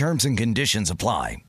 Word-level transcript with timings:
Terms 0.00 0.24
and 0.24 0.34
conditions 0.34 0.88
apply. 0.88 1.42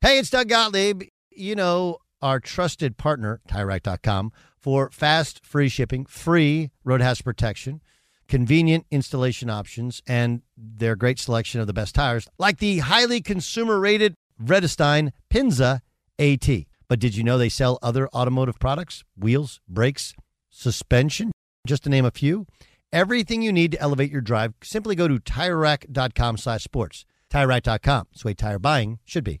Hey, 0.00 0.20
it's 0.20 0.30
Doug 0.30 0.48
Gottlieb. 0.48 1.08
You 1.32 1.56
know, 1.56 1.98
our 2.22 2.38
trusted 2.38 2.96
partner, 2.96 3.40
TireRack.com, 3.48 4.30
for 4.56 4.92
fast, 4.92 5.44
free 5.44 5.68
shipping, 5.68 6.06
free 6.06 6.70
road 6.84 7.00
hazard 7.00 7.24
protection, 7.24 7.82
convenient 8.28 8.86
installation 8.92 9.50
options, 9.50 10.02
and 10.06 10.42
their 10.56 10.94
great 10.94 11.18
selection 11.18 11.60
of 11.60 11.66
the 11.66 11.72
best 11.72 11.96
tires, 11.96 12.28
like 12.38 12.58
the 12.58 12.78
highly 12.78 13.20
consumer 13.20 13.80
rated 13.80 14.14
Vredestein 14.40 15.10
Pinza 15.28 15.82
AT. 16.20 16.48
But 16.86 17.00
did 17.00 17.16
you 17.16 17.24
know 17.24 17.36
they 17.36 17.48
sell 17.48 17.76
other 17.82 18.08
automotive 18.10 18.60
products? 18.60 19.02
Wheels, 19.18 19.58
brakes, 19.68 20.14
suspension, 20.48 21.32
just 21.66 21.82
to 21.82 21.90
name 21.90 22.04
a 22.04 22.12
few. 22.12 22.46
Everything 22.92 23.42
you 23.42 23.52
need 23.52 23.72
to 23.72 23.80
elevate 23.80 24.12
your 24.12 24.20
drive, 24.20 24.54
simply 24.62 24.94
go 24.94 25.08
to 25.08 25.18
TireRack.com 25.18 26.36
slash 26.36 26.62
sports. 26.62 27.04
TireRack.com. 27.32 28.08
It's 28.12 28.22
the 28.22 28.28
way 28.28 28.34
tire 28.34 28.58
buying 28.58 28.98
should 29.04 29.24
be. 29.24 29.40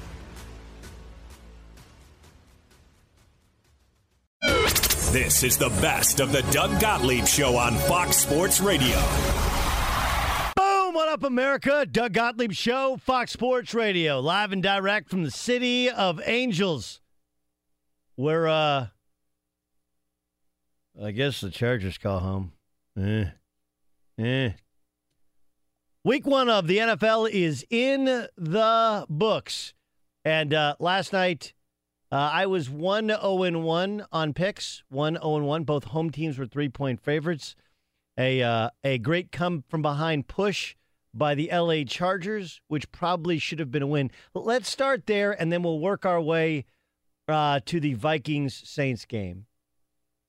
This 5.11 5.43
is 5.43 5.57
the 5.57 5.67
best 5.81 6.21
of 6.21 6.31
the 6.31 6.41
Doug 6.53 6.79
Gottlieb 6.79 7.25
Show 7.25 7.57
on 7.57 7.75
Fox 7.79 8.15
Sports 8.15 8.61
Radio. 8.61 8.95
Boom! 10.55 10.93
What 10.93 11.09
up, 11.09 11.23
America? 11.23 11.85
Doug 11.85 12.13
Gottlieb 12.13 12.53
Show, 12.53 12.95
Fox 12.95 13.33
Sports 13.33 13.73
Radio, 13.73 14.21
live 14.21 14.53
and 14.53 14.63
direct 14.63 15.09
from 15.09 15.23
the 15.23 15.29
city 15.29 15.89
of 15.89 16.21
Angels. 16.23 17.01
Where, 18.15 18.47
uh, 18.47 18.87
I 21.03 21.11
guess 21.11 21.41
the 21.41 21.51
Chargers 21.51 21.97
call 21.97 22.19
home. 22.19 22.53
Eh. 22.97 23.25
Eh. 24.17 24.51
Week 26.05 26.25
one 26.25 26.47
of 26.47 26.67
the 26.67 26.77
NFL 26.77 27.29
is 27.29 27.65
in 27.69 28.05
the 28.05 29.05
books. 29.09 29.73
And 30.23 30.53
uh, 30.53 30.75
last 30.79 31.11
night, 31.11 31.51
uh, 32.11 32.29
I 32.33 32.45
was 32.45 32.69
1 32.69 33.07
0 33.07 33.59
1 33.59 34.05
on 34.11 34.33
picks, 34.33 34.83
1 34.89 35.15
0 35.15 35.37
1. 35.43 35.63
Both 35.63 35.85
home 35.85 36.09
teams 36.09 36.37
were 36.37 36.45
three 36.45 36.69
point 36.69 36.99
favorites. 37.01 37.55
A, 38.17 38.43
uh, 38.43 38.69
a 38.83 38.97
great 38.97 39.31
come 39.31 39.63
from 39.69 39.81
behind 39.81 40.27
push 40.27 40.75
by 41.13 41.35
the 41.35 41.49
LA 41.51 41.83
Chargers, 41.85 42.61
which 42.67 42.91
probably 42.91 43.39
should 43.39 43.59
have 43.59 43.71
been 43.71 43.81
a 43.81 43.87
win. 43.87 44.11
Let's 44.33 44.69
start 44.69 45.07
there, 45.07 45.31
and 45.31 45.51
then 45.51 45.63
we'll 45.63 45.79
work 45.79 46.05
our 46.05 46.21
way 46.21 46.65
uh, 47.27 47.61
to 47.65 47.79
the 47.79 47.93
Vikings 47.93 48.61
Saints 48.67 49.05
game. 49.05 49.45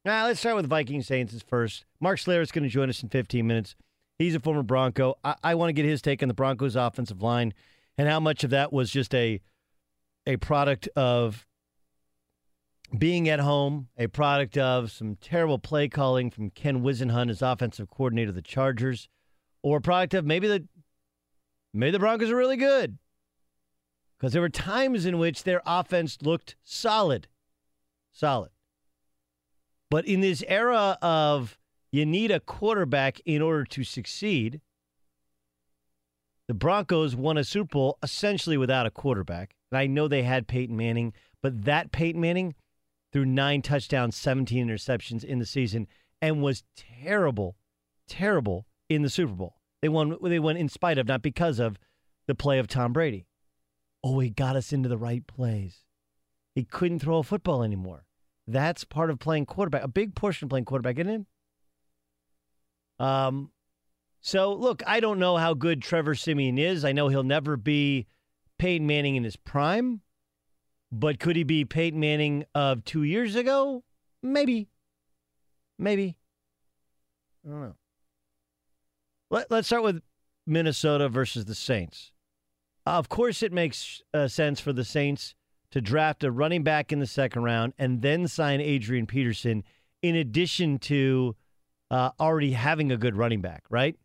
Now, 0.04 0.26
let's 0.26 0.40
start 0.40 0.56
with 0.56 0.68
Vikings 0.68 1.06
Saints 1.06 1.44
first. 1.46 1.84
Mark 2.00 2.18
Schlereth 2.18 2.42
is 2.42 2.52
going 2.52 2.64
to 2.64 2.70
join 2.70 2.88
us 2.88 3.02
in 3.02 3.08
15 3.08 3.46
minutes. 3.46 3.76
He's 4.18 4.34
a 4.34 4.40
former 4.40 4.62
Bronco. 4.62 5.16
I, 5.24 5.36
I 5.42 5.54
want 5.54 5.68
to 5.68 5.72
get 5.72 5.84
his 5.84 6.02
take 6.02 6.22
on 6.22 6.28
the 6.28 6.34
Broncos' 6.34 6.76
offensive 6.76 7.22
line 7.22 7.54
and 7.98 8.08
how 8.08 8.20
much 8.20 8.44
of 8.44 8.50
that 8.50 8.72
was 8.72 8.90
just 8.90 9.14
a 9.14 9.40
a 10.24 10.36
product 10.36 10.88
of 10.94 11.46
being 12.96 13.28
at 13.28 13.40
home, 13.40 13.88
a 13.96 14.06
product 14.06 14.58
of 14.58 14.90
some 14.90 15.16
terrible 15.16 15.58
play 15.58 15.88
calling 15.88 16.30
from 16.30 16.50
Ken 16.50 16.82
Whisenhunt 16.82 17.30
as 17.30 17.42
offensive 17.42 17.88
coordinator 17.88 18.30
of 18.30 18.34
the 18.34 18.42
Chargers, 18.42 19.08
or 19.62 19.78
a 19.78 19.80
product 19.80 20.14
of 20.14 20.26
maybe 20.26 20.48
the 20.48 20.68
maybe 21.72 21.92
the 21.92 21.98
Broncos 21.98 22.30
are 22.30 22.36
really 22.36 22.56
good. 22.56 22.98
Because 24.18 24.32
there 24.32 24.42
were 24.42 24.48
times 24.48 25.04
in 25.06 25.18
which 25.18 25.42
their 25.42 25.62
offense 25.66 26.18
looked 26.22 26.56
solid. 26.62 27.28
Solid. 28.12 28.50
But 29.90 30.06
in 30.06 30.20
this 30.20 30.44
era 30.46 30.98
of 31.02 31.58
you 31.90 32.06
need 32.06 32.30
a 32.30 32.40
quarterback 32.40 33.20
in 33.24 33.42
order 33.42 33.64
to 33.64 33.84
succeed, 33.84 34.60
the 36.46 36.54
Broncos 36.54 37.16
won 37.16 37.38
a 37.38 37.44
Super 37.44 37.72
Bowl 37.72 37.98
essentially 38.02 38.56
without 38.56 38.86
a 38.86 38.90
quarterback. 38.90 39.54
And 39.70 39.78
I 39.78 39.86
know 39.86 40.08
they 40.08 40.22
had 40.22 40.46
Peyton 40.46 40.76
Manning, 40.76 41.14
but 41.40 41.64
that 41.64 41.92
Peyton 41.92 42.20
Manning 42.20 42.54
threw 43.12 43.24
nine 43.24 43.62
touchdowns, 43.62 44.16
17 44.16 44.66
interceptions 44.66 45.22
in 45.24 45.38
the 45.38 45.46
season, 45.46 45.86
and 46.20 46.42
was 46.42 46.64
terrible, 46.76 47.56
terrible 48.08 48.66
in 48.88 49.02
the 49.02 49.10
Super 49.10 49.32
Bowl. 49.32 49.56
They 49.80 49.88
won. 49.88 50.16
They 50.22 50.38
won 50.38 50.56
in 50.56 50.68
spite 50.68 50.98
of, 50.98 51.08
not 51.08 51.22
because 51.22 51.58
of, 51.58 51.78
the 52.26 52.34
play 52.34 52.58
of 52.58 52.68
Tom 52.68 52.92
Brady. 52.92 53.26
Oh, 54.04 54.20
he 54.20 54.30
got 54.30 54.56
us 54.56 54.72
into 54.72 54.88
the 54.88 54.96
right 54.96 55.26
plays. 55.26 55.84
He 56.54 56.64
couldn't 56.64 57.00
throw 57.00 57.18
a 57.18 57.22
football 57.22 57.62
anymore. 57.62 58.04
That's 58.46 58.84
part 58.84 59.10
of 59.10 59.18
playing 59.18 59.46
quarterback. 59.46 59.82
A 59.82 59.88
big 59.88 60.14
portion 60.14 60.46
of 60.46 60.50
playing 60.50 60.64
quarterback, 60.64 60.98
isn't 60.98 61.26
it? 62.98 63.04
Um, 63.04 63.50
so 64.20 64.52
look, 64.52 64.82
I 64.86 65.00
don't 65.00 65.18
know 65.18 65.36
how 65.36 65.54
good 65.54 65.82
Trevor 65.82 66.14
Siemian 66.14 66.58
is. 66.58 66.84
I 66.84 66.92
know 66.92 67.08
he'll 67.08 67.22
never 67.22 67.56
be 67.56 68.06
Peyton 68.58 68.86
Manning 68.86 69.16
in 69.16 69.24
his 69.24 69.36
prime, 69.36 70.02
but 70.92 71.18
could 71.18 71.36
he 71.36 71.42
be 71.42 71.64
Peyton 71.64 71.98
Manning 71.98 72.44
of 72.54 72.84
two 72.84 73.02
years 73.02 73.34
ago? 73.34 73.82
Maybe. 74.22 74.68
Maybe. 75.78 76.18
I 77.44 77.50
don't 77.50 77.60
know. 77.62 77.76
Let, 79.30 79.50
let's 79.50 79.66
start 79.66 79.82
with 79.82 80.02
Minnesota 80.46 81.08
versus 81.08 81.46
the 81.46 81.54
Saints. 81.54 82.12
Of 82.84 83.08
course, 83.08 83.42
it 83.42 83.52
makes 83.52 84.02
uh, 84.12 84.28
sense 84.28 84.60
for 84.60 84.72
the 84.72 84.84
Saints 84.84 85.34
to 85.70 85.80
draft 85.80 86.22
a 86.24 86.30
running 86.30 86.62
back 86.62 86.92
in 86.92 86.98
the 86.98 87.06
second 87.06 87.42
round 87.42 87.72
and 87.78 88.02
then 88.02 88.28
sign 88.28 88.60
Adrian 88.60 89.06
Peterson 89.06 89.64
in 90.02 90.14
addition 90.16 90.78
to 90.80 91.34
uh, 91.90 92.10
already 92.20 92.52
having 92.52 92.92
a 92.92 92.96
good 92.98 93.16
running 93.16 93.40
back, 93.40 93.64
right? 93.70 93.96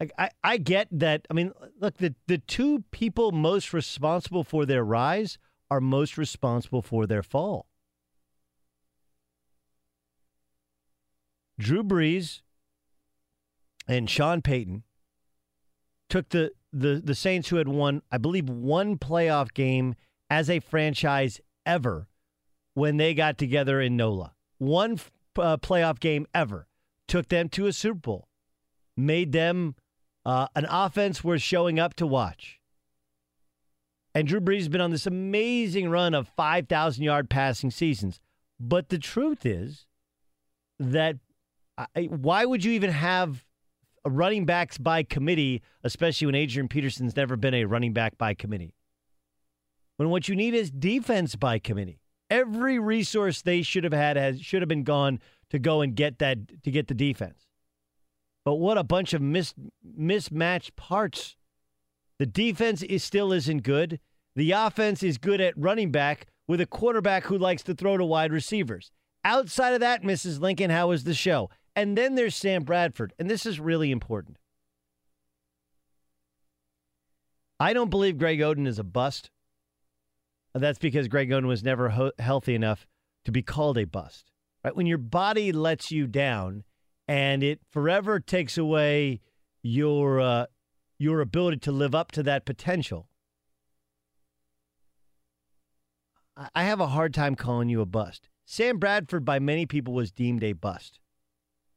I, 0.00 0.08
I, 0.18 0.30
I 0.42 0.56
get 0.56 0.88
that. 0.92 1.26
I 1.30 1.34
mean, 1.34 1.52
look, 1.80 1.98
the, 1.98 2.14
the 2.26 2.38
two 2.38 2.84
people 2.90 3.32
most 3.32 3.72
responsible 3.72 4.44
for 4.44 4.66
their 4.66 4.84
rise 4.84 5.38
are 5.70 5.80
most 5.80 6.18
responsible 6.18 6.82
for 6.82 7.06
their 7.06 7.22
fall. 7.22 7.66
Drew 11.58 11.84
Brees 11.84 12.42
and 13.86 14.10
Sean 14.10 14.42
Payton 14.42 14.82
took 16.08 16.28
the, 16.30 16.52
the, 16.72 17.00
the 17.02 17.14
Saints, 17.14 17.48
who 17.48 17.56
had 17.56 17.68
won, 17.68 18.02
I 18.10 18.18
believe, 18.18 18.48
one 18.48 18.98
playoff 18.98 19.54
game 19.54 19.94
as 20.28 20.50
a 20.50 20.60
franchise 20.60 21.40
ever 21.64 22.08
when 22.74 22.96
they 22.96 23.14
got 23.14 23.38
together 23.38 23.80
in 23.80 23.96
NOLA. 23.96 24.34
One 24.58 24.98
uh, 25.38 25.56
playoff 25.58 26.00
game 26.00 26.26
ever 26.34 26.66
took 27.06 27.28
them 27.28 27.48
to 27.50 27.66
a 27.66 27.72
Super 27.72 28.00
Bowl, 28.00 28.28
made 28.96 29.32
them 29.32 29.76
uh, 30.24 30.48
an 30.54 30.66
offense 30.68 31.22
worth 31.22 31.42
showing 31.42 31.78
up 31.78 31.94
to 31.94 32.06
watch. 32.06 32.60
And 34.14 34.28
Drew 34.28 34.40
Brees 34.40 34.58
has 34.58 34.68
been 34.68 34.80
on 34.80 34.92
this 34.92 35.06
amazing 35.06 35.90
run 35.90 36.14
of 36.14 36.28
5,000 36.28 37.02
yard 37.02 37.28
passing 37.28 37.70
seasons. 37.70 38.20
But 38.60 38.88
the 38.88 38.98
truth 38.98 39.44
is 39.44 39.86
that 40.78 41.16
I, 41.76 42.04
why 42.04 42.44
would 42.44 42.64
you 42.64 42.72
even 42.72 42.90
have 42.90 43.44
running 44.06 44.44
backs 44.46 44.78
by 44.78 45.02
committee, 45.02 45.62
especially 45.82 46.26
when 46.26 46.34
Adrian 46.36 46.68
Peterson's 46.68 47.16
never 47.16 47.36
been 47.36 47.54
a 47.54 47.64
running 47.64 47.92
back 47.92 48.16
by 48.16 48.34
committee? 48.34 48.74
When 49.96 50.10
what 50.10 50.28
you 50.28 50.36
need 50.36 50.54
is 50.54 50.70
defense 50.70 51.34
by 51.34 51.58
committee. 51.58 52.00
Every 52.30 52.78
resource 52.78 53.42
they 53.42 53.62
should 53.62 53.84
have 53.84 53.92
had 53.92 54.16
has 54.16 54.40
should 54.40 54.62
have 54.62 54.68
been 54.68 54.84
gone 54.84 55.20
to 55.50 55.58
go 55.58 55.82
and 55.82 55.94
get 55.94 56.18
that 56.20 56.62
to 56.62 56.70
get 56.70 56.88
the 56.88 56.94
defense. 56.94 57.46
But 58.44 58.56
what 58.56 58.78
a 58.78 58.84
bunch 58.84 59.14
of 59.14 59.22
mis, 59.22 59.54
mismatched 59.82 60.76
parts. 60.76 61.36
The 62.18 62.26
defense 62.26 62.82
is 62.82 63.02
still 63.02 63.32
isn't 63.32 63.62
good. 63.62 64.00
The 64.36 64.52
offense 64.52 65.02
is 65.02 65.18
good 65.18 65.40
at 65.40 65.56
running 65.56 65.90
back 65.90 66.26
with 66.46 66.60
a 66.60 66.66
quarterback 66.66 67.24
who 67.24 67.38
likes 67.38 67.62
to 67.64 67.74
throw 67.74 67.96
to 67.96 68.04
wide 68.04 68.32
receivers. 68.32 68.90
Outside 69.24 69.72
of 69.72 69.80
that, 69.80 70.02
Mrs. 70.02 70.40
Lincoln, 70.40 70.70
how 70.70 70.90
is 70.90 71.04
the 71.04 71.14
show? 71.14 71.48
And 71.74 71.96
then 71.96 72.14
there's 72.14 72.36
Sam 72.36 72.62
Bradford, 72.62 73.14
and 73.18 73.28
this 73.28 73.46
is 73.46 73.58
really 73.58 73.90
important. 73.90 74.36
I 77.58 77.72
don't 77.72 77.90
believe 77.90 78.18
Greg 78.18 78.40
Oden 78.40 78.66
is 78.66 78.78
a 78.78 78.84
bust. 78.84 79.30
That's 80.54 80.78
because 80.78 81.08
Greg 81.08 81.30
Oden 81.30 81.46
was 81.46 81.64
never 81.64 81.90
ho- 81.90 82.12
healthy 82.18 82.54
enough 82.54 82.86
to 83.24 83.32
be 83.32 83.42
called 83.42 83.78
a 83.78 83.86
bust. 83.86 84.30
Right? 84.62 84.76
When 84.76 84.86
your 84.86 84.98
body 84.98 85.50
lets 85.50 85.90
you 85.90 86.06
down 86.06 86.64
and 87.06 87.42
it 87.42 87.60
forever 87.70 88.20
takes 88.20 88.56
away 88.56 89.20
your 89.62 90.20
uh, 90.20 90.46
your 90.98 91.20
ability 91.20 91.58
to 91.58 91.72
live 91.72 91.94
up 91.94 92.12
to 92.12 92.22
that 92.22 92.44
potential, 92.44 93.08
I 96.54 96.64
have 96.64 96.80
a 96.80 96.88
hard 96.88 97.14
time 97.14 97.34
calling 97.34 97.68
you 97.68 97.80
a 97.80 97.86
bust. 97.86 98.28
Sam 98.44 98.78
Bradford, 98.78 99.24
by 99.24 99.38
many 99.38 99.66
people, 99.66 99.94
was 99.94 100.10
deemed 100.12 100.42
a 100.42 100.52
bust. 100.52 100.98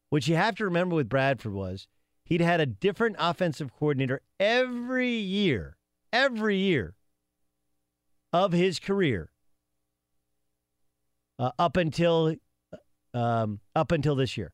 What 0.10 0.28
you 0.28 0.36
have 0.36 0.56
to 0.56 0.66
remember 0.66 0.96
with 0.96 1.10
Bradford 1.10 1.54
was 1.54 1.88
he'd 2.24 2.42
had 2.42 2.60
a 2.60 2.66
different 2.66 3.16
offensive 3.20 3.72
coordinator 3.74 4.22
every 4.40 5.12
year, 5.12 5.78
every 6.12 6.58
year 6.58 6.96
of 8.34 8.52
his 8.52 8.80
career 8.80 9.32
uh, 11.40 11.52
up 11.60 11.78
until 11.78 12.36
um, 13.14 13.60
up 13.76 13.92
until 13.92 14.16
this 14.16 14.38
year. 14.38 14.54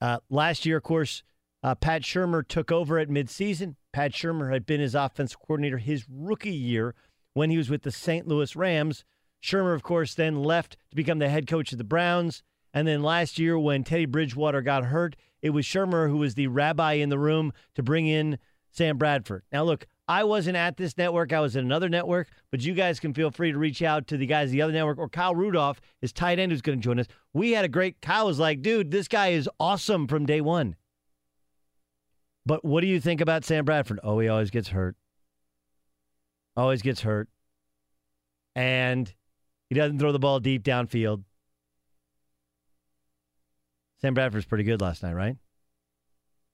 Uh, 0.00 0.18
last 0.28 0.66
year, 0.66 0.76
of 0.76 0.82
course, 0.82 1.22
uh, 1.62 1.74
Pat 1.74 2.02
Shurmur 2.02 2.46
took 2.46 2.70
over 2.70 2.98
at 2.98 3.08
midseason. 3.08 3.76
Pat 3.92 4.12
Shurmur 4.12 4.52
had 4.52 4.66
been 4.66 4.80
his 4.80 4.94
offensive 4.94 5.38
coordinator 5.40 5.78
his 5.78 6.04
rookie 6.08 6.50
year 6.50 6.94
when 7.34 7.50
he 7.50 7.56
was 7.56 7.70
with 7.70 7.82
the 7.82 7.90
St. 7.90 8.28
Louis 8.28 8.54
Rams. 8.54 9.04
Shurmur, 9.42 9.74
of 9.74 9.82
course, 9.82 10.14
then 10.14 10.42
left 10.42 10.76
to 10.90 10.96
become 10.96 11.18
the 11.18 11.28
head 11.28 11.46
coach 11.46 11.72
of 11.72 11.78
the 11.78 11.84
Browns. 11.84 12.42
And 12.74 12.86
then 12.86 13.02
last 13.02 13.38
year, 13.38 13.58
when 13.58 13.84
Teddy 13.84 14.06
Bridgewater 14.06 14.60
got 14.60 14.86
hurt, 14.86 15.16
it 15.40 15.50
was 15.50 15.64
Shurmur 15.64 16.08
who 16.08 16.18
was 16.18 16.34
the 16.34 16.48
rabbi 16.48 16.94
in 16.94 17.08
the 17.08 17.18
room 17.18 17.52
to 17.74 17.82
bring 17.82 18.06
in 18.06 18.38
Sam 18.70 18.98
Bradford. 18.98 19.44
Now, 19.50 19.64
look, 19.64 19.86
I 20.08 20.24
wasn't 20.24 20.56
at 20.56 20.76
this 20.76 20.96
network. 20.96 21.32
I 21.32 21.40
was 21.40 21.56
at 21.56 21.64
another 21.64 21.88
network, 21.88 22.28
but 22.50 22.62
you 22.62 22.74
guys 22.74 23.00
can 23.00 23.12
feel 23.12 23.30
free 23.30 23.50
to 23.50 23.58
reach 23.58 23.82
out 23.82 24.06
to 24.08 24.16
the 24.16 24.26
guys 24.26 24.50
at 24.50 24.52
the 24.52 24.62
other 24.62 24.72
network 24.72 24.98
or 24.98 25.08
Kyle 25.08 25.34
Rudolph, 25.34 25.80
his 26.00 26.12
tight 26.12 26.38
end, 26.38 26.52
who's 26.52 26.62
going 26.62 26.78
to 26.78 26.84
join 26.84 27.00
us. 27.00 27.06
We 27.32 27.52
had 27.52 27.64
a 27.64 27.68
great, 27.68 28.00
Kyle 28.00 28.26
was 28.26 28.38
like, 28.38 28.62
dude, 28.62 28.92
this 28.92 29.08
guy 29.08 29.28
is 29.28 29.48
awesome 29.58 30.06
from 30.06 30.24
day 30.24 30.40
one. 30.40 30.76
But 32.44 32.64
what 32.64 32.82
do 32.82 32.86
you 32.86 33.00
think 33.00 33.20
about 33.20 33.44
Sam 33.44 33.64
Bradford? 33.64 33.98
Oh, 34.04 34.20
he 34.20 34.28
always 34.28 34.50
gets 34.50 34.68
hurt. 34.68 34.94
Always 36.56 36.82
gets 36.82 37.00
hurt. 37.00 37.28
And 38.54 39.12
he 39.68 39.74
doesn't 39.74 39.98
throw 39.98 40.12
the 40.12 40.20
ball 40.20 40.38
deep 40.38 40.62
downfield. 40.62 41.24
Sam 44.00 44.14
Bradford's 44.14 44.46
pretty 44.46 44.64
good 44.64 44.80
last 44.80 45.02
night, 45.02 45.14
right? 45.14 45.36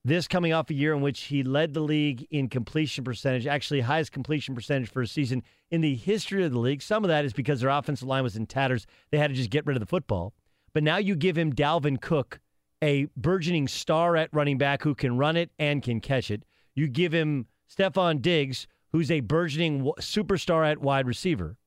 This 0.04 0.26
coming 0.26 0.52
off 0.52 0.68
a 0.68 0.74
year 0.74 0.94
in 0.94 1.00
which 1.00 1.20
he 1.22 1.44
led 1.44 1.74
the 1.74 1.80
league 1.80 2.26
in 2.28 2.48
completion 2.48 3.04
percentage, 3.04 3.46
actually 3.46 3.82
highest 3.82 4.10
completion 4.10 4.52
percentage 4.52 4.90
for 4.90 5.02
a 5.02 5.06
season 5.06 5.44
in 5.70 5.80
the 5.80 5.94
history 5.94 6.44
of 6.44 6.50
the 6.50 6.58
league. 6.58 6.82
Some 6.82 7.04
of 7.04 7.08
that 7.08 7.24
is 7.24 7.32
because 7.32 7.60
their 7.60 7.70
offensive 7.70 8.08
line 8.08 8.24
was 8.24 8.34
in 8.34 8.46
tatters. 8.46 8.84
They 9.12 9.18
had 9.18 9.28
to 9.28 9.36
just 9.36 9.50
get 9.50 9.64
rid 9.64 9.76
of 9.76 9.80
the 9.80 9.86
football. 9.86 10.34
But 10.74 10.82
now 10.82 10.96
you 10.96 11.14
give 11.14 11.38
him 11.38 11.52
Dalvin 11.52 12.00
Cook, 12.00 12.40
a 12.82 13.06
burgeoning 13.16 13.68
star 13.68 14.16
at 14.16 14.28
running 14.32 14.58
back 14.58 14.82
who 14.82 14.96
can 14.96 15.18
run 15.18 15.36
it 15.36 15.50
and 15.56 15.84
can 15.84 16.00
catch 16.00 16.32
it. 16.32 16.42
You 16.74 16.88
give 16.88 17.12
him 17.12 17.46
Stefon 17.70 18.20
Diggs, 18.20 18.66
who's 18.90 19.10
a 19.10 19.20
burgeoning 19.20 19.84
superstar 20.00 20.68
at 20.68 20.80
wide 20.80 21.06
receiver. 21.06 21.58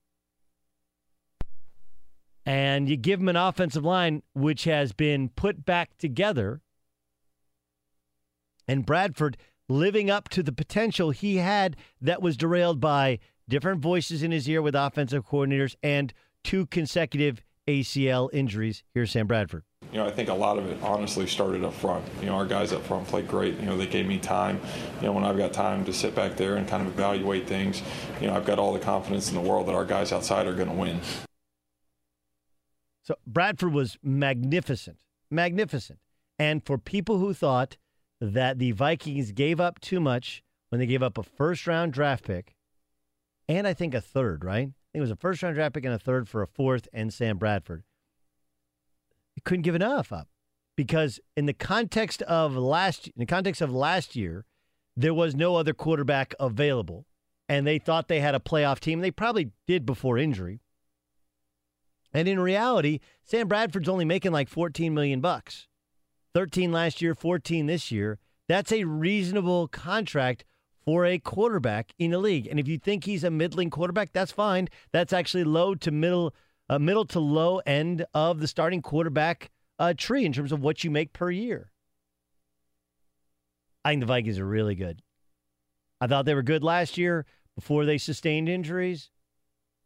And 2.45 2.89
you 2.89 2.97
give 2.97 3.21
him 3.21 3.29
an 3.29 3.37
offensive 3.37 3.85
line 3.85 4.23
which 4.33 4.65
has 4.65 4.91
been 4.91 5.29
put 5.29 5.65
back 5.65 5.97
together 5.97 6.61
and 8.67 8.85
Bradford 8.85 9.37
living 9.67 10.09
up 10.09 10.29
to 10.29 10.43
the 10.43 10.51
potential 10.51 11.11
he 11.11 11.37
had 11.37 11.75
that 12.01 12.21
was 12.21 12.37
derailed 12.37 12.79
by 12.79 13.19
different 13.47 13.81
voices 13.81 14.23
in 14.23 14.31
his 14.31 14.47
ear 14.47 14.61
with 14.61 14.75
offensive 14.75 15.27
coordinators 15.27 15.75
and 15.81 16.13
two 16.43 16.65
consecutive 16.67 17.41
ACL 17.67 18.29
injuries. 18.31 18.83
Here's 18.93 19.11
Sam 19.11 19.27
Bradford. 19.27 19.63
You 19.91 19.99
know, 19.99 20.07
I 20.07 20.11
think 20.11 20.29
a 20.29 20.33
lot 20.33 20.57
of 20.57 20.69
it 20.69 20.77
honestly 20.81 21.25
started 21.25 21.63
up 21.63 21.73
front. 21.73 22.05
You 22.19 22.27
know, 22.27 22.35
our 22.35 22.45
guys 22.45 22.73
up 22.73 22.83
front 22.83 23.07
played 23.07 23.27
great. 23.27 23.59
You 23.59 23.65
know, 23.65 23.77
they 23.77 23.87
gave 23.87 24.05
me 24.05 24.19
time. 24.19 24.59
You 24.99 25.07
know, 25.07 25.13
when 25.13 25.23
I've 25.23 25.37
got 25.37 25.53
time 25.53 25.85
to 25.85 25.93
sit 25.93 26.13
back 26.15 26.35
there 26.35 26.55
and 26.57 26.67
kind 26.67 26.85
of 26.85 26.93
evaluate 26.93 27.47
things, 27.47 27.81
you 28.19 28.27
know, 28.27 28.35
I've 28.35 28.45
got 28.45 28.59
all 28.59 28.73
the 28.73 28.79
confidence 28.79 29.29
in 29.29 29.35
the 29.35 29.41
world 29.41 29.67
that 29.67 29.75
our 29.75 29.85
guys 29.85 30.11
outside 30.11 30.47
are 30.47 30.53
going 30.53 30.69
to 30.69 30.75
win. 30.75 30.99
So 33.03 33.15
Bradford 33.25 33.71
was 33.71 33.97
magnificent, 34.03 34.99
magnificent. 35.29 35.99
And 36.37 36.65
for 36.65 36.77
people 36.77 37.19
who 37.19 37.33
thought 37.33 37.77
that 38.21 38.59
the 38.59 38.71
Vikings 38.71 39.31
gave 39.31 39.59
up 39.59 39.79
too 39.79 39.99
much 39.99 40.43
when 40.69 40.79
they 40.79 40.85
gave 40.85 41.03
up 41.03 41.17
a 41.17 41.23
first 41.23 41.67
round 41.67 41.93
draft 41.93 42.25
pick 42.25 42.55
and 43.47 43.67
I 43.67 43.73
think 43.73 43.93
a 43.93 44.01
third, 44.01 44.43
right? 44.43 44.69
I 44.69 44.87
think 44.91 44.95
it 44.95 45.01
was 45.01 45.11
a 45.11 45.15
first 45.15 45.43
round 45.43 45.55
draft 45.55 45.75
pick 45.75 45.85
and 45.85 45.93
a 45.93 45.99
third 45.99 46.27
for 46.27 46.41
a 46.41 46.47
fourth 46.47 46.87
and 46.93 47.13
Sam 47.13 47.37
Bradford. 47.37 47.83
They 49.35 49.41
couldn't 49.43 49.63
give 49.63 49.75
enough 49.75 50.11
up 50.11 50.29
because 50.75 51.19
in 51.35 51.45
the 51.45 51.53
context 51.53 52.21
of 52.23 52.55
last 52.55 53.07
in 53.07 53.13
the 53.17 53.25
context 53.25 53.61
of 53.61 53.71
last 53.71 54.15
year, 54.15 54.45
there 54.95 55.13
was 55.13 55.35
no 55.35 55.55
other 55.55 55.73
quarterback 55.73 56.33
available 56.39 57.05
and 57.47 57.67
they 57.67 57.77
thought 57.77 58.07
they 58.07 58.21
had 58.21 58.35
a 58.35 58.39
playoff 58.39 58.79
team. 58.79 59.01
They 59.01 59.11
probably 59.11 59.51
did 59.67 59.85
before 59.85 60.17
injury. 60.17 60.61
And 62.13 62.27
in 62.27 62.39
reality, 62.39 62.99
Sam 63.23 63.47
Bradford's 63.47 63.89
only 63.89 64.05
making 64.05 64.31
like 64.31 64.47
14 64.47 64.93
million 64.93 65.19
bucks. 65.19 65.67
13 66.35 66.69
last 66.73 67.01
year, 67.01 67.15
14 67.15 67.65
this 67.65 67.91
year. 67.91 68.19
That's 68.49 68.73
a 68.73 68.83
reasonable 68.83 69.69
contract 69.69 70.43
for 70.83 71.05
a 71.05 71.17
quarterback 71.17 71.93
in 71.97 72.11
the 72.11 72.19
league. 72.19 72.45
And 72.45 72.59
if 72.59 72.67
you 72.67 72.77
think 72.77 73.05
he's 73.05 73.23
a 73.23 73.31
middling 73.31 73.69
quarterback, 73.69 74.11
that's 74.11 74.33
fine. 74.33 74.67
That's 74.91 75.13
actually 75.13 75.45
low 75.45 75.75
to 75.75 75.91
middle, 75.91 76.35
uh, 76.69 76.77
middle 76.77 77.05
to 77.05 77.21
low 77.21 77.59
end 77.59 78.05
of 78.13 78.41
the 78.41 78.47
starting 78.47 78.81
quarterback 78.81 79.49
uh, 79.79 79.93
tree 79.97 80.25
in 80.25 80.33
terms 80.33 80.51
of 80.51 80.61
what 80.61 80.83
you 80.83 80.91
make 80.91 81.13
per 81.13 81.31
year. 81.31 81.71
I 83.85 83.91
think 83.91 84.01
the 84.01 84.07
Vikings 84.07 84.37
are 84.37 84.45
really 84.45 84.75
good. 84.75 85.01
I 86.01 86.07
thought 86.07 86.25
they 86.25 86.35
were 86.35 86.43
good 86.43 86.65
last 86.65 86.97
year 86.97 87.25
before 87.55 87.85
they 87.85 87.97
sustained 87.97 88.49
injuries. 88.49 89.09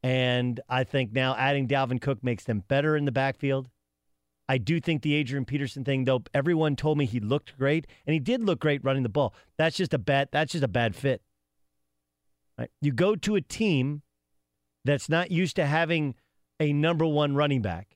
And 0.02 0.60
I 0.68 0.84
think 0.84 1.12
now 1.12 1.36
adding 1.36 1.68
Dalvin 1.68 2.02
Cook 2.02 2.24
makes 2.24 2.44
them 2.44 2.64
better 2.68 2.98
in 2.98 3.06
the 3.06 3.12
backfield. 3.12 3.70
I 4.50 4.58
do 4.58 4.82
think 4.82 5.04
the 5.04 5.14
Adrian 5.14 5.46
Peterson 5.46 5.86
thing, 5.86 6.06
though, 6.06 6.24
everyone 6.34 6.76
told 6.76 6.98
me 6.98 7.06
he 7.06 7.20
looked 7.20 7.56
great, 7.56 7.86
and 8.08 8.16
he 8.16 8.20
did 8.20 8.44
look 8.44 8.60
great 8.60 8.84
running 8.84 9.04
the 9.04 9.10
ball. 9.10 9.36
That's 9.60 9.78
just 9.78 9.94
a 9.94 10.00
bad. 10.00 10.30
That's 10.32 10.54
just 10.54 10.64
a 10.64 10.68
bad 10.68 10.96
fit. 10.96 11.22
Right? 12.58 12.72
You 12.82 12.92
go 12.92 13.16
to 13.16 13.36
a 13.36 13.42
team 13.42 14.02
that's 14.84 15.08
not 15.08 15.30
used 15.30 15.56
to 15.58 15.68
having 15.68 16.16
a 16.60 16.74
number 16.74 17.06
one 17.06 17.36
running 17.36 17.62
back. 17.62 17.96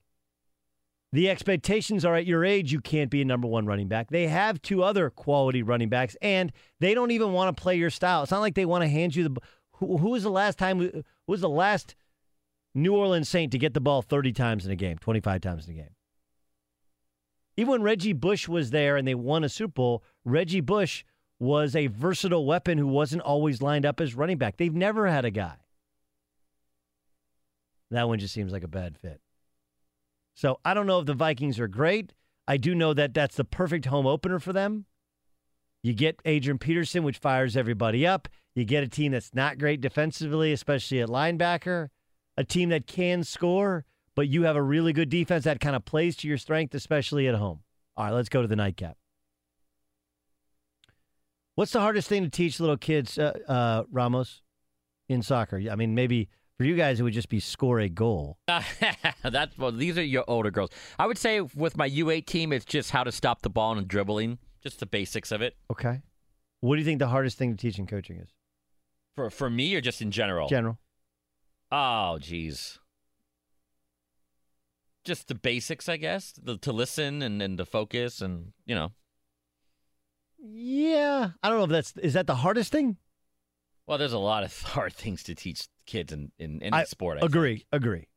The 1.12 1.28
expectations 1.28 2.06
are 2.06 2.16
at 2.16 2.28
your 2.28 2.46
age, 2.46 2.72
you 2.72 2.82
can't 2.82 3.10
be 3.10 3.22
a 3.22 3.26
number 3.26 3.48
one 3.48 3.66
running 3.66 3.88
back. 3.88 4.12
They 4.12 4.28
have 4.28 4.62
two 4.62 4.84
other 4.84 5.10
quality 5.10 5.64
running 5.64 5.90
backs, 5.90 6.16
and 6.22 6.52
they 6.80 6.94
don't 6.94 7.12
even 7.12 7.34
want 7.34 7.56
to 7.56 7.62
play 7.62 7.76
your 7.76 7.90
style. 7.90 8.22
It's 8.22 8.32
not 8.32 8.42
like 8.42 8.56
they 8.56 8.66
want 8.66 8.84
to 8.84 8.88
hand 8.88 9.16
you 9.16 9.28
the. 9.28 9.42
Who, 9.78 9.98
who 9.98 10.10
was 10.12 10.22
the 10.22 10.30
last 10.30 10.60
time? 10.60 10.80
Who 10.80 11.04
was 11.26 11.42
the 11.42 11.50
last 11.50 11.96
New 12.76 12.96
Orleans 12.96 13.28
Saint 13.28 13.52
to 13.54 13.58
get 13.58 13.74
the 13.74 13.82
ball 13.82 14.04
30 14.04 14.34
times 14.34 14.68
in 14.68 14.72
a 14.72 14.76
game, 14.76 15.00
25 15.00 15.42
times 15.42 15.68
in 15.68 15.74
a 15.74 15.78
game? 15.78 15.96
Even 17.56 17.72
when 17.72 17.84
Reggie 17.84 18.14
Bush 18.14 18.48
was 18.48 18.72
there 18.72 18.98
and 18.98 19.08
they 19.08 19.16
won 19.16 19.44
a 19.44 19.50
Super 19.50 19.74
Bowl, 19.74 20.04
Reggie 20.26 20.62
Bush 20.62 21.04
was 21.40 21.76
a 21.76 21.88
versatile 21.88 22.46
weapon 22.46 22.78
who 22.78 22.88
wasn't 22.88 23.22
always 23.22 23.62
lined 23.62 23.86
up 23.86 24.00
as 24.00 24.16
running 24.16 24.38
back. 24.38 24.58
They've 24.58 24.74
never 24.74 25.08
had 25.08 25.26
a 25.26 25.32
guy. 25.32 25.56
That 27.92 28.08
one 28.08 28.20
just 28.20 28.34
seems 28.34 28.52
like 28.52 28.64
a 28.64 28.68
bad 28.68 28.98
fit. 28.98 29.22
So 30.34 30.60
I 30.66 30.74
don't 30.74 30.88
know 30.88 31.00
if 31.00 31.06
the 31.06 31.14
Vikings 31.14 31.60
are 31.60 31.68
great. 31.68 32.14
I 32.48 32.58
do 32.58 32.74
know 32.74 32.94
that 32.94 33.14
that's 33.14 33.36
the 33.36 33.44
perfect 33.44 33.86
home 33.86 34.08
opener 34.08 34.40
for 34.40 34.52
them. 34.52 34.86
You 35.84 35.94
get 35.94 36.22
Adrian 36.26 36.58
Peterson, 36.58 37.04
which 37.04 37.18
fires 37.18 37.56
everybody 37.56 38.08
up. 38.08 38.28
You 38.56 38.66
get 38.66 38.84
a 38.84 38.88
team 38.88 39.12
that's 39.12 39.34
not 39.34 39.60
great 39.60 39.82
defensively, 39.82 40.54
especially 40.54 41.02
at 41.02 41.10
linebacker, 41.10 41.90
a 42.38 42.44
team 42.44 42.70
that 42.70 42.88
can 42.88 43.24
score, 43.24 43.86
but 44.16 44.28
you 44.28 44.44
have 44.44 44.56
a 44.56 44.62
really 44.62 44.94
good 44.94 45.10
defense 45.10 45.44
that 45.46 45.60
kind 45.60 45.76
of 45.76 45.86
plays 45.86 46.16
to 46.18 46.28
your 46.28 46.38
strength, 46.38 46.74
especially 46.76 47.28
at 47.28 47.36
home. 47.36 47.60
All 47.96 48.06
right, 48.06 48.14
let's 48.14 48.30
go 48.30 48.42
to 48.42 48.48
the 48.48 48.56
nightcap. 48.56 48.98
What's 51.56 51.72
the 51.72 51.82
hardest 51.82 52.08
thing 52.08 52.24
to 52.24 52.30
teach 52.30 52.60
little 52.60 52.78
kids, 52.78 53.18
uh, 53.18 53.38
uh, 53.48 53.84
Ramos, 53.92 54.42
in 55.08 55.22
soccer? 55.22 55.62
I 55.70 55.76
mean, 55.76 55.94
maybe 55.94 56.30
for 56.58 56.64
you 56.66 56.76
guys, 56.76 57.00
it 57.00 57.04
would 57.04 57.14
just 57.14 57.30
be 57.30 57.40
score 57.40 57.80
a 57.80 57.90
goal. 57.90 58.38
That's 59.24 59.58
well. 59.58 59.72
These 59.72 59.98
are 59.98 60.04
your 60.04 60.24
older 60.28 60.50
girls. 60.50 60.72
I 60.98 61.06
would 61.06 61.18
say 61.18 61.42
with 61.42 61.78
my 61.78 61.90
U8 61.90 62.26
team, 62.26 62.54
it's 62.54 62.66
just 62.66 62.92
how 62.92 63.04
to 63.04 63.12
stop 63.12 63.42
the 63.42 63.50
ball 63.50 63.78
and 63.78 63.88
dribbling, 63.88 64.40
just 64.64 64.80
the 64.80 64.86
basics 64.86 65.32
of 65.32 65.42
it. 65.42 65.56
Okay. 65.72 66.02
What 66.62 66.76
do 66.76 66.80
you 66.80 66.86
think 66.86 67.00
the 67.00 67.08
hardest 67.08 67.38
thing 67.38 67.52
to 67.52 67.58
teach 67.58 67.78
in 67.78 67.86
coaching 67.86 68.18
is? 68.18 68.30
For 69.16 69.30
for 69.30 69.50
me 69.50 69.76
or 69.76 69.82
just 69.82 70.02
in 70.02 70.10
general? 70.10 70.48
General. 70.48 70.80
Oh, 71.72 72.18
geez. 72.20 72.80
Just 75.04 75.28
the 75.28 75.36
basics, 75.36 75.90
I 75.90 75.98
guess. 75.98 76.34
The, 76.42 76.58
to 76.60 76.72
listen 76.72 77.22
and, 77.22 77.42
and 77.42 77.58
to 77.58 77.66
focus 77.66 78.22
and, 78.22 78.54
you 78.66 78.76
know. 78.76 78.92
Yeah. 80.40 81.32
I 81.42 81.50
don't 81.50 81.58
know 81.58 81.66
if 81.66 81.70
that's, 81.70 81.98
is 81.98 82.14
that 82.14 82.28
the 82.28 82.36
hardest 82.36 82.72
thing? 82.72 82.98
Well, 83.86 83.98
there's 83.98 84.14
a 84.14 84.20
lot 84.20 84.44
of 84.44 84.62
hard 84.62 84.94
things 84.94 85.24
to 85.24 85.36
teach 85.36 85.68
kids 85.86 86.14
in, 86.14 86.32
in 86.40 86.62
any 86.64 86.76
I 86.76 86.84
sport. 86.86 87.20
I 87.22 87.26
agree. 87.26 87.58
think. 87.58 87.68
Agree. 87.72 88.08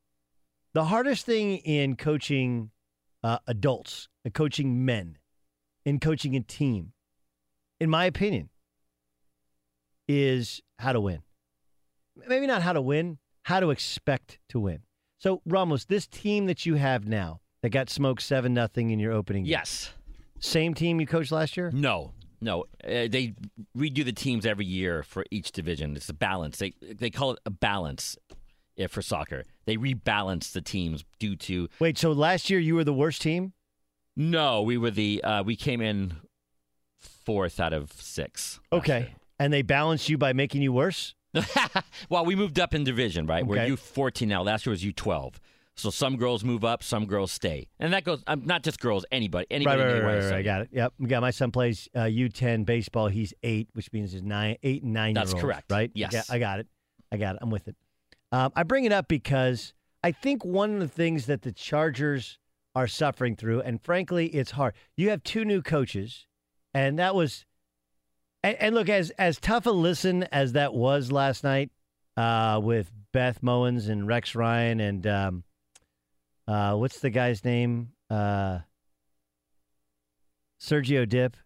The 0.74 0.84
hardest 0.84 1.24
thing 1.26 1.56
in 1.58 1.96
coaching 1.96 2.70
uh, 3.22 3.38
adults, 3.46 4.08
in 4.24 4.32
coaching 4.32 4.84
men, 4.84 5.18
in 5.84 5.98
coaching 6.00 6.36
a 6.36 6.40
team, 6.40 6.92
in 7.80 7.88
my 7.90 8.04
opinion, 8.04 8.50
is 10.06 10.60
how 10.78 10.92
to 10.92 11.00
win. 11.00 11.22
Maybe 12.28 12.46
not 12.46 12.62
how 12.62 12.72
to 12.72 12.80
win, 12.80 13.18
how 13.44 13.60
to 13.60 13.70
expect 13.70 14.38
to 14.50 14.60
win. 14.60 14.80
So, 15.18 15.40
Ramos, 15.46 15.84
this 15.86 16.06
team 16.06 16.46
that 16.46 16.66
you 16.66 16.74
have 16.74 17.06
now 17.06 17.40
that 17.62 17.70
got 17.70 17.88
smoked 17.90 18.22
7 18.22 18.52
nothing 18.52 18.90
in 18.90 18.98
your 18.98 19.12
opening 19.12 19.44
game, 19.44 19.50
Yes. 19.50 19.92
Same 20.38 20.74
team 20.74 21.00
you 21.00 21.06
coached 21.06 21.32
last 21.32 21.56
year? 21.56 21.70
No. 21.72 22.12
No. 22.40 22.64
Uh, 22.84 23.08
they 23.08 23.34
redo 23.76 24.04
the 24.04 24.12
teams 24.12 24.44
every 24.44 24.66
year 24.66 25.02
for 25.02 25.24
each 25.30 25.50
division. 25.52 25.96
It's 25.96 26.10
a 26.10 26.14
balance. 26.14 26.58
They 26.58 26.74
they 26.80 27.08
call 27.08 27.32
it 27.32 27.38
a 27.46 27.50
balance 27.50 28.18
if 28.76 28.90
for 28.90 29.00
soccer. 29.00 29.44
They 29.64 29.78
rebalance 29.78 30.52
the 30.52 30.60
teams 30.60 31.04
due 31.18 31.34
to 31.36 31.68
Wait, 31.80 31.96
so 31.96 32.12
last 32.12 32.50
year 32.50 32.60
you 32.60 32.74
were 32.74 32.84
the 32.84 32.92
worst 32.92 33.22
team? 33.22 33.54
No, 34.14 34.60
we 34.60 34.76
were 34.76 34.90
the 34.90 35.24
uh, 35.24 35.42
we 35.42 35.56
came 35.56 35.80
in 35.80 36.12
fourth 37.00 37.58
out 37.58 37.72
of 37.72 37.92
six. 37.94 38.60
Okay. 38.70 39.14
And 39.38 39.52
they 39.52 39.62
balanced 39.62 40.08
you 40.10 40.18
by 40.18 40.32
making 40.34 40.60
you 40.62 40.72
worse? 40.72 41.14
well, 42.08 42.24
we 42.24 42.34
moved 42.34 42.58
up 42.58 42.74
in 42.74 42.84
division, 42.84 43.26
right? 43.26 43.46
We're 43.46 43.64
U 43.66 43.76
fourteen 43.76 44.28
now. 44.28 44.42
Last 44.42 44.66
year 44.66 44.70
was 44.70 44.84
U 44.84 44.92
twelve. 44.92 45.40
So 45.78 45.90
some 45.90 46.16
girls 46.16 46.42
move 46.42 46.64
up, 46.64 46.82
some 46.82 47.04
girls 47.04 47.30
stay, 47.30 47.68
and 47.78 47.92
that 47.92 48.02
goes 48.02 48.24
um, 48.26 48.46
not 48.46 48.62
just 48.62 48.80
girls, 48.80 49.04
anybody, 49.12 49.46
anybody. 49.50 49.82
right, 49.82 49.92
right, 49.92 50.02
right, 50.02 50.24
right. 50.24 50.32
I 50.32 50.42
got 50.42 50.62
it. 50.62 50.70
Yep. 50.72 50.94
We 50.98 51.06
got 51.06 51.20
my 51.20 51.30
son 51.30 51.50
plays 51.50 51.86
uh, 51.94 52.04
U10 52.04 52.64
baseball. 52.64 53.08
He's 53.08 53.34
eight, 53.42 53.68
which 53.74 53.92
means 53.92 54.12
he's 54.12 54.22
nine, 54.22 54.56
eight 54.62 54.84
and 54.84 54.94
nine. 54.94 55.12
That's 55.12 55.34
correct. 55.34 55.70
Right. 55.70 55.90
Yes. 55.94 56.14
Yeah, 56.14 56.22
I 56.30 56.38
got 56.38 56.60
it. 56.60 56.66
I 57.12 57.18
got 57.18 57.34
it. 57.34 57.40
I'm 57.42 57.50
with 57.50 57.68
it. 57.68 57.76
Um, 58.32 58.52
I 58.56 58.62
bring 58.62 58.86
it 58.86 58.92
up 58.92 59.06
because 59.06 59.74
I 60.02 60.12
think 60.12 60.44
one 60.44 60.74
of 60.74 60.80
the 60.80 60.88
things 60.88 61.26
that 61.26 61.42
the 61.42 61.52
Chargers 61.52 62.38
are 62.74 62.86
suffering 62.86 63.36
through, 63.36 63.60
and 63.62 63.82
frankly, 63.82 64.26
it's 64.28 64.52
hard. 64.52 64.74
You 64.96 65.10
have 65.10 65.22
two 65.22 65.44
new 65.44 65.62
coaches, 65.62 66.26
and 66.74 66.98
that 66.98 67.14
was, 67.14 67.45
and, 68.42 68.56
and 68.60 68.74
look, 68.74 68.88
as 68.88 69.10
as 69.10 69.38
tough 69.38 69.66
a 69.66 69.70
listen 69.70 70.24
as 70.24 70.52
that 70.52 70.74
was 70.74 71.10
last 71.12 71.44
night 71.44 71.70
uh, 72.16 72.60
with 72.62 72.90
Beth 73.12 73.40
Mowins 73.42 73.88
and 73.88 74.06
Rex 74.06 74.34
Ryan 74.34 74.80
and 74.80 75.06
um, 75.06 75.44
uh, 76.46 76.74
what's 76.74 77.00
the 77.00 77.10
guy's 77.10 77.44
name? 77.44 77.90
Uh, 78.08 78.60
Sergio 80.60 81.08
Dipp. 81.08 81.36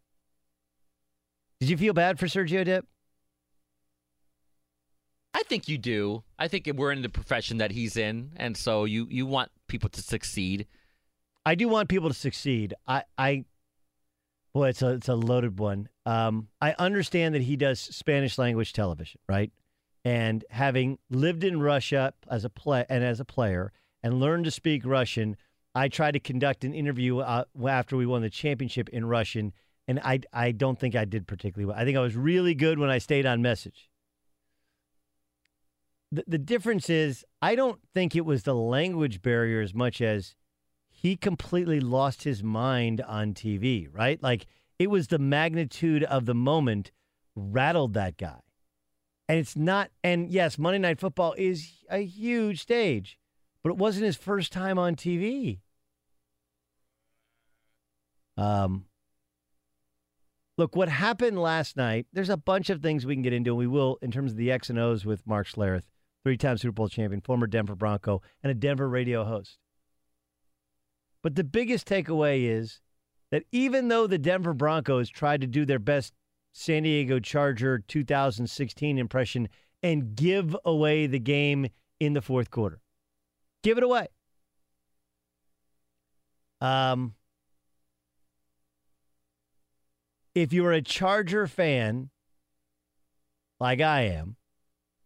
Did 1.58 1.70
you 1.70 1.76
feel 1.76 1.92
bad 1.92 2.18
for 2.18 2.26
Sergio 2.26 2.64
Dipp? 2.64 2.86
I 5.32 5.42
think 5.44 5.68
you 5.68 5.78
do. 5.78 6.24
I 6.38 6.48
think 6.48 6.70
we're 6.74 6.92
in 6.92 7.02
the 7.02 7.08
profession 7.08 7.58
that 7.58 7.70
he's 7.70 7.96
in, 7.96 8.32
and 8.36 8.56
so 8.56 8.84
you 8.84 9.06
you 9.10 9.26
want 9.26 9.50
people 9.68 9.88
to 9.90 10.02
succeed. 10.02 10.66
I 11.46 11.54
do 11.54 11.68
want 11.68 11.88
people 11.88 12.08
to 12.08 12.14
succeed. 12.14 12.74
I, 12.86 13.04
I, 13.16 13.44
boy, 14.52 14.68
it's 14.68 14.82
a 14.82 14.90
it's 14.90 15.08
a 15.08 15.14
loaded 15.14 15.58
one. 15.58 15.88
Um, 16.06 16.48
I 16.60 16.74
understand 16.78 17.34
that 17.34 17.42
he 17.42 17.56
does 17.56 17.80
Spanish 17.80 18.38
language 18.38 18.72
television, 18.72 19.20
right? 19.28 19.52
And 20.04 20.44
having 20.50 20.98
lived 21.10 21.44
in 21.44 21.60
Russia 21.60 22.14
as 22.30 22.44
a 22.44 22.50
play 22.50 22.84
and 22.88 23.04
as 23.04 23.20
a 23.20 23.24
player 23.24 23.72
and 24.02 24.18
learned 24.18 24.46
to 24.46 24.50
speak 24.50 24.84
Russian, 24.86 25.36
I 25.74 25.88
tried 25.88 26.12
to 26.12 26.20
conduct 26.20 26.64
an 26.64 26.74
interview 26.74 27.18
uh, 27.18 27.44
after 27.68 27.96
we 27.96 28.06
won 28.06 28.22
the 28.22 28.30
championship 28.30 28.88
in 28.88 29.04
Russian, 29.04 29.52
and 29.86 30.00
I 30.00 30.20
I 30.32 30.52
don't 30.52 30.78
think 30.78 30.94
I 30.94 31.04
did 31.04 31.26
particularly 31.26 31.66
well. 31.66 31.78
I 31.78 31.84
think 31.84 31.96
I 31.96 32.00
was 32.00 32.16
really 32.16 32.54
good 32.54 32.78
when 32.78 32.90
I 32.90 32.98
stayed 32.98 33.26
on 33.26 33.42
message. 33.42 33.88
The, 36.12 36.24
the 36.26 36.38
difference 36.38 36.90
is, 36.90 37.24
I 37.40 37.54
don't 37.54 37.78
think 37.94 38.16
it 38.16 38.24
was 38.24 38.42
the 38.42 38.54
language 38.54 39.22
barrier 39.22 39.60
as 39.60 39.72
much 39.72 40.00
as 40.00 40.34
he 41.00 41.16
completely 41.16 41.80
lost 41.80 42.24
his 42.24 42.42
mind 42.42 43.00
on 43.00 43.32
TV, 43.32 43.88
right? 43.90 44.22
Like 44.22 44.44
it 44.78 44.90
was 44.90 45.06
the 45.06 45.18
magnitude 45.18 46.04
of 46.04 46.26
the 46.26 46.34
moment 46.34 46.90
rattled 47.34 47.94
that 47.94 48.18
guy. 48.18 48.40
And 49.26 49.38
it's 49.38 49.56
not, 49.56 49.90
and 50.04 50.30
yes, 50.30 50.58
Monday 50.58 50.76
Night 50.76 51.00
Football 51.00 51.34
is 51.38 51.72
a 51.88 52.00
huge 52.04 52.60
stage, 52.60 53.18
but 53.62 53.70
it 53.70 53.78
wasn't 53.78 54.04
his 54.04 54.18
first 54.18 54.52
time 54.52 54.78
on 54.78 54.94
TV. 54.94 55.60
Um, 58.36 58.84
look, 60.58 60.76
what 60.76 60.90
happened 60.90 61.40
last 61.40 61.78
night, 61.78 62.08
there's 62.12 62.28
a 62.28 62.36
bunch 62.36 62.68
of 62.68 62.82
things 62.82 63.06
we 63.06 63.14
can 63.14 63.22
get 63.22 63.32
into, 63.32 63.52
and 63.52 63.58
we 63.58 63.66
will 63.66 63.96
in 64.02 64.10
terms 64.10 64.32
of 64.32 64.36
the 64.36 64.52
X 64.52 64.68
and 64.68 64.78
O's 64.78 65.06
with 65.06 65.26
Mark 65.26 65.46
Schlereth, 65.46 65.84
three 66.24 66.36
time 66.36 66.58
Super 66.58 66.72
Bowl 66.72 66.88
champion, 66.88 67.22
former 67.22 67.46
Denver 67.46 67.74
Bronco, 67.74 68.20
and 68.42 68.50
a 68.50 68.54
Denver 68.54 68.86
radio 68.86 69.24
host. 69.24 69.56
But 71.22 71.34
the 71.34 71.44
biggest 71.44 71.86
takeaway 71.86 72.44
is 72.44 72.80
that 73.30 73.44
even 73.52 73.88
though 73.88 74.06
the 74.06 74.18
Denver 74.18 74.54
Broncos 74.54 75.10
tried 75.10 75.40
to 75.42 75.46
do 75.46 75.64
their 75.64 75.78
best 75.78 76.14
San 76.52 76.82
Diego 76.82 77.20
Charger 77.20 77.78
2016 77.78 78.98
impression 78.98 79.48
and 79.82 80.14
give 80.14 80.56
away 80.64 81.06
the 81.06 81.18
game 81.18 81.68
in 82.00 82.14
the 82.14 82.22
fourth 82.22 82.50
quarter, 82.50 82.80
give 83.62 83.78
it 83.78 83.84
away. 83.84 84.08
Um, 86.60 87.14
if 90.34 90.52
you're 90.52 90.72
a 90.72 90.82
Charger 90.82 91.46
fan, 91.46 92.10
like 93.58 93.80
I 93.80 94.02
am, 94.02 94.36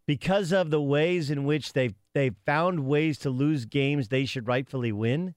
because 0.06 0.52
of 0.52 0.70
the 0.70 0.82
ways 0.82 1.30
in 1.30 1.44
which 1.44 1.72
they've 1.72 1.94
they've 2.14 2.36
found 2.46 2.86
ways 2.86 3.18
to 3.18 3.30
lose 3.30 3.64
games 3.64 4.08
they 4.08 4.24
should 4.24 4.46
rightfully 4.46 4.92
win. 4.92 5.34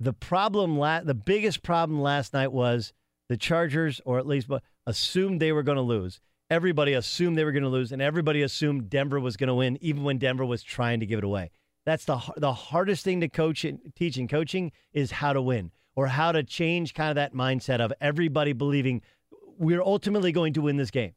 The 0.00 0.14
problem, 0.14 0.78
la- 0.78 1.02
the 1.02 1.14
biggest 1.14 1.62
problem 1.62 2.00
last 2.00 2.32
night 2.32 2.52
was 2.52 2.92
the 3.28 3.36
Chargers, 3.36 4.00
or 4.04 4.18
at 4.18 4.26
least 4.26 4.48
assumed 4.86 5.40
they 5.40 5.52
were 5.52 5.62
going 5.62 5.76
to 5.76 5.82
lose, 5.82 6.20
everybody 6.48 6.94
assumed 6.94 7.36
they 7.36 7.44
were 7.44 7.52
going 7.52 7.62
to 7.62 7.68
lose, 7.68 7.92
and 7.92 8.00
everybody 8.02 8.42
assumed 8.42 8.90
Denver 8.90 9.20
was 9.20 9.36
going 9.36 9.48
to 9.48 9.54
win, 9.54 9.78
even 9.80 10.02
when 10.02 10.18
Denver 10.18 10.44
was 10.44 10.62
trying 10.62 11.00
to 11.00 11.06
give 11.06 11.18
it 11.18 11.24
away. 11.24 11.50
That's 11.86 12.04
the 12.04 12.20
the 12.36 12.52
hardest 12.52 13.04
thing 13.04 13.20
to 13.20 13.28
coach 13.28 13.64
and 13.64 13.78
teach 13.94 14.18
in 14.18 14.28
coaching 14.28 14.72
is 14.92 15.10
how 15.10 15.32
to 15.32 15.40
win 15.40 15.70
or 15.96 16.06
how 16.06 16.32
to 16.32 16.42
change 16.42 16.94
kind 16.94 17.10
of 17.10 17.16
that 17.16 17.34
mindset 17.34 17.80
of 17.80 17.92
everybody 18.00 18.52
believing 18.52 19.02
we're 19.58 19.82
ultimately 19.82 20.32
going 20.32 20.54
to 20.54 20.62
win 20.62 20.76
this 20.76 20.90
game. 20.90 21.12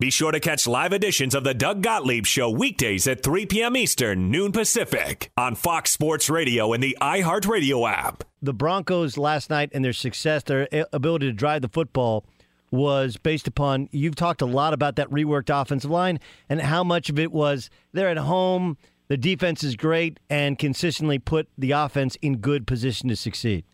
Be 0.00 0.10
sure 0.10 0.32
to 0.32 0.40
catch 0.40 0.66
live 0.66 0.92
editions 0.92 1.36
of 1.36 1.44
the 1.44 1.54
Doug 1.54 1.80
Gottlieb 1.80 2.26
Show 2.26 2.50
weekdays 2.50 3.06
at 3.06 3.22
3 3.22 3.46
p.m. 3.46 3.76
Eastern, 3.76 4.28
noon 4.28 4.50
Pacific, 4.50 5.30
on 5.36 5.54
Fox 5.54 5.92
Sports 5.92 6.28
Radio 6.28 6.72
and 6.72 6.82
the 6.82 6.98
iHeartRadio 7.00 7.88
app. 7.88 8.24
The 8.42 8.52
Broncos 8.52 9.16
last 9.16 9.50
night 9.50 9.70
and 9.72 9.84
their 9.84 9.92
success, 9.92 10.42
their 10.42 10.66
ability 10.92 11.26
to 11.26 11.32
drive 11.32 11.62
the 11.62 11.68
football, 11.68 12.24
was 12.72 13.16
based 13.18 13.46
upon 13.46 13.88
you've 13.92 14.16
talked 14.16 14.42
a 14.42 14.46
lot 14.46 14.74
about 14.74 14.96
that 14.96 15.08
reworked 15.10 15.48
offensive 15.48 15.92
line 15.92 16.18
and 16.48 16.60
how 16.60 16.82
much 16.82 17.08
of 17.08 17.16
it 17.20 17.30
was 17.30 17.70
they're 17.92 18.08
at 18.08 18.16
home, 18.16 18.76
the 19.06 19.16
defense 19.16 19.62
is 19.62 19.76
great, 19.76 20.18
and 20.28 20.58
consistently 20.58 21.20
put 21.20 21.48
the 21.56 21.70
offense 21.70 22.16
in 22.20 22.38
good 22.38 22.66
position 22.66 23.08
to 23.10 23.14
succeed. 23.14 23.64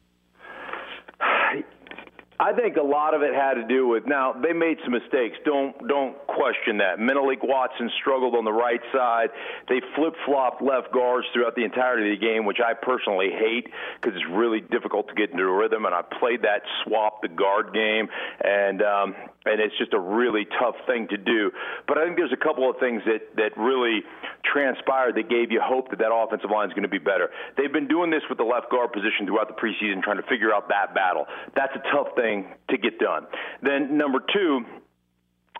I 2.40 2.54
think 2.54 2.78
a 2.78 2.82
lot 2.82 3.12
of 3.12 3.20
it 3.20 3.34
had 3.34 3.60
to 3.60 3.64
do 3.68 3.86
with 3.86 4.06
now 4.06 4.32
they 4.32 4.54
made 4.54 4.78
some 4.82 4.92
mistakes. 4.92 5.36
Don't 5.44 5.76
don't 5.86 6.16
question 6.26 6.78
that. 6.78 6.98
Menelik 6.98 7.42
Watson 7.42 7.90
struggled 8.00 8.34
on 8.34 8.46
the 8.46 8.52
right 8.52 8.80
side. 8.94 9.28
They 9.68 9.82
flip 9.94 10.14
flopped 10.24 10.62
left 10.62 10.90
guards 10.90 11.26
throughout 11.34 11.54
the 11.54 11.64
entirety 11.64 12.10
of 12.10 12.18
the 12.18 12.26
game, 12.26 12.46
which 12.46 12.56
I 12.64 12.72
personally 12.72 13.28
hate 13.28 13.68
because 14.00 14.16
it's 14.16 14.24
really 14.32 14.62
difficult 14.62 15.08
to 15.08 15.14
get 15.14 15.32
into 15.32 15.44
a 15.44 15.52
rhythm. 15.52 15.84
And 15.84 15.94
I 15.94 16.00
played 16.00 16.40
that 16.42 16.62
swap 16.82 17.20
the 17.20 17.28
guard 17.28 17.74
game, 17.74 18.08
and 18.40 18.80
um, 18.80 19.14
and 19.44 19.60
it's 19.60 19.76
just 19.76 19.92
a 19.92 20.00
really 20.00 20.48
tough 20.58 20.76
thing 20.86 21.08
to 21.08 21.18
do. 21.18 21.52
But 21.86 21.98
I 21.98 22.06
think 22.06 22.16
there's 22.16 22.32
a 22.32 22.40
couple 22.40 22.70
of 22.70 22.80
things 22.80 23.02
that 23.04 23.36
that 23.36 23.52
really 23.60 24.00
transpired 24.48 25.16
that 25.16 25.28
gave 25.28 25.52
you 25.52 25.60
hope 25.60 25.90
that 25.90 25.98
that 25.98 26.08
offensive 26.08 26.48
line 26.48 26.68
is 26.68 26.72
going 26.72 26.88
to 26.88 26.92
be 26.92 26.98
better. 26.98 27.28
They've 27.58 27.72
been 27.72 27.88
doing 27.88 28.08
this 28.08 28.24
with 28.30 28.38
the 28.38 28.48
left 28.48 28.70
guard 28.72 28.96
position 28.96 29.28
throughout 29.28 29.52
the 29.52 29.60
preseason, 29.60 30.00
trying 30.00 30.16
to 30.16 30.26
figure 30.26 30.54
out 30.54 30.72
that 30.72 30.94
battle. 30.94 31.26
That's 31.54 31.76
a 31.76 31.84
tough 31.92 32.16
thing 32.16 32.29
to 32.70 32.78
get 32.78 32.98
done. 32.98 33.26
Then 33.62 33.96
number 33.96 34.20
two 34.32 34.64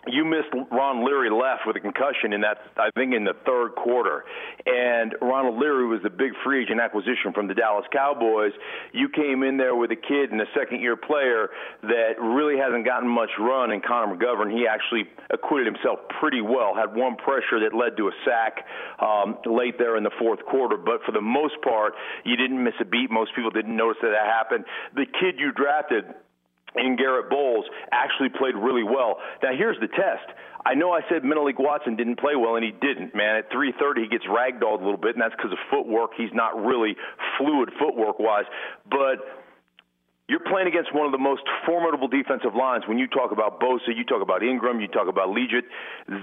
you 0.07 0.25
missed 0.25 0.49
Ron 0.71 1.05
Leary 1.05 1.29
left 1.29 1.67
with 1.67 1.75
a 1.75 1.79
concussion 1.79 2.33
in 2.33 2.41
that 2.41 2.57
I 2.77 2.89
think 2.97 3.13
in 3.13 3.23
the 3.23 3.37
third 3.45 3.75
quarter, 3.75 4.25
and 4.65 5.13
Ronald 5.21 5.59
Leary 5.59 5.85
was 5.85 6.01
the 6.01 6.09
big 6.09 6.31
free 6.43 6.63
agent 6.63 6.81
acquisition 6.81 7.33
from 7.33 7.47
the 7.47 7.53
Dallas 7.53 7.85
Cowboys. 7.93 8.53
You 8.93 9.09
came 9.09 9.43
in 9.43 9.57
there 9.57 9.75
with 9.75 9.91
a 9.91 9.95
kid 9.95 10.31
and 10.31 10.41
a 10.41 10.49
second 10.57 10.81
year 10.81 10.97
player 10.97 11.49
that 11.83 12.17
really 12.19 12.57
hasn't 12.57 12.85
gotten 12.85 13.07
much 13.07 13.29
run 13.37 13.71
in 13.71 13.81
Connor 13.81 14.17
McGovern. 14.17 14.51
He 14.51 14.65
actually 14.65 15.05
acquitted 15.29 15.67
himself 15.67 15.99
pretty 16.19 16.41
well. 16.41 16.73
Had 16.73 16.95
one 16.95 17.15
pressure 17.15 17.61
that 17.61 17.77
led 17.77 17.95
to 17.97 18.07
a 18.07 18.15
sack 18.25 18.65
um, 18.97 19.37
late 19.45 19.77
there 19.77 19.97
in 19.97 20.03
the 20.03 20.15
fourth 20.17 20.43
quarter, 20.49 20.77
but 20.77 21.05
for 21.05 21.11
the 21.11 21.21
most 21.21 21.61
part, 21.61 21.93
you 22.25 22.35
didn't 22.35 22.63
miss 22.63 22.73
a 22.81 22.85
beat. 22.85 23.11
Most 23.11 23.35
people 23.35 23.51
didn't 23.51 23.75
notice 23.75 24.01
that 24.01 24.17
that 24.17 24.25
happened. 24.25 24.65
The 24.95 25.05
kid 25.05 25.37
you 25.37 25.51
drafted 25.51 26.05
and 26.75 26.97
Garett 26.97 27.29
Bolles 27.29 27.65
actually 27.91 28.29
played 28.29 28.55
really 28.55 28.83
well. 28.83 29.17
Now 29.43 29.51
here's 29.55 29.79
the 29.79 29.87
test. 29.87 30.27
I 30.65 30.75
know 30.75 30.91
I 30.91 31.01
said 31.09 31.23
Menelik 31.23 31.57
Watson 31.57 31.95
didn't 31.95 32.19
play 32.19 32.35
well, 32.35 32.55
and 32.55 32.63
he 32.63 32.71
didn't. 32.71 33.15
Man, 33.15 33.35
at 33.37 33.49
3:30 33.51 34.03
he 34.03 34.07
gets 34.07 34.25
ragdolled 34.25 34.81
a 34.81 34.85
little 34.85 34.97
bit, 34.97 35.15
and 35.15 35.21
that's 35.21 35.35
because 35.35 35.51
of 35.51 35.57
footwork. 35.69 36.11
He's 36.15 36.33
not 36.33 36.55
really 36.63 36.95
fluid 37.37 37.69
footwork 37.79 38.19
wise, 38.19 38.45
but 38.89 39.40
you're 40.29 40.39
playing 40.39 40.67
against 40.67 40.95
one 40.95 41.05
of 41.05 41.11
the 41.11 41.19
most 41.19 41.41
formidable 41.65 42.07
defensive 42.07 42.55
lines. 42.55 42.83
When 42.87 42.97
you 42.97 43.07
talk 43.07 43.31
about 43.31 43.59
Bosa, 43.59 43.91
you 43.91 44.05
talk 44.05 44.21
about 44.21 44.43
Ingram, 44.43 44.79
you 44.79 44.87
talk 44.87 45.09
about 45.09 45.27
Liuget, 45.27 45.67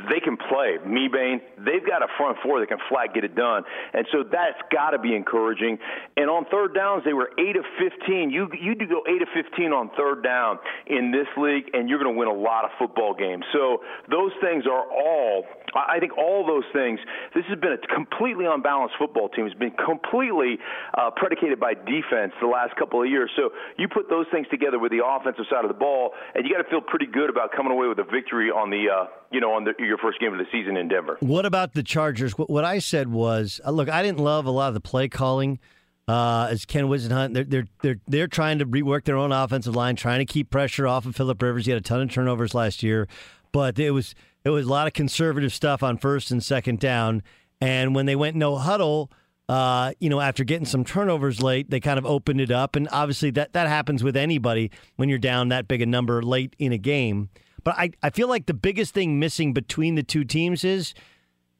they 0.08 0.20
can 0.20 0.36
play. 0.36 0.78
Mebane, 0.86 1.42
they've 1.58 1.84
got 1.84 2.00
a 2.02 2.08
front 2.16 2.38
four 2.42 2.60
that 2.60 2.68
can 2.68 2.78
flat 2.88 3.12
get 3.12 3.24
it 3.24 3.34
done. 3.34 3.64
And 3.92 4.06
so 4.12 4.24
that's 4.24 4.56
got 4.72 4.90
to 4.90 4.98
be 4.98 5.14
encouraging. 5.14 5.78
And 6.16 6.30
on 6.30 6.46
third 6.50 6.74
downs, 6.74 7.02
they 7.04 7.12
were 7.12 7.30
8 7.36 7.56
of 7.56 7.64
15. 7.76 8.30
You, 8.30 8.48
you 8.60 8.74
do 8.74 8.86
go 8.86 9.02
8 9.04 9.20
of 9.20 9.28
15 9.34 9.72
on 9.72 9.90
third 9.96 10.22
down 10.22 10.58
in 10.86 11.10
this 11.10 11.28
league, 11.36 11.68
and 11.74 11.88
you're 11.88 12.00
going 12.02 12.14
to 12.14 12.18
win 12.18 12.28
a 12.28 12.40
lot 12.40 12.64
of 12.64 12.70
football 12.78 13.12
games. 13.12 13.44
So 13.52 13.84
those 14.10 14.32
things 14.40 14.64
are 14.64 14.88
all, 14.88 15.44
I 15.74 15.98
think 16.00 16.16
all 16.16 16.46
those 16.46 16.64
things, 16.72 16.98
this 17.34 17.44
has 17.48 17.58
been 17.60 17.76
a 17.76 17.82
completely 17.92 18.46
unbalanced 18.48 18.94
football 18.98 19.28
team. 19.28 19.44
It's 19.44 19.58
been 19.58 19.76
completely 19.76 20.56
uh, 20.96 21.10
predicated 21.14 21.60
by 21.60 21.74
defense 21.74 22.32
the 22.40 22.48
last 22.48 22.76
couple 22.76 23.02
of 23.02 23.08
years. 23.10 23.30
So 23.36 23.50
you 23.76 23.87
put 23.88 24.08
put 24.08 24.08
those 24.08 24.26
things 24.30 24.46
together 24.50 24.78
with 24.78 24.92
the 24.92 25.04
offensive 25.04 25.44
side 25.50 25.64
of 25.64 25.68
the 25.68 25.78
ball, 25.78 26.12
and 26.34 26.44
you 26.46 26.54
got 26.54 26.62
to 26.62 26.68
feel 26.68 26.80
pretty 26.80 27.06
good 27.06 27.30
about 27.30 27.52
coming 27.52 27.72
away 27.72 27.88
with 27.88 27.98
a 27.98 28.04
victory 28.04 28.50
on 28.50 28.70
the, 28.70 28.86
uh, 28.88 29.06
you 29.30 29.40
know, 29.40 29.52
on 29.52 29.64
the, 29.64 29.72
your 29.78 29.98
first 29.98 30.20
game 30.20 30.32
of 30.32 30.38
the 30.38 30.46
season 30.52 30.76
in 30.76 30.88
Denver. 30.88 31.16
What 31.20 31.46
about 31.46 31.74
the 31.74 31.82
Chargers? 31.82 32.32
What 32.32 32.64
I 32.64 32.78
said 32.78 33.08
was, 33.08 33.60
uh, 33.64 33.70
look, 33.70 33.88
I 33.88 34.02
didn't 34.02 34.20
love 34.20 34.46
a 34.46 34.50
lot 34.50 34.68
of 34.68 34.74
the 34.74 34.80
play 34.80 35.08
calling. 35.08 35.58
Uh, 36.06 36.48
as 36.50 36.64
Ken 36.64 36.84
Whisenhunt, 36.84 37.34
they're 37.34 37.44
they're 37.44 37.66
they're 37.82 38.00
they're 38.06 38.26
trying 38.26 38.60
to 38.60 38.66
rework 38.66 39.04
their 39.04 39.16
own 39.16 39.30
offensive 39.30 39.76
line, 39.76 39.94
trying 39.94 40.20
to 40.20 40.24
keep 40.24 40.48
pressure 40.48 40.86
off 40.86 41.04
of 41.04 41.14
Philip 41.14 41.42
Rivers. 41.42 41.66
He 41.66 41.70
had 41.70 41.80
a 41.80 41.84
ton 41.84 42.00
of 42.00 42.10
turnovers 42.10 42.54
last 42.54 42.82
year, 42.82 43.06
but 43.52 43.78
it 43.78 43.90
was 43.90 44.14
it 44.42 44.50
was 44.50 44.64
a 44.64 44.70
lot 44.70 44.86
of 44.86 44.94
conservative 44.94 45.52
stuff 45.52 45.82
on 45.82 45.98
first 45.98 46.30
and 46.30 46.42
second 46.42 46.80
down. 46.80 47.22
And 47.60 47.94
when 47.94 48.06
they 48.06 48.16
went 48.16 48.36
no 48.36 48.56
huddle, 48.56 49.10
uh, 49.48 49.92
you 49.98 50.10
know, 50.10 50.20
after 50.20 50.44
getting 50.44 50.66
some 50.66 50.84
turnovers 50.84 51.42
late, 51.42 51.70
they 51.70 51.80
kind 51.80 51.98
of 51.98 52.04
opened 52.04 52.40
it 52.40 52.50
up. 52.50 52.76
And 52.76 52.88
obviously, 52.92 53.30
that, 53.32 53.54
that 53.54 53.68
happens 53.68 54.04
with 54.04 54.16
anybody 54.16 54.70
when 54.96 55.08
you're 55.08 55.18
down 55.18 55.48
that 55.48 55.68
big 55.68 55.80
a 55.80 55.86
number 55.86 56.22
late 56.22 56.54
in 56.58 56.72
a 56.72 56.78
game. 56.78 57.30
But 57.64 57.76
I, 57.78 57.90
I 58.02 58.10
feel 58.10 58.28
like 58.28 58.46
the 58.46 58.54
biggest 58.54 58.94
thing 58.94 59.18
missing 59.18 59.52
between 59.52 59.94
the 59.94 60.02
two 60.02 60.24
teams 60.24 60.64
is 60.64 60.94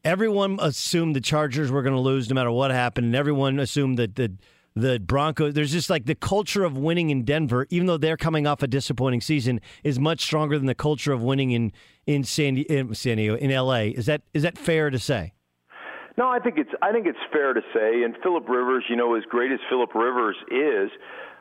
everyone 0.05 0.59
assumed 0.61 1.17
the 1.17 1.21
Chargers 1.21 1.71
were 1.71 1.83
going 1.83 1.95
to 1.95 2.01
lose 2.01 2.29
no 2.29 2.35
matter 2.35 2.51
what 2.51 2.71
happened, 2.71 3.07
and 3.07 3.17
everyone 3.17 3.59
assumed 3.59 3.99
that 3.99 4.17
the 4.17 4.35
the 4.77 5.01
Broncos. 5.01 5.55
There's 5.55 5.73
just 5.73 5.91
like 5.91 6.05
the 6.07 6.15
culture 6.15 6.65
of 6.65 6.77
winning 6.77 7.11
in 7.11 7.25
Denver, 7.25 7.67
even 7.71 7.87
though 7.87 7.97
they're 7.97 8.17
coming 8.17 8.47
off 8.47 8.63
a 8.63 8.69
disappointing 8.69 9.21
season, 9.21 9.61
is 9.83 9.99
much 9.99 10.21
stronger 10.21 10.57
than 10.57 10.67
the 10.67 10.75
culture 10.75 11.13
of 11.13 11.23
winning 11.23 11.51
in 11.51 11.73
in 12.07 12.23
San, 12.23 12.59
in 12.59 12.95
San 12.95 13.17
Diego 13.17 13.37
in 13.37 13.51
L.A. 13.51 13.89
Is 13.89 14.07
that 14.07 14.23
is 14.35 14.43
that 14.43 14.57
fair 14.57 14.91
to 14.91 14.99
say? 14.99 15.33
No, 16.19 16.29
I 16.29 16.41
think 16.41 16.59
it's 16.59 16.73
I 16.83 16.91
think 16.91 17.07
it's 17.07 17.19
fair 17.33 17.55
to 17.55 17.61
say, 17.73 18.03
and 18.03 18.17
Philip 18.25 18.49
Rivers, 18.49 18.83
you 18.91 18.97
know, 18.97 19.15
as 19.15 19.23
great 19.31 19.53
as 19.53 19.61
Philip 19.71 19.95
Rivers 19.95 20.35
is, 20.51 20.91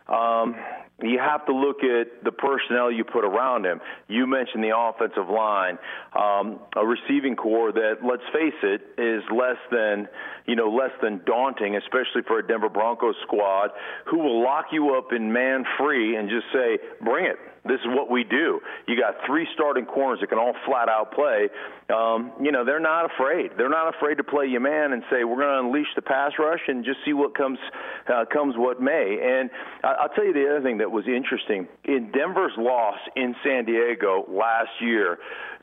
um, 0.08 0.56
you 1.02 1.18
have 1.18 1.48
to 1.48 1.52
look 1.52 1.78
at 1.78 2.24
the 2.24 2.32
personnel 2.32 2.92
you 2.92 3.04
put 3.04 3.26
around 3.26 3.66
him. 3.66 3.82
You 4.08 4.28
mentioned 4.28 4.64
the 4.64 4.78
offensive 4.78 5.30
line, 5.30 5.80
um, 6.14 6.60
a 6.76 6.86
receiving 6.86 7.36
corps 7.36 7.72
that, 7.72 8.06
let's 8.06 8.22
face 8.32 8.54
it, 8.62 8.82
is 9.02 9.24
less 9.34 9.58
than 9.72 10.08
you 10.46 10.56
know 10.56 10.70
less 10.70 10.94
than 11.02 11.22
daunting, 11.26 11.76
especially 11.76 12.22
for 12.28 12.38
a 12.38 12.48
Denver 12.48 12.70
Broncos 12.70 13.16
squad 13.24 13.72
who 14.06 14.20
will 14.20 14.44
lock 14.44 14.66
you 14.72 14.94
up 14.94 15.12
in 15.12 15.34
man 15.34 15.66
free 15.80 16.16
and 16.16 16.30
just 16.30 16.46
say, 16.54 16.78
"Bring 17.02 17.26
it." 17.26 17.40
This 17.68 17.80
is 17.82 17.88
what 17.88 18.10
we 18.10 18.24
do. 18.24 18.60
You 18.88 19.00
got 19.00 19.16
three 19.26 19.48
starting 19.54 19.86
corners 19.86 20.20
that 20.22 20.28
can 20.28 20.40
all 20.40 20.54
flat 20.66 20.90
out 20.90 21.14
play. 21.14 21.50
Um, 21.94 22.34
you 22.42 22.52
know, 22.52 22.66
they're 22.66 22.80
not 22.80 23.06
afraid. 23.06 23.52
They're 23.58 23.70
not 23.70 23.96
afraid 23.96 24.16
to 24.16 24.24
play 24.24 24.46
you 24.48 24.60
man 24.60 24.94
and 24.94 25.04
say, 25.10 25.24
we're 25.24 25.42
going 25.42 25.54
to 25.54 25.68
unleash 25.68 25.88
the 25.96 26.02
pass 26.02 26.34
rush 26.40 26.62
and 26.68 26.84
just 26.84 27.00
see 27.06 27.14
what 27.14 27.36
comes 27.36 27.60
uh, 28.08 28.26
comes 28.32 28.56
what 28.58 28.82
may. 28.82 29.20
And 29.22 29.50
I'll 29.84 30.10
tell 30.10 30.26
you 30.26 30.34
the 30.34 30.50
other 30.50 30.62
thing 30.62 30.80
that 30.80 30.92
was 30.92 31.06
interesting. 31.08 31.68
In 31.86 32.12
Denver's 32.12 32.54
loss 32.58 32.98
in 33.16 33.36
San 33.44 33.66
Diego 33.66 34.26
last 34.30 34.72
year, 34.82 35.18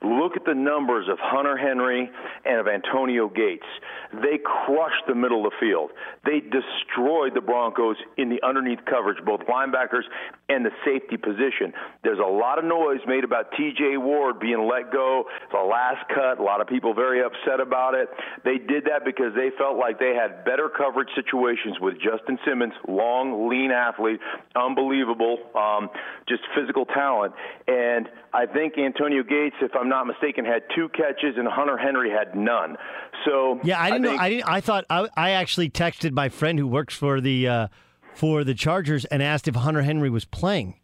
Look 0.04 0.36
at 0.36 0.44
the 0.44 0.54
numbers 0.54 1.08
of 1.08 1.16
Hunter 1.18 1.56
Henry 1.56 2.10
and 2.44 2.60
of 2.60 2.68
Antonio 2.68 3.28
Gates. 3.28 3.64
They 4.12 4.36
crushed 4.36 5.08
the 5.08 5.14
middle 5.14 5.46
of 5.46 5.52
the 5.52 5.56
field. 5.58 5.92
They 6.26 6.40
destroyed 6.44 7.32
the 7.34 7.40
Broncos 7.40 7.96
in 8.18 8.28
the 8.28 8.36
underneath 8.46 8.84
coverage, 8.84 9.16
both 9.24 9.40
linebackers 9.48 10.04
and 10.50 10.64
the 10.64 10.72
safety 10.84 11.16
position. 11.16 11.72
There's 12.02 12.18
a 12.18 12.30
lot 12.30 12.58
of 12.58 12.66
noise 12.66 13.00
made 13.06 13.24
about 13.24 13.52
TJ 13.52 13.96
Ward 13.96 14.40
being 14.40 14.68
let 14.68 14.92
go, 14.92 15.24
the 15.50 15.64
last 15.64 16.04
cut. 16.12 16.38
A 16.38 16.42
lot 16.42 16.60
of 16.60 16.66
people 16.66 16.92
very 16.92 17.24
upset 17.24 17.60
about 17.60 17.94
it. 17.94 18.08
They 18.44 18.58
did 18.58 18.84
that 18.84 19.06
because 19.06 19.32
they 19.34 19.56
felt 19.56 19.78
like 19.78 19.98
they 19.98 20.12
had 20.12 20.44
better 20.44 20.68
coverage 20.68 21.08
situations 21.16 21.80
with 21.80 21.94
Justin 21.94 22.38
Simmons, 22.44 22.74
long, 22.86 23.48
lean 23.48 23.70
athlete, 23.70 24.20
unbelievable, 24.54 25.38
um, 25.56 25.88
just 26.28 26.42
physical 26.54 26.84
talent. 26.84 27.32
And 27.66 28.08
I 28.34 28.46
think 28.46 28.76
Antonio 28.76 29.22
Gates, 29.22 29.56
if 29.62 29.72
I'm 29.74 29.88
not 29.88 29.93
mistaken, 30.02 30.44
had 30.44 30.62
two 30.74 30.88
catches, 30.88 31.36
and 31.36 31.46
Hunter 31.46 31.76
Henry 31.76 32.10
had 32.10 32.34
none. 32.34 32.76
So 33.24 33.60
yeah, 33.62 33.80
I 33.80 33.90
didn't 33.90 34.06
I 34.06 34.08
think, 34.08 34.16
know. 34.16 34.24
I 34.24 34.28
didn't. 34.30 34.48
I 34.48 34.60
thought 34.60 34.84
I, 34.90 35.08
I 35.16 35.30
actually 35.30 35.70
texted 35.70 36.12
my 36.12 36.28
friend 36.28 36.58
who 36.58 36.66
works 36.66 36.94
for 36.94 37.20
the 37.20 37.46
uh, 37.46 37.68
for 38.14 38.42
the 38.42 38.54
Chargers 38.54 39.04
and 39.04 39.22
asked 39.22 39.46
if 39.46 39.54
Hunter 39.54 39.82
Henry 39.82 40.10
was 40.10 40.24
playing. 40.24 40.80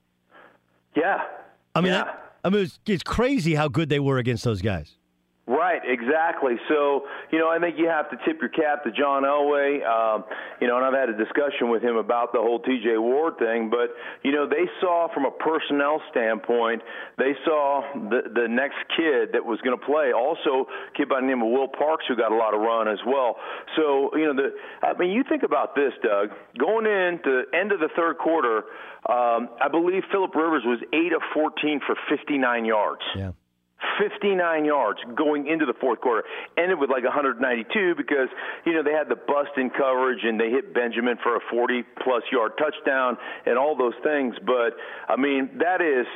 Yeah, 0.95 1.23
I 1.75 1.81
mean, 1.81 1.93
yeah. 1.93 2.05
that, 2.05 2.33
I 2.45 2.51
mean, 2.51 2.63
it's, 2.63 2.79
it's 2.87 3.03
crazy 3.03 3.55
how 3.55 3.69
good 3.69 3.89
they 3.89 4.01
were 4.01 4.19
against 4.19 4.45
those 4.45 4.63
guys. 4.63 4.97
Right. 5.51 5.83
Exactly. 5.83 6.55
So, 6.69 7.11
you 7.33 7.39
know, 7.41 7.51
I 7.51 7.59
think 7.59 7.75
you 7.77 7.89
have 7.89 8.09
to 8.11 8.17
tip 8.25 8.39
your 8.41 8.55
cap 8.55 8.85
to 8.85 8.93
John 8.93 9.25
Elway. 9.25 9.83
Um, 9.83 10.23
you 10.61 10.69
know, 10.69 10.77
and 10.77 10.87
I've 10.87 10.95
had 10.95 11.09
a 11.11 11.19
discussion 11.19 11.71
with 11.71 11.83
him 11.83 11.97
about 11.97 12.33
the 12.33 12.39
whole 12.39 12.63
TJ 12.63 13.03
Ward 13.03 13.35
thing. 13.43 13.69
But, 13.69 13.91
you 14.23 14.31
know, 14.31 14.47
they 14.47 14.71
saw 14.81 15.13
from 15.13 15.25
a 15.25 15.33
personnel 15.33 16.01
standpoint, 16.13 16.83
they 17.19 17.35
saw 17.45 17.83
the, 17.95 18.31
the 18.31 18.47
next 18.47 18.79
kid 18.95 19.35
that 19.35 19.45
was 19.45 19.59
going 19.67 19.77
to 19.77 19.85
play. 19.85 20.13
Also, 20.15 20.71
a 20.71 20.97
kid 20.97 21.09
by 21.09 21.21
the 21.21 21.27
name 21.27 21.43
of 21.43 21.51
Will 21.51 21.67
Parks, 21.67 22.05
who 22.07 22.15
got 22.15 22.31
a 22.31 22.39
lot 22.39 22.55
of 22.55 22.61
run 22.61 22.87
as 22.87 23.03
well. 23.05 23.35
So, 23.75 24.15
you 24.15 24.31
know, 24.31 24.39
the, 24.39 24.55
I 24.87 24.97
mean, 24.97 25.11
you 25.11 25.25
think 25.29 25.43
about 25.43 25.75
this, 25.75 25.91
Doug. 25.99 26.31
Going 26.63 26.87
into 26.87 27.43
end 27.51 27.73
of 27.73 27.81
the 27.81 27.91
third 27.97 28.19
quarter, 28.19 28.71
um, 29.11 29.51
I 29.59 29.67
believe 29.69 30.05
Philip 30.13 30.33
Rivers 30.33 30.63
was 30.65 30.79
8 30.95 31.13
of 31.13 31.23
14 31.35 31.81
for 31.85 31.97
59 32.09 32.65
yards. 32.65 33.03
Yeah. 33.17 33.33
59 33.99 34.65
yards 34.65 35.01
going 35.17 35.47
into 35.47 35.67
the 35.67 35.75
fourth 35.81 36.01
quarter. 36.01 36.25
Ended 36.57 36.79
with 36.79 36.91
like 36.91 37.05
192 37.05 37.95
because, 37.97 38.29
you 38.65 38.73
know, 38.73 38.83
they 38.83 38.93
had 38.93 39.09
the 39.09 39.17
bust 39.17 39.57
in 39.57 39.71
coverage 39.71 40.21
and 40.23 40.39
they 40.39 40.51
hit 40.51 40.75
Benjamin 40.75 41.17
for 41.23 41.37
a 41.37 41.41
40 41.51 41.85
plus 42.03 42.23
yard 42.33 42.53
touchdown 42.59 43.17
and 43.47 43.57
all 43.59 43.77
those 43.77 43.97
things. 44.03 44.35
But, 44.45 44.77
I 45.09 45.17
mean, 45.17 45.51
that 45.59 45.81
is, 45.81 46.07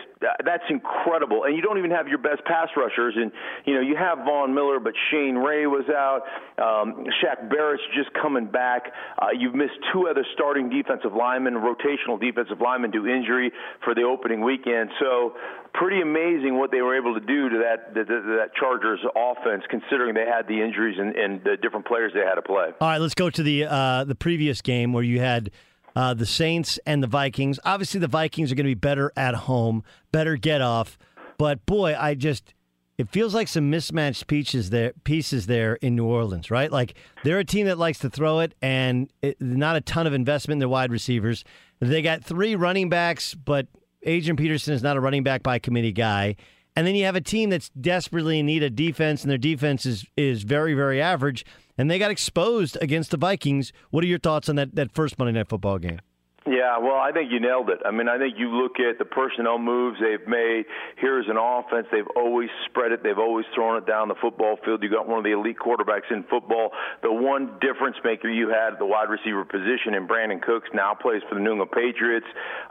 that's 0.44 0.64
incredible. 0.68 1.44
And 1.44 1.56
you 1.56 1.62
don't 1.62 1.78
even 1.78 1.90
have 1.90 2.08
your 2.08 2.18
best 2.18 2.44
pass 2.44 2.68
rushers. 2.76 3.14
And, 3.16 3.32
you 3.64 3.74
know, 3.74 3.80
you 3.80 3.96
have 3.96 4.18
Von 4.18 4.54
Miller, 4.54 4.80
but 4.80 4.92
Shane 5.10 5.36
Ray 5.36 5.66
was 5.66 5.84
out. 5.88 6.22
Um, 6.58 7.04
Shaq 7.22 7.50
Barrett's 7.50 7.82
just 7.96 8.10
coming 8.20 8.46
back. 8.46 8.92
Uh, 9.18 9.28
you've 9.36 9.54
missed 9.54 9.76
two 9.92 10.08
other 10.08 10.24
starting 10.34 10.68
defensive 10.68 11.14
linemen, 11.14 11.54
rotational 11.54 12.20
defensive 12.20 12.60
linemen 12.60 12.90
due 12.90 13.06
injury 13.06 13.52
for 13.84 13.94
the 13.94 14.02
opening 14.02 14.42
weekend. 14.42 14.90
So, 15.00 15.34
pretty 15.74 16.00
amazing 16.00 16.58
what 16.58 16.70
they 16.70 16.80
were 16.80 16.96
able 16.96 17.14
to 17.14 17.20
do 17.20 17.48
to 17.48 17.58
that 17.58 17.94
that, 17.94 18.06
that 18.08 18.50
Chargers 18.58 19.00
offense, 19.14 19.64
considering 19.68 20.14
they 20.14 20.24
had 20.26 20.46
the 20.48 20.62
injuries 20.62 20.96
and, 20.98 21.14
and, 21.14 21.42
the 21.44 21.56
different 21.60 21.86
players 21.86 22.12
they 22.14 22.20
had 22.20 22.36
to 22.36 22.42
play. 22.42 22.70
All 22.80 22.88
right, 22.88 23.00
let's 23.00 23.14
go 23.14 23.28
to 23.28 23.42
the 23.42 23.64
uh, 23.64 24.04
the 24.04 24.14
previous 24.14 24.62
game 24.62 24.92
where 24.92 25.04
you 25.04 25.20
had. 25.20 25.50
Uh, 25.96 26.12
the 26.12 26.26
Saints 26.26 26.76
and 26.86 27.04
the 27.04 27.06
Vikings. 27.06 27.60
Obviously, 27.64 28.00
the 28.00 28.08
Vikings 28.08 28.50
are 28.50 28.56
going 28.56 28.64
to 28.64 28.70
be 28.70 28.74
better 28.74 29.12
at 29.16 29.36
home, 29.36 29.84
better 30.10 30.34
get 30.34 30.60
off. 30.60 30.98
But 31.38 31.64
boy, 31.66 31.96
I 31.96 32.16
just 32.16 32.52
it 32.96 33.08
feels 33.10 33.34
like 33.34 33.48
some 33.48 33.70
mismatched 33.70 34.26
pieces 34.26 34.70
there 34.70 34.92
pieces 35.04 35.46
there 35.46 35.74
in 35.76 35.96
New 35.96 36.06
Orleans, 36.06 36.50
right? 36.50 36.70
Like 36.70 36.94
they're 37.24 37.38
a 37.38 37.44
team 37.44 37.66
that 37.66 37.78
likes 37.78 37.98
to 38.00 38.10
throw 38.10 38.40
it 38.40 38.54
and 38.62 39.08
it, 39.22 39.40
not 39.40 39.76
a 39.76 39.80
ton 39.80 40.06
of 40.06 40.14
investment 40.14 40.56
in 40.56 40.58
their 40.60 40.68
wide 40.68 40.92
receivers. 40.92 41.44
They 41.80 42.02
got 42.02 42.24
three 42.24 42.54
running 42.54 42.88
backs, 42.88 43.34
but 43.34 43.66
Adrian 44.04 44.36
Peterson 44.36 44.74
is 44.74 44.82
not 44.82 44.96
a 44.96 45.00
running 45.00 45.22
back 45.22 45.42
by 45.42 45.58
committee 45.58 45.92
guy. 45.92 46.36
And 46.76 46.86
then 46.86 46.94
you 46.94 47.04
have 47.04 47.16
a 47.16 47.20
team 47.20 47.50
that's 47.50 47.68
desperately 47.70 48.40
in 48.40 48.46
need 48.46 48.62
of 48.62 48.74
defense, 48.74 49.22
and 49.22 49.30
their 49.30 49.38
defense 49.38 49.86
is, 49.86 50.04
is 50.16 50.42
very, 50.42 50.74
very 50.74 51.00
average. 51.00 51.44
And 51.78 51.90
they 51.90 51.98
got 51.98 52.10
exposed 52.10 52.76
against 52.80 53.10
the 53.10 53.16
Vikings. 53.16 53.72
What 53.90 54.02
are 54.02 54.08
your 54.08 54.18
thoughts 54.18 54.48
on 54.48 54.56
that, 54.56 54.74
that 54.74 54.92
first 54.92 55.18
Monday 55.18 55.38
Night 55.38 55.48
Football 55.48 55.78
game? 55.78 56.00
Yeah, 56.44 56.76
well, 56.76 57.00
I 57.00 57.10
think 57.10 57.32
you 57.32 57.40
nailed 57.40 57.70
it. 57.70 57.80
I 57.86 57.90
mean, 57.90 58.06
I 58.06 58.18
think 58.18 58.36
you 58.36 58.52
look 58.52 58.76
at 58.76 58.98
the 58.98 59.06
personnel 59.06 59.56
moves 59.56 59.96
they've 59.96 60.28
made. 60.28 60.66
Here's 61.00 61.24
an 61.26 61.40
offense. 61.40 61.86
They've 61.90 62.08
always 62.16 62.50
spread 62.68 62.92
it. 62.92 63.02
They've 63.02 63.18
always 63.18 63.46
thrown 63.54 63.80
it 63.80 63.86
down 63.86 64.08
the 64.08 64.20
football 64.20 64.58
field. 64.62 64.82
You 64.82 64.90
got 64.90 65.08
one 65.08 65.16
of 65.16 65.24
the 65.24 65.32
elite 65.32 65.56
quarterbacks 65.56 66.12
in 66.12 66.22
football. 66.28 66.68
The 67.00 67.10
one 67.10 67.56
difference 67.64 67.96
maker 68.04 68.28
you 68.28 68.50
had 68.50 68.74
at 68.74 68.78
the 68.78 68.84
wide 68.84 69.08
receiver 69.08 69.46
position 69.46 69.96
in 69.96 70.06
Brandin 70.06 70.42
Cooks 70.42 70.68
now 70.74 70.92
plays 70.92 71.22
for 71.30 71.34
the 71.34 71.40
New 71.40 71.52
England 71.52 71.72
Patriots. 71.72 72.26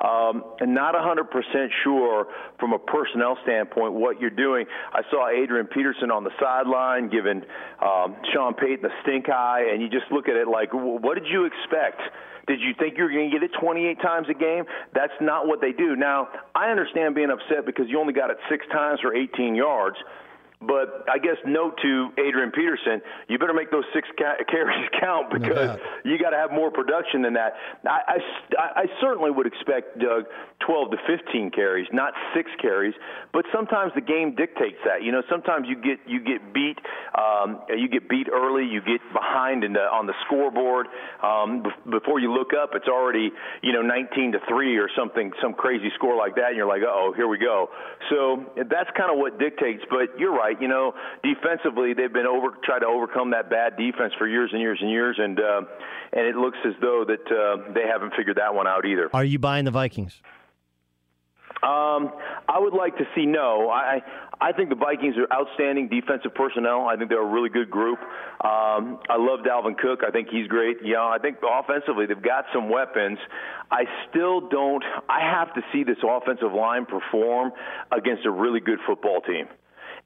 Um, 0.06 0.44
and 0.62 0.76
not 0.76 0.94
100% 0.94 1.26
sure 1.84 2.28
from 2.60 2.74
a 2.74 2.80
personnel 2.80 3.40
standpoint 3.42 3.94
what 3.94 4.22
you're 4.22 4.30
doing. 4.30 4.68
I 4.94 5.02
saw 5.10 5.34
Adrian 5.34 5.66
Peterson 5.66 6.12
on 6.12 6.24
the 6.24 6.32
sideline 6.40 7.10
giving 7.10 7.42
um, 7.82 8.18
Sean 8.32 8.54
Payton 8.54 8.84
the 8.84 8.94
stink 9.02 9.30
eye, 9.30 9.66
and 9.74 9.82
you 9.82 9.90
just 9.90 10.12
look 10.12 10.30
at 10.30 10.36
it 10.36 10.48
like, 10.48 10.70
what 10.74 11.16
did 11.16 11.26
you 11.26 11.50
expect? 11.50 12.02
Did 12.48 12.60
you 12.60 12.74
think 12.78 12.98
you 12.98 13.04
were 13.04 13.10
going 13.10 13.32
to 13.32 13.40
get 13.40 13.44
it 13.44 13.52
28 13.60 14.02
times 14.02 14.28
a 14.30 14.34
game? 14.34 14.66
That's 14.94 15.14
not 15.22 15.48
what 15.48 15.62
they 15.62 15.72
do. 15.72 15.96
Now, 15.96 16.28
I 16.56 16.70
understand 16.70 17.16
being 17.16 17.32
upset 17.32 17.66
because 17.66 17.86
you 17.88 18.00
only 18.00 18.14
got 18.14 18.30
it 18.30 18.38
six 18.50 18.66
times 18.72 19.00
for 19.00 19.16
18 19.16 19.56
yards. 19.56 19.96
But 20.68 21.06
I 21.12 21.18
guess 21.18 21.36
note 21.46 21.78
to 21.82 22.10
Adrian 22.18 22.52
Peterson, 22.52 23.02
you 23.28 23.38
better 23.38 23.54
make 23.54 23.72
those 23.72 23.84
six 23.94 24.08
ca- 24.18 24.44
carries 24.50 24.88
count 25.00 25.32
because 25.32 25.80
you 26.06 26.18
got 26.20 26.32
to 26.32 26.38
have 26.38 26.52
more 26.52 26.72
production 26.72 27.22
than 27.22 27.34
that. 27.34 27.54
I, 27.86 28.18
I, 28.58 28.82
I 28.82 28.86
certainly 29.02 29.32
would 29.32 29.48
expect 29.48 30.00
Doug 30.00 30.26
12 30.66 30.92
to 30.92 30.98
15 31.08 31.52
carries, 31.52 31.88
not 31.92 32.14
six 32.36 32.50
carries. 32.62 32.94
But 33.34 33.46
sometimes 33.54 33.92
the 33.96 34.02
game 34.02 34.36
dictates 34.36 34.78
that. 34.86 35.04
You 35.04 35.12
know, 35.12 35.24
sometimes 35.30 35.68
you 35.68 35.76
get 35.76 36.00
you 36.08 36.20
get 36.20 36.54
beat, 36.54 36.78
um, 37.18 37.62
you 37.70 37.90
get 37.90 38.08
beat 38.08 38.28
early, 38.32 38.66
you 38.66 38.80
get 38.80 39.02
behind 39.12 39.64
in 39.64 39.74
the, 39.74 39.82
on 39.82 40.08
the 40.08 40.14
scoreboard. 40.26 40.88
Um, 41.22 41.64
before 41.90 42.20
you 42.20 42.32
look 42.32 42.52
up, 42.54 42.72
it's 42.74 42.88
already 42.88 43.32
you 43.62 43.74
know 43.74 43.82
19 43.82 44.34
to 44.34 44.40
three 44.48 44.78
or 44.78 44.90
something, 44.96 45.32
some 45.42 45.54
crazy 45.54 45.92
score 45.96 46.16
like 46.16 46.36
that, 46.36 46.50
and 46.50 46.58
you're 46.58 46.68
like, 46.68 46.84
oh, 46.88 47.14
here 47.16 47.28
we 47.28 47.38
go. 47.38 47.70
So 48.10 48.46
that's 48.56 48.90
kind 48.96 49.12
of 49.12 49.18
what 49.18 49.40
dictates. 49.40 49.84
But 49.90 50.18
you're 50.18 50.34
right 50.34 50.53
right. 50.54 50.62
You 50.62 50.68
know, 50.68 50.94
defensively, 51.24 51.94
they've 51.94 52.12
been 52.12 52.28
over 52.28 52.58
try 52.64 52.80
to 52.80 52.86
overcome 52.86 53.32
that 53.32 53.50
bad 53.50 53.78
defense 53.78 54.14
for 54.18 54.28
years 54.28 54.50
and 54.52 54.62
years 54.62 54.80
and 54.82 54.90
years, 54.90 55.18
and 55.20 55.40
uh, 55.40 55.62
and 56.12 56.26
it 56.26 56.36
looks 56.36 56.58
as 56.66 56.74
though 56.82 57.06
that 57.08 57.32
uh, 57.32 57.74
they 57.74 57.88
haven't 57.88 58.14
figured 58.16 58.38
that 58.38 58.54
one 58.54 58.68
out 58.68 58.86
either. 58.86 59.10
Are 59.14 59.26
you 59.26 59.40
buying 59.40 59.66
the 59.66 59.72
Vikings? 59.72 60.22
Um, 61.62 62.12
I 62.50 62.60
would 62.60 62.74
like 62.74 62.98
to 62.98 63.06
see 63.16 63.26
no. 63.26 63.70
I 63.70 64.02
I 64.42 64.52
think 64.52 64.70
the 64.70 64.76
Vikings 64.76 65.16
are 65.18 65.32
outstanding 65.32 65.88
defensive 65.88 66.36
personnel. 66.36 66.88
I 66.90 66.98
think 66.98 67.10
they're 67.10 67.22
a 67.22 67.32
really 67.32 67.50
good 67.50 67.70
group. 67.72 68.00
Um, 68.42 69.00
I 69.10 69.16
love 69.16 69.40
Dalvin 69.48 69.78
Cook. 69.78 70.02
I 70.06 70.12
think 70.12 70.28
he's 70.30 70.48
great. 70.48 70.78
Yeah, 70.84 71.04
I 71.04 71.18
think 71.22 71.38
offensively 71.42 72.06
they've 72.06 72.22
got 72.22 72.46
some 72.54 72.70
weapons. 72.70 73.18
I 73.72 73.86
still 74.10 74.50
don't. 74.50 74.84
I 75.08 75.22
have 75.22 75.54
to 75.54 75.62
see 75.72 75.84
this 75.84 75.98
offensive 76.04 76.52
line 76.52 76.86
perform 76.86 77.54
against 77.92 78.26
a 78.26 78.32
really 78.32 78.60
good 78.60 78.80
football 78.86 79.22
team 79.22 79.48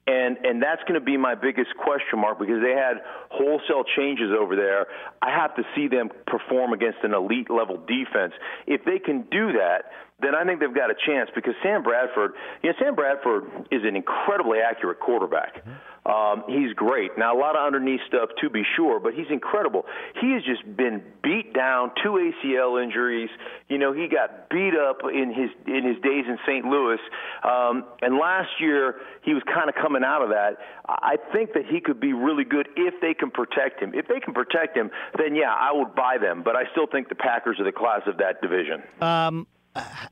and 0.08 0.38
and 0.42 0.62
that's 0.62 0.80
going 0.88 0.98
to 0.98 1.04
be 1.04 1.16
my 1.16 1.34
biggest 1.34 1.76
question 1.76 2.18
mark 2.18 2.38
because 2.38 2.62
they 2.62 2.72
had 2.72 3.04
wholesale 3.30 3.84
changes 3.96 4.32
over 4.32 4.56
there. 4.56 4.86
I 5.20 5.30
have 5.30 5.54
to 5.56 5.62
see 5.76 5.86
them 5.86 6.08
perform 6.26 6.72
against 6.72 6.98
an 7.02 7.12
elite 7.12 7.50
level 7.50 7.76
defense. 7.76 8.32
If 8.66 8.84
they 8.84 8.98
can 8.98 9.28
do 9.30 9.52
that, 9.52 9.92
then 10.20 10.34
I 10.34 10.44
think 10.44 10.60
they've 10.60 10.74
got 10.74 10.90
a 10.90 10.96
chance 11.06 11.30
because 11.34 11.54
Sam 11.62 11.82
Bradford, 11.82 12.32
you 12.62 12.70
know, 12.70 12.76
Sam 12.80 12.94
Bradford 12.94 13.44
is 13.70 13.82
an 13.84 13.94
incredibly 13.94 14.58
accurate 14.58 14.98
quarterback. 14.98 15.60
Mm-hmm. 15.60 15.72
Um, 16.08 16.44
he's 16.48 16.72
great. 16.72 17.18
Now, 17.18 17.36
a 17.36 17.38
lot 17.38 17.54
of 17.54 17.66
underneath 17.66 18.00
stuff 18.08 18.30
to 18.40 18.48
be 18.48 18.62
sure, 18.76 18.98
but 18.98 19.12
he's 19.12 19.30
incredible. 19.30 19.84
He 20.20 20.32
has 20.32 20.42
just 20.42 20.64
been 20.76 21.02
beat 21.22 21.52
down, 21.52 21.92
two 22.02 22.16
ACL 22.16 22.82
injuries. 22.82 23.28
You 23.68 23.76
know, 23.76 23.92
he 23.92 24.08
got 24.08 24.48
beat 24.48 24.72
up 24.74 25.02
in 25.04 25.34
his 25.34 25.50
in 25.66 25.84
his 25.84 26.00
days 26.02 26.24
in 26.26 26.38
St. 26.46 26.64
Louis, 26.64 26.98
um, 27.44 27.84
and 28.00 28.16
last 28.16 28.48
year 28.58 28.96
he 29.22 29.34
was 29.34 29.42
kind 29.52 29.68
of 29.68 29.74
coming 29.74 30.02
out 30.02 30.22
of 30.22 30.30
that. 30.30 30.56
I 30.88 31.16
think 31.32 31.52
that 31.52 31.66
he 31.66 31.80
could 31.80 32.00
be 32.00 32.14
really 32.14 32.44
good 32.44 32.68
if 32.76 32.94
they 33.02 33.12
can 33.12 33.30
protect 33.30 33.82
him. 33.82 33.92
If 33.94 34.08
they 34.08 34.20
can 34.20 34.32
protect 34.32 34.74
him, 34.74 34.90
then 35.18 35.36
yeah, 35.36 35.52
I 35.52 35.72
would 35.72 35.94
buy 35.94 36.16
them. 36.18 36.42
But 36.42 36.56
I 36.56 36.64
still 36.72 36.86
think 36.86 37.10
the 37.10 37.16
Packers 37.16 37.60
are 37.60 37.64
the 37.64 37.72
class 37.72 38.00
of 38.06 38.16
that 38.18 38.40
division. 38.40 38.82
Um, 39.02 39.46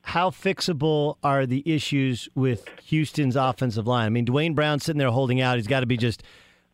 how 0.03 0.31
fixable 0.31 1.17
are 1.23 1.47
the 1.47 1.63
issues 1.67 2.29
with 2.35 2.69
Houston's 2.85 3.37
offensive 3.37 3.87
line? 3.87 4.07
I 4.07 4.11
mean, 4.11 4.25
Duane 4.25 4.55
Brown 4.55 4.81
sitting 4.81 4.99
there 4.99 5.11
holding 5.11 5.41
out. 5.41 5.57
He's 5.57 5.67
got 5.67 5.81
to 5.81 5.87
be 5.87 5.97
just. 5.97 6.23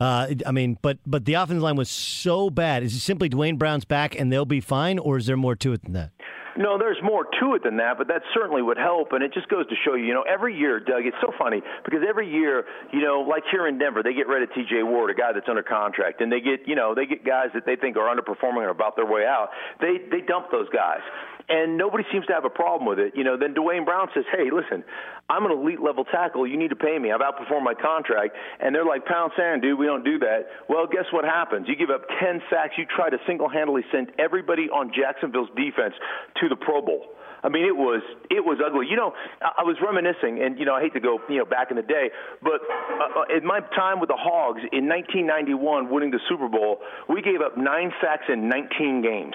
Uh, 0.00 0.34
I 0.44 0.50
mean, 0.50 0.78
but 0.82 0.98
but 1.06 1.26
the 1.26 1.34
offensive 1.34 1.62
line 1.62 1.76
was 1.76 1.90
so 1.90 2.50
bad. 2.50 2.82
Is 2.82 2.94
it 2.94 3.00
simply 3.00 3.28
Duane 3.28 3.56
Brown's 3.56 3.84
back 3.84 4.18
and 4.18 4.32
they'll 4.32 4.44
be 4.44 4.60
fine, 4.60 4.98
or 4.98 5.16
is 5.16 5.26
there 5.26 5.36
more 5.36 5.54
to 5.56 5.72
it 5.72 5.82
than 5.84 5.92
that? 5.92 6.10
No, 6.56 6.76
there's 6.76 6.98
more 7.02 7.24
to 7.40 7.54
it 7.54 7.62
than 7.64 7.78
that, 7.78 7.96
but 7.96 8.08
that 8.08 8.22
certainly 8.34 8.60
would 8.60 8.76
help. 8.76 9.12
And 9.12 9.22
it 9.22 9.32
just 9.32 9.48
goes 9.48 9.66
to 9.68 9.74
show 9.84 9.94
you, 9.94 10.04
you 10.04 10.12
know, 10.12 10.24
every 10.28 10.56
year, 10.56 10.80
Doug, 10.80 11.06
it's 11.06 11.16
so 11.20 11.32
funny 11.38 11.62
because 11.84 12.00
every 12.06 12.30
year, 12.30 12.64
you 12.92 13.00
know, 13.00 13.24
like 13.26 13.44
here 13.50 13.66
in 13.66 13.78
Denver, 13.78 14.02
they 14.02 14.12
get 14.12 14.28
rid 14.28 14.42
of 14.42 14.52
T.J. 14.54 14.82
Ward, 14.82 15.10
a 15.10 15.14
guy 15.14 15.32
that's 15.32 15.48
under 15.48 15.62
contract, 15.62 16.20
and 16.20 16.30
they 16.30 16.40
get, 16.40 16.66
you 16.66 16.74
know, 16.74 16.94
they 16.94 17.06
get 17.06 17.24
guys 17.24 17.48
that 17.54 17.64
they 17.64 17.76
think 17.76 17.96
are 17.96 18.14
underperforming 18.14 18.68
or 18.68 18.70
about 18.70 18.96
their 18.96 19.06
way 19.06 19.24
out. 19.24 19.48
They 19.80 19.96
they 20.10 20.20
dump 20.20 20.50
those 20.50 20.68
guys 20.68 21.00
and 21.48 21.76
nobody 21.76 22.04
seems 22.12 22.26
to 22.26 22.32
have 22.32 22.44
a 22.44 22.50
problem 22.50 22.88
with 22.88 22.98
it. 22.98 23.14
You 23.16 23.24
know, 23.24 23.36
then 23.36 23.54
Duane 23.54 23.84
Brown 23.84 24.08
says, 24.14 24.24
"Hey, 24.30 24.50
listen, 24.50 24.84
I'm 25.28 25.44
an 25.44 25.52
elite 25.52 25.80
level 25.80 26.04
tackle. 26.04 26.46
You 26.46 26.56
need 26.56 26.70
to 26.70 26.76
pay 26.76 26.98
me. 26.98 27.12
I've 27.12 27.20
outperformed 27.20 27.64
my 27.64 27.74
contract." 27.74 28.36
And 28.60 28.74
they're 28.74 28.84
like, 28.84 29.04
"Pound 29.06 29.32
sand, 29.36 29.62
dude. 29.62 29.78
We 29.78 29.86
don't 29.86 30.04
do 30.04 30.18
that." 30.20 30.48
Well, 30.68 30.86
guess 30.86 31.10
what 31.10 31.24
happens? 31.24 31.68
You 31.68 31.76
give 31.76 31.90
up 31.90 32.08
10 32.20 32.42
sacks. 32.50 32.78
You 32.78 32.86
try 32.86 33.10
to 33.10 33.18
single-handedly 33.26 33.84
send 33.90 34.12
everybody 34.18 34.70
on 34.70 34.92
Jacksonville's 34.92 35.50
defense 35.56 35.94
to 36.40 36.48
the 36.48 36.56
Pro 36.56 36.80
Bowl. 36.80 37.14
I 37.44 37.48
mean, 37.48 37.64
it 37.64 37.76
was 37.76 38.02
it 38.30 38.44
was 38.44 38.58
ugly. 38.64 38.86
You 38.86 38.96
know, 38.96 39.12
I 39.42 39.64
was 39.64 39.76
reminiscing, 39.82 40.40
and 40.42 40.58
you 40.58 40.64
know, 40.64 40.74
I 40.74 40.80
hate 40.80 40.94
to 40.94 41.00
go, 41.00 41.18
you 41.28 41.38
know, 41.38 41.44
back 41.44 41.70
in 41.70 41.76
the 41.76 41.82
day, 41.82 42.10
but 42.40 42.62
uh, 42.62 43.20
uh 43.20 43.36
in 43.36 43.44
my 43.44 43.60
time 43.74 43.98
with 43.98 44.08
the 44.08 44.18
Hogs 44.18 44.62
in 44.70 44.86
1991, 44.88 45.90
winning 45.90 46.12
the 46.12 46.20
Super 46.28 46.48
Bowl, 46.48 46.78
we 47.08 47.20
gave 47.20 47.40
up 47.40 47.58
nine 47.58 47.92
sacks 48.00 48.26
in 48.28 48.48
19 48.48 49.02
games 49.02 49.34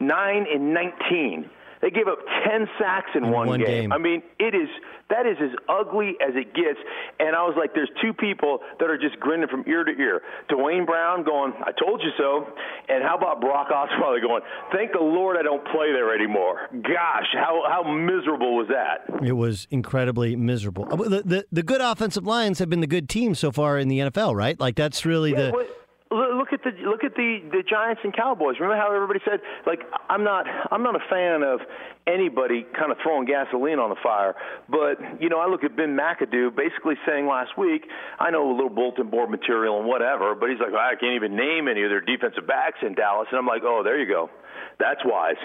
nine 0.00 0.46
and 0.52 0.74
19. 0.74 1.50
They 1.82 1.88
gave 1.88 2.08
up 2.08 2.18
10 2.46 2.68
sacks 2.78 3.08
in, 3.14 3.24
In 3.24 3.30
one, 3.30 3.46
one 3.48 3.60
game. 3.60 3.90
I 3.90 3.96
mean, 3.96 4.22
it 4.38 4.54
is 4.54 4.68
that 5.08 5.26
is 5.26 5.38
as 5.42 5.50
ugly 5.66 6.14
as 6.20 6.36
it 6.36 6.54
gets. 6.54 6.78
And 7.18 7.34
I 7.34 7.42
was 7.42 7.54
like, 7.58 7.72
there's 7.74 7.88
two 8.02 8.12
people 8.12 8.58
that 8.78 8.88
are 8.90 8.98
just 8.98 9.18
grinning 9.18 9.48
from 9.48 9.64
ear 9.66 9.82
to 9.82 9.90
ear. 9.90 10.20
Duane 10.50 10.84
Brown 10.84 11.24
going, 11.24 11.52
I 11.64 11.72
told 11.72 12.00
you 12.02 12.10
so. 12.18 12.46
And 12.88 13.02
how 13.02 13.16
about 13.16 13.40
Brock 13.40 13.68
Osweiler 13.70 14.20
going, 14.20 14.42
thank 14.72 14.92
the 14.92 15.00
Lord 15.00 15.36
I 15.38 15.42
don't 15.42 15.64
play 15.72 15.90
there 15.90 16.14
anymore. 16.14 16.68
Gosh, 16.82 17.26
how 17.32 17.62
how 17.66 17.82
miserable 17.90 18.56
was 18.56 18.68
that? 18.68 19.24
It 19.26 19.32
was 19.32 19.66
incredibly 19.70 20.36
miserable. 20.36 20.86
Uh, 20.92 20.96
The, 20.96 21.22
the 21.24 21.46
the 21.50 21.62
good 21.62 21.80
offensive 21.80 22.26
lines 22.26 22.58
have 22.58 22.68
been 22.68 22.80
the 22.80 22.86
good 22.86 23.08
team 23.08 23.34
so 23.34 23.50
far 23.50 23.78
in 23.78 23.88
the 23.88 24.00
NFL, 24.00 24.34
right? 24.36 24.60
Like 24.60 24.76
that's 24.76 25.06
really 25.06 25.30
Yeah, 25.32 25.46
the 25.46 25.50
what- 25.52 25.76
look 26.10 26.52
at 26.52 26.62
the 26.64 26.72
look 26.82 27.04
at 27.04 27.14
the 27.14 27.38
the 27.50 27.62
Giants 27.62 28.00
and 28.02 28.14
Cowboys. 28.14 28.56
Remember 28.58 28.76
how 28.76 28.92
everybody 28.94 29.20
said 29.24 29.40
like 29.66 29.80
I'm 30.08 30.24
not 30.24 30.46
I'm 30.70 30.82
not 30.82 30.96
a 30.96 31.04
fan 31.08 31.42
of 31.42 31.60
anybody 32.06 32.66
kind 32.76 32.90
of 32.90 32.98
throwing 33.02 33.26
gasoline 33.26 33.78
on 33.78 33.90
the 33.90 34.00
fire, 34.02 34.34
but 34.68 34.98
you 35.22 35.28
know 35.28 35.38
I 35.38 35.46
look 35.46 35.62
at 35.62 35.76
Ben 35.76 35.96
McAdoo 35.96 36.54
basically 36.56 36.94
saying 37.06 37.26
last 37.26 37.56
week 37.56 37.86
I 38.18 38.30
know 38.30 38.50
a 38.50 38.54
little 38.54 38.70
bulletin 38.70 39.08
board 39.08 39.30
material 39.30 39.78
and 39.78 39.86
whatever, 39.86 40.34
but 40.34 40.50
he's 40.50 40.58
like 40.58 40.74
I 40.74 40.94
can't 40.98 41.14
even 41.14 41.36
name 41.36 41.68
any 41.68 41.82
of 41.84 41.90
their 41.90 42.02
defensive 42.02 42.46
backs 42.46 42.78
in 42.82 42.94
Dallas, 42.94 43.28
and 43.30 43.38
I'm 43.38 43.46
like 43.46 43.62
oh 43.62 43.82
there 43.84 43.98
you 43.98 44.08
go, 44.08 44.30
that's 44.78 45.00
wise. 45.04 45.38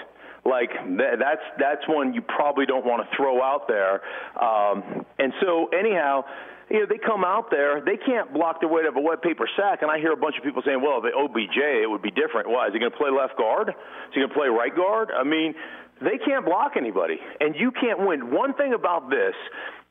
Like 0.44 0.70
th- 0.70 1.18
that's 1.18 1.42
that's 1.58 1.86
one 1.88 2.14
you 2.14 2.22
probably 2.22 2.66
don't 2.66 2.84
want 2.84 3.08
to 3.08 3.16
throw 3.16 3.42
out 3.42 3.66
there. 3.68 4.02
Um, 4.38 5.04
and 5.18 5.32
so 5.40 5.66
anyhow, 5.68 6.24
you 6.70 6.80
know 6.80 6.86
they 6.88 6.98
come 6.98 7.24
out 7.24 7.50
there, 7.50 7.80
they 7.80 7.96
can't 7.96 8.32
block 8.32 8.60
their 8.60 8.68
weight 8.68 8.86
of 8.86 8.96
a 8.96 9.00
wet 9.00 9.22
paper 9.22 9.48
sack, 9.56 9.82
and 9.82 9.90
I 9.90 9.98
hear 9.98 10.12
a 10.12 10.16
bunch 10.16 10.36
of 10.36 10.44
people 10.44 10.62
saying, 10.64 10.82
"Well, 10.82 11.00
the 11.00 11.12
OBJ 11.14 11.56
it 11.82 11.90
would 11.90 12.02
be 12.02 12.10
different." 12.10 12.48
Why 12.48 12.66
is 12.66 12.72
he 12.72 12.78
going 12.78 12.92
to 12.92 12.96
play 12.96 13.10
left 13.10 13.36
guard? 13.36 13.68
Is 13.70 14.14
he 14.14 14.20
going 14.20 14.30
to 14.30 14.34
play 14.34 14.48
right 14.48 14.74
guard? 14.74 15.10
I 15.10 15.24
mean, 15.24 15.54
they 16.00 16.18
can't 16.18 16.44
block 16.44 16.72
anybody, 16.76 17.18
and 17.40 17.54
you 17.54 17.70
can't 17.70 18.00
win. 18.06 18.30
One 18.30 18.54
thing 18.54 18.74
about 18.74 19.10
this. 19.10 19.34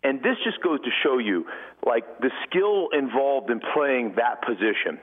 And 0.04 0.22
this 0.22 0.38
just 0.44 0.62
goes 0.62 0.80
to 0.82 0.92
show 1.02 1.18
you, 1.18 1.48
like, 1.84 2.20
the 2.20 2.30
skill 2.46 2.90
involved 2.94 3.50
in 3.50 3.60
playing 3.74 4.14
that 4.18 4.44
position. 4.46 5.00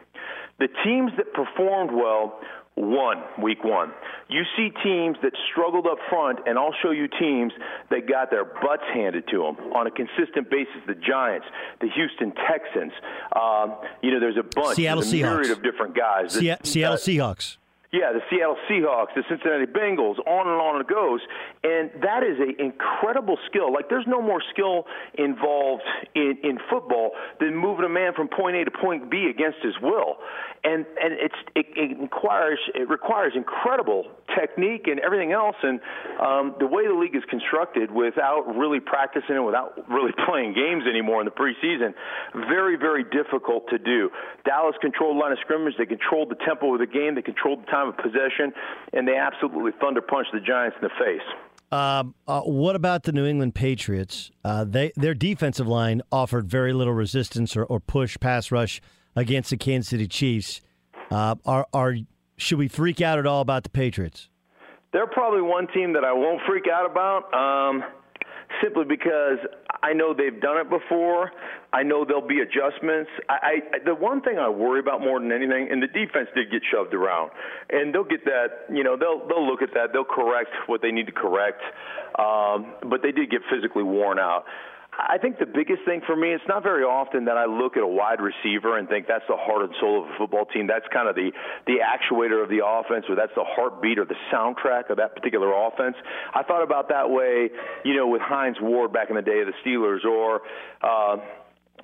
The 0.60 0.68
teams 0.84 1.10
that 1.16 1.34
performed 1.34 1.90
well 1.90 2.38
won 2.76 3.22
week 3.42 3.62
one. 3.64 3.92
You 4.28 4.42
see 4.56 4.70
teams 4.82 5.16
that 5.22 5.32
struggled 5.50 5.86
up 5.86 5.98
front, 6.08 6.40
and 6.46 6.58
I'll 6.58 6.74
show 6.82 6.90
you 6.90 7.06
teams 7.08 7.52
that 7.90 8.08
got 8.08 8.30
their 8.30 8.44
butts 8.44 8.84
handed 8.94 9.28
to 9.28 9.38
them 9.38 9.72
on 9.74 9.86
a 9.86 9.90
consistent 9.90 10.50
basis. 10.50 10.76
The 10.86 10.94
Giants, 10.94 11.46
the 11.80 11.88
Houston 11.94 12.32
Texans. 12.48 12.92
Um, 13.34 13.76
you 14.02 14.10
know, 14.10 14.20
there's 14.20 14.38
a 14.38 14.42
bunch, 14.42 14.76
Seattle 14.76 15.02
there's 15.02 15.12
a 15.12 15.16
myriad 15.16 15.50
of 15.50 15.62
different 15.62 15.94
guys. 15.96 16.32
Se- 16.32 16.56
Seattle 16.64 16.94
uh, 16.94 16.98
Seahawks. 16.98 17.56
Yeah, 17.92 18.10
the 18.10 18.20
Seattle 18.30 18.56
Seahawks, 18.70 19.12
the 19.14 19.22
Cincinnati 19.28 19.66
Bengals, 19.66 20.16
on 20.24 20.48
and 20.48 20.56
on 20.56 20.80
it 20.80 20.88
goes. 20.88 21.20
And 21.62 21.90
that 22.00 22.24
is 22.24 22.40
an 22.40 22.56
incredible 22.58 23.36
skill. 23.50 23.70
Like, 23.70 23.90
there's 23.90 24.06
no 24.08 24.22
more 24.22 24.40
skill 24.50 24.86
involved 25.12 25.82
in, 26.14 26.38
in 26.42 26.56
football 26.70 27.12
than 27.38 27.54
moving 27.54 27.84
a 27.84 27.92
man 27.92 28.14
from 28.14 28.28
point 28.28 28.56
A 28.56 28.64
to 28.64 28.70
point 28.70 29.10
B 29.10 29.28
against 29.28 29.58
his 29.60 29.74
will. 29.82 30.16
And 30.64 30.86
and 31.02 31.12
it's 31.18 31.34
it, 31.54 31.66
it 31.74 31.98
requires 32.00 32.58
it 32.74 32.88
requires 32.88 33.34
incredible 33.34 34.06
technique 34.38 34.86
and 34.86 35.00
everything 35.00 35.32
else. 35.32 35.56
And 35.62 35.80
um, 36.22 36.54
the 36.60 36.66
way 36.66 36.86
the 36.86 36.94
league 36.94 37.16
is 37.16 37.24
constructed, 37.28 37.90
without 37.90 38.46
really 38.56 38.78
practicing 38.78 39.36
and 39.36 39.44
without 39.44 39.74
really 39.90 40.12
playing 40.26 40.54
games 40.54 40.84
anymore 40.88 41.20
in 41.20 41.26
the 41.26 41.34
preseason, 41.34 41.92
very 42.48 42.76
very 42.76 43.04
difficult 43.04 43.68
to 43.68 43.78
do. 43.78 44.08
Dallas 44.46 44.76
controlled 44.80 45.18
line 45.18 45.32
of 45.32 45.38
scrimmage. 45.42 45.74
They 45.76 45.84
controlled 45.84 46.30
the 46.30 46.38
tempo 46.46 46.72
of 46.72 46.80
the 46.80 46.86
game. 46.86 47.16
They 47.16 47.22
controlled 47.22 47.66
the 47.66 47.70
time 47.70 47.81
of 47.88 47.96
possession, 47.96 48.52
and 48.92 49.06
they 49.06 49.16
absolutely 49.16 49.72
thunder 49.80 50.00
punched 50.00 50.30
the 50.32 50.40
Giants 50.40 50.76
in 50.80 50.88
the 50.88 50.94
face. 50.98 51.26
Um, 51.72 52.14
uh, 52.28 52.42
what 52.42 52.76
about 52.76 53.04
the 53.04 53.12
New 53.12 53.24
England 53.24 53.54
Patriots? 53.54 54.30
Uh, 54.44 54.64
they 54.64 54.92
their 54.94 55.14
defensive 55.14 55.66
line 55.66 56.02
offered 56.12 56.46
very 56.46 56.74
little 56.74 56.92
resistance 56.92 57.56
or, 57.56 57.64
or 57.64 57.80
push 57.80 58.18
pass 58.20 58.52
rush 58.52 58.82
against 59.16 59.50
the 59.50 59.56
Kansas 59.56 59.88
City 59.88 60.06
Chiefs. 60.06 60.60
Uh, 61.10 61.36
are 61.46 61.66
are 61.72 61.96
should 62.36 62.58
we 62.58 62.68
freak 62.68 63.00
out 63.00 63.18
at 63.18 63.26
all 63.26 63.40
about 63.40 63.62
the 63.62 63.70
Patriots? 63.70 64.28
They're 64.92 65.06
probably 65.06 65.40
one 65.40 65.66
team 65.68 65.94
that 65.94 66.04
I 66.04 66.12
won't 66.12 66.42
freak 66.46 66.64
out 66.70 66.84
about, 66.90 67.32
um, 67.32 67.82
simply 68.62 68.84
because 68.84 69.38
I 69.82 69.92
know 69.92 70.14
they've 70.14 70.40
done 70.40 70.58
it 70.58 70.68
before. 70.68 71.30
I 71.72 71.82
know 71.82 72.04
there'll 72.04 72.26
be 72.26 72.40
adjustments. 72.40 73.10
I, 73.28 73.62
I 73.72 73.78
the 73.84 73.94
one 73.94 74.20
thing 74.20 74.38
I 74.38 74.48
worry 74.48 74.80
about 74.80 75.00
more 75.00 75.18
than 75.20 75.32
anything, 75.32 75.68
and 75.70 75.82
the 75.82 75.86
defense 75.86 76.28
did 76.34 76.50
get 76.50 76.62
shoved 76.70 76.94
around, 76.94 77.30
and 77.70 77.94
they'll 77.94 78.04
get 78.04 78.24
that. 78.24 78.66
You 78.68 78.84
know, 78.84 78.96
they'll 78.96 79.26
they'll 79.26 79.46
look 79.46 79.62
at 79.62 79.70
that. 79.74 79.92
They'll 79.92 80.04
correct 80.04 80.50
what 80.66 80.82
they 80.82 80.90
need 80.90 81.06
to 81.06 81.12
correct, 81.12 81.62
um, 82.18 82.74
but 82.90 83.02
they 83.02 83.12
did 83.12 83.30
get 83.30 83.40
physically 83.50 83.82
worn 83.82 84.18
out. 84.18 84.44
I 84.92 85.16
think 85.16 85.38
the 85.38 85.46
biggest 85.46 85.84
thing 85.86 86.02
for 86.06 86.14
me, 86.14 86.32
it's 86.32 86.44
not 86.46 86.62
very 86.62 86.84
often 86.84 87.24
that 87.24 87.38
I 87.38 87.46
look 87.46 87.78
at 87.78 87.82
a 87.82 87.88
wide 87.88 88.20
receiver 88.20 88.76
and 88.76 88.86
think 88.88 89.06
that's 89.08 89.24
the 89.26 89.36
heart 89.36 89.62
and 89.64 89.74
soul 89.80 90.04
of 90.04 90.10
a 90.10 90.18
football 90.18 90.44
team. 90.44 90.66
That's 90.66 90.84
kind 90.92 91.08
of 91.08 91.14
the 91.14 91.32
the 91.66 91.80
actuator 91.80 92.42
of 92.42 92.50
the 92.50 92.60
offense, 92.64 93.06
or 93.08 93.16
that's 93.16 93.32
the 93.34 93.44
heartbeat 93.44 93.98
or 93.98 94.04
the 94.04 94.20
soundtrack 94.30 94.90
of 94.90 94.98
that 94.98 95.16
particular 95.16 95.50
offense. 95.52 95.96
I 96.34 96.42
thought 96.42 96.62
about 96.62 96.90
that 96.90 97.08
way, 97.08 97.48
you 97.84 97.96
know, 97.96 98.06
with 98.06 98.20
Hines 98.20 98.58
Ward 98.60 98.92
back 98.92 99.08
in 99.08 99.16
the 99.16 99.22
day 99.22 99.40
of 99.40 99.46
the 99.46 99.56
Steelers, 99.64 100.04
or. 100.04 100.42
Uh, 100.82 101.16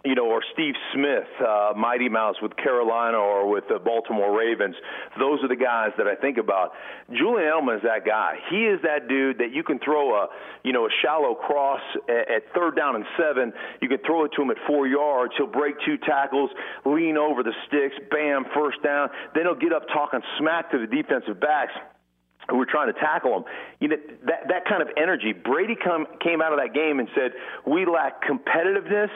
you 0.04 0.14
know, 0.14 0.26
or 0.26 0.42
Steve 0.52 0.74
Smith, 0.94 1.26
uh, 1.40 1.72
Mighty 1.76 2.08
Mouse 2.08 2.37
with 2.40 2.56
Carolina 2.56 3.16
or 3.16 3.48
with 3.48 3.64
the 3.68 3.78
Baltimore 3.78 4.37
Ravens. 4.37 4.76
Those 5.18 5.42
are 5.42 5.48
the 5.48 5.56
guys 5.56 5.90
that 5.98 6.06
I 6.06 6.14
think 6.14 6.38
about. 6.38 6.72
Julian 7.12 7.50
Edelman 7.50 7.76
is 7.76 7.82
that 7.82 8.06
guy. 8.06 8.37
He 8.48 8.66
is 8.66 8.80
that 8.82 9.08
dude 9.08 9.38
that 9.38 9.52
you 9.52 9.62
can 9.64 9.78
throw 9.80 10.14
a, 10.14 10.28
you 10.62 10.72
know, 10.72 10.87
a 10.87 10.90
shallow 11.02 11.34
cross 11.34 11.80
at, 12.08 12.30
at 12.30 12.42
third 12.54 12.76
down 12.76 12.94
and 12.94 13.04
seven. 13.18 13.52
You 13.82 13.88
can 13.88 13.98
throw 14.06 14.24
it 14.24 14.32
to 14.37 14.42
him 14.42 14.50
at 14.50 14.56
four 14.66 14.87
yards. 14.87 15.34
He'll 15.37 15.46
break 15.46 15.74
two 15.84 15.98
tackles, 15.98 16.50
lean 16.84 17.16
over 17.16 17.42
the 17.42 17.54
sticks, 17.66 17.96
bam, 18.11 18.44
first 18.54 18.82
down. 18.82 19.08
Then 19.34 19.44
he'll 19.44 19.54
get 19.54 19.72
up 19.72 19.88
talking 19.88 20.20
smack 20.38 20.70
to 20.70 20.78
the 20.78 20.87
defensive 20.87 21.40
backs 21.40 21.72
who 22.48 22.56
were 22.56 22.66
trying 22.66 22.92
to 22.92 22.98
tackle 22.98 23.37
him. 23.37 23.44
You 23.80 23.88
know 23.88 23.96
that 24.26 24.48
that 24.48 24.64
kind 24.66 24.80
of 24.80 24.88
energy. 24.96 25.32
Brady 25.32 25.76
come, 25.76 26.06
came 26.20 26.40
out 26.40 26.52
of 26.52 26.58
that 26.58 26.72
game 26.72 26.98
and 26.98 27.08
said, 27.14 27.32
"We 27.66 27.84
lack 27.84 28.22
competitiveness." 28.24 29.11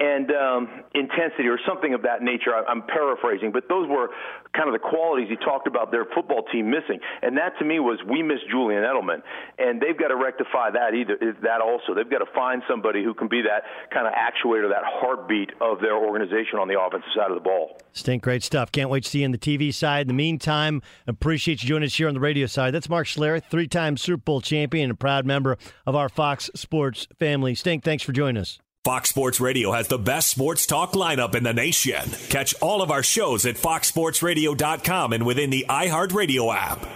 And 0.00 0.32
um, 0.32 0.68
intensity 0.94 1.46
or 1.46 1.60
something 1.68 1.92
of 1.92 2.02
that 2.02 2.22
nature. 2.22 2.56
I, 2.56 2.64
I'm 2.64 2.82
paraphrasing, 2.82 3.52
but 3.52 3.68
those 3.68 3.86
were 3.86 4.08
kind 4.56 4.66
of 4.66 4.72
the 4.72 4.80
qualities 4.80 5.28
he 5.28 5.36
talked 5.36 5.66
about 5.66 5.92
their 5.92 6.06
football 6.14 6.42
team 6.50 6.70
missing. 6.70 6.98
And 7.22 7.36
that 7.36 7.52
to 7.58 7.64
me 7.64 7.78
was 7.78 8.00
we 8.08 8.22
miss 8.22 8.40
Julian 8.50 8.82
Edelman, 8.82 9.22
and 9.58 9.80
they've 9.80 9.96
got 9.96 10.08
to 10.08 10.16
rectify 10.16 10.70
that 10.72 10.94
either 10.94 11.36
that 11.42 11.60
also. 11.60 11.94
They've 11.94 12.10
got 12.10 12.24
to 12.24 12.32
find 12.34 12.62
somebody 12.68 13.04
who 13.04 13.12
can 13.12 13.28
be 13.28 13.42
that 13.42 13.64
kind 13.92 14.08
of 14.08 14.14
actuator, 14.14 14.70
that 14.70 14.82
heartbeat 14.84 15.50
of 15.60 15.80
their 15.80 15.94
organization 15.94 16.58
on 16.58 16.66
the 16.66 16.80
offensive 16.80 17.10
side 17.14 17.30
of 17.30 17.36
the 17.36 17.44
ball. 17.44 17.78
Stink, 17.92 18.22
great 18.22 18.42
stuff. 18.42 18.72
Can't 18.72 18.88
wait 18.88 19.04
to 19.04 19.10
see 19.10 19.20
you 19.20 19.26
on 19.26 19.32
the 19.32 19.38
TV 19.38 19.72
side. 19.72 20.02
In 20.02 20.08
the 20.08 20.14
meantime, 20.14 20.80
appreciate 21.06 21.62
you 21.62 21.68
joining 21.68 21.86
us 21.86 21.94
here 21.94 22.08
on 22.08 22.14
the 22.14 22.20
radio 22.20 22.46
side. 22.46 22.72
That's 22.72 22.88
Mark 22.88 23.06
Schlereth, 23.06 23.44
three-time 23.50 23.98
Super 23.98 24.22
Bowl 24.22 24.40
champion 24.40 24.84
and 24.84 24.92
a 24.92 24.96
proud 24.96 25.26
member 25.26 25.58
of 25.86 25.94
our 25.94 26.08
Fox 26.08 26.48
Sports 26.54 27.06
family. 27.18 27.54
Stink, 27.54 27.84
thanks 27.84 28.02
for 28.02 28.12
joining 28.12 28.40
us. 28.40 28.58
Fox 28.82 29.10
Sports 29.10 29.40
Radio 29.40 29.72
has 29.72 29.88
the 29.88 29.98
best 29.98 30.28
sports 30.28 30.64
talk 30.64 30.92
lineup 30.92 31.34
in 31.34 31.42
the 31.42 31.52
nation. 31.52 32.00
Catch 32.30 32.54
all 32.62 32.80
of 32.80 32.90
our 32.90 33.02
shows 33.02 33.44
at 33.44 33.56
foxsportsradio.com 33.56 35.12
and 35.12 35.26
within 35.26 35.50
the 35.50 35.66
iHeartRadio 35.68 36.54
app. 36.54 36.86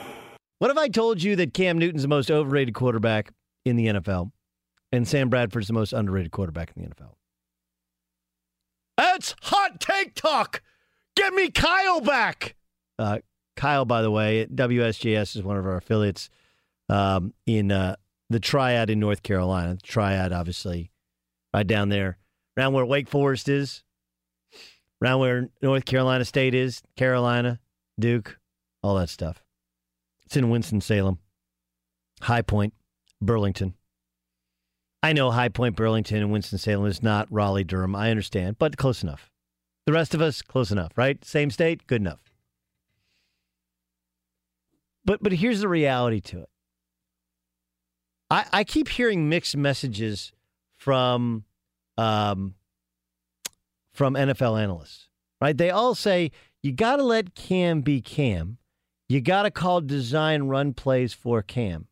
What 0.60 0.70
if 0.70 0.78
I 0.78 0.88
told 0.88 1.22
you 1.22 1.36
that 1.36 1.52
Cam 1.52 1.76
Newton's 1.76 2.00
the 2.00 2.08
most 2.08 2.30
overrated 2.30 2.72
quarterback 2.72 3.32
in 3.66 3.76
the 3.76 3.88
NFL 3.88 4.30
and 4.92 5.06
Sam 5.06 5.28
Bradford's 5.28 5.66
the 5.66 5.74
most 5.74 5.92
underrated 5.92 6.32
quarterback 6.32 6.72
in 6.74 6.84
the 6.84 6.88
NFL? 6.88 7.10
That's 8.96 9.34
hot 9.42 9.78
take 9.78 10.14
talk. 10.14 10.62
Get 11.16 11.34
me 11.34 11.50
Kyle 11.50 12.00
back. 12.00 12.54
Uh, 12.98 13.18
Kyle, 13.56 13.84
by 13.84 14.00
the 14.00 14.10
way, 14.10 14.46
WSJS 14.46 15.36
is 15.36 15.42
one 15.42 15.58
of 15.58 15.66
our 15.66 15.76
affiliates 15.76 16.30
um, 16.88 17.34
in 17.44 17.70
uh, 17.70 17.96
the 18.30 18.40
Triad 18.40 18.88
in 18.88 19.00
North 19.00 19.22
Carolina. 19.22 19.74
The 19.74 19.82
Triad, 19.82 20.32
obviously, 20.32 20.90
right 21.54 21.66
down 21.66 21.88
there, 21.88 22.18
around 22.58 22.72
where 22.72 22.84
Wake 22.84 23.08
Forest 23.08 23.48
is, 23.48 23.84
around 25.00 25.20
where 25.20 25.48
North 25.62 25.84
Carolina 25.84 26.24
State 26.24 26.52
is, 26.52 26.82
Carolina, 26.96 27.60
Duke, 27.98 28.38
all 28.82 28.96
that 28.96 29.08
stuff. 29.08 29.44
It's 30.26 30.36
in 30.36 30.50
Winston-Salem, 30.50 31.18
High 32.22 32.42
Point, 32.42 32.74
Burlington. 33.22 33.74
I 35.02 35.12
know 35.12 35.30
High 35.30 35.48
Point, 35.48 35.76
Burlington, 35.76 36.18
and 36.18 36.32
Winston-Salem 36.32 36.86
is 36.86 37.02
not 37.02 37.28
Raleigh, 37.30 37.62
Durham. 37.62 37.94
I 37.94 38.10
understand, 38.10 38.58
but 38.58 38.76
close 38.76 39.02
enough. 39.02 39.30
The 39.86 39.92
rest 39.92 40.14
of 40.14 40.20
us, 40.20 40.42
close 40.42 40.72
enough, 40.72 40.92
right? 40.96 41.24
Same 41.24 41.50
state, 41.50 41.86
good 41.86 42.00
enough. 42.00 42.20
But 45.04 45.22
but 45.22 45.32
here's 45.32 45.60
the 45.60 45.68
reality 45.68 46.20
to 46.22 46.40
it. 46.40 46.48
I, 48.30 48.46
I 48.50 48.64
keep 48.64 48.88
hearing 48.88 49.28
mixed 49.28 49.54
messages 49.54 50.32
from 50.84 51.44
um, 51.96 52.54
from 53.94 54.14
NFL 54.14 54.60
analysts. 54.60 55.08
Right? 55.40 55.56
They 55.56 55.70
all 55.70 55.94
say 55.94 56.30
you 56.62 56.72
got 56.72 56.96
to 56.96 57.02
let 57.02 57.34
Cam 57.34 57.80
be 57.80 58.02
Cam. 58.02 58.58
You 59.08 59.22
got 59.22 59.44
to 59.44 59.50
call 59.50 59.80
design 59.80 60.44
run 60.44 60.74
plays 60.74 61.14
for 61.14 61.42
Cam. 61.42 61.88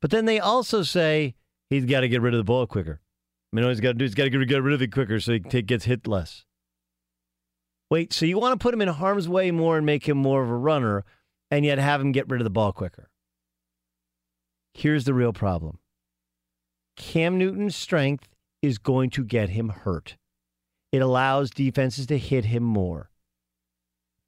But 0.00 0.10
then 0.10 0.26
they 0.26 0.38
also 0.38 0.82
say 0.82 1.34
he's 1.70 1.86
got 1.86 2.00
to 2.00 2.08
get 2.08 2.20
rid 2.20 2.34
of 2.34 2.38
the 2.38 2.44
ball 2.44 2.66
quicker. 2.66 3.00
I 3.52 3.56
mean, 3.56 3.64
all 3.64 3.70
he's 3.70 3.80
got 3.80 3.92
to 3.92 3.94
do 3.94 4.04
is 4.04 4.14
got 4.14 4.24
to 4.24 4.30
get 4.30 4.62
rid 4.62 4.74
of 4.74 4.82
it 4.82 4.92
quicker 4.92 5.20
so 5.20 5.32
he 5.32 5.38
gets 5.38 5.86
hit 5.86 6.06
less. 6.06 6.44
Wait, 7.90 8.12
so 8.12 8.26
you 8.26 8.38
want 8.38 8.58
to 8.58 8.62
put 8.62 8.74
him 8.74 8.82
in 8.82 8.88
harm's 8.88 9.28
way 9.28 9.50
more 9.50 9.76
and 9.76 9.86
make 9.86 10.06
him 10.06 10.18
more 10.18 10.42
of 10.42 10.50
a 10.50 10.56
runner, 10.56 11.04
and 11.50 11.64
yet 11.64 11.78
have 11.78 12.00
him 12.00 12.12
get 12.12 12.28
rid 12.28 12.40
of 12.40 12.44
the 12.44 12.50
ball 12.50 12.72
quicker? 12.72 13.08
Here's 14.72 15.04
the 15.04 15.14
real 15.14 15.32
problem 15.32 15.78
Cam 16.96 17.38
Newton's 17.38 17.76
strength 17.76 18.33
is 18.64 18.78
going 18.78 19.10
to 19.10 19.24
get 19.24 19.50
him 19.50 19.68
hurt. 19.68 20.16
It 20.90 21.02
allows 21.02 21.50
defenses 21.50 22.06
to 22.06 22.18
hit 22.18 22.46
him 22.46 22.62
more. 22.62 23.10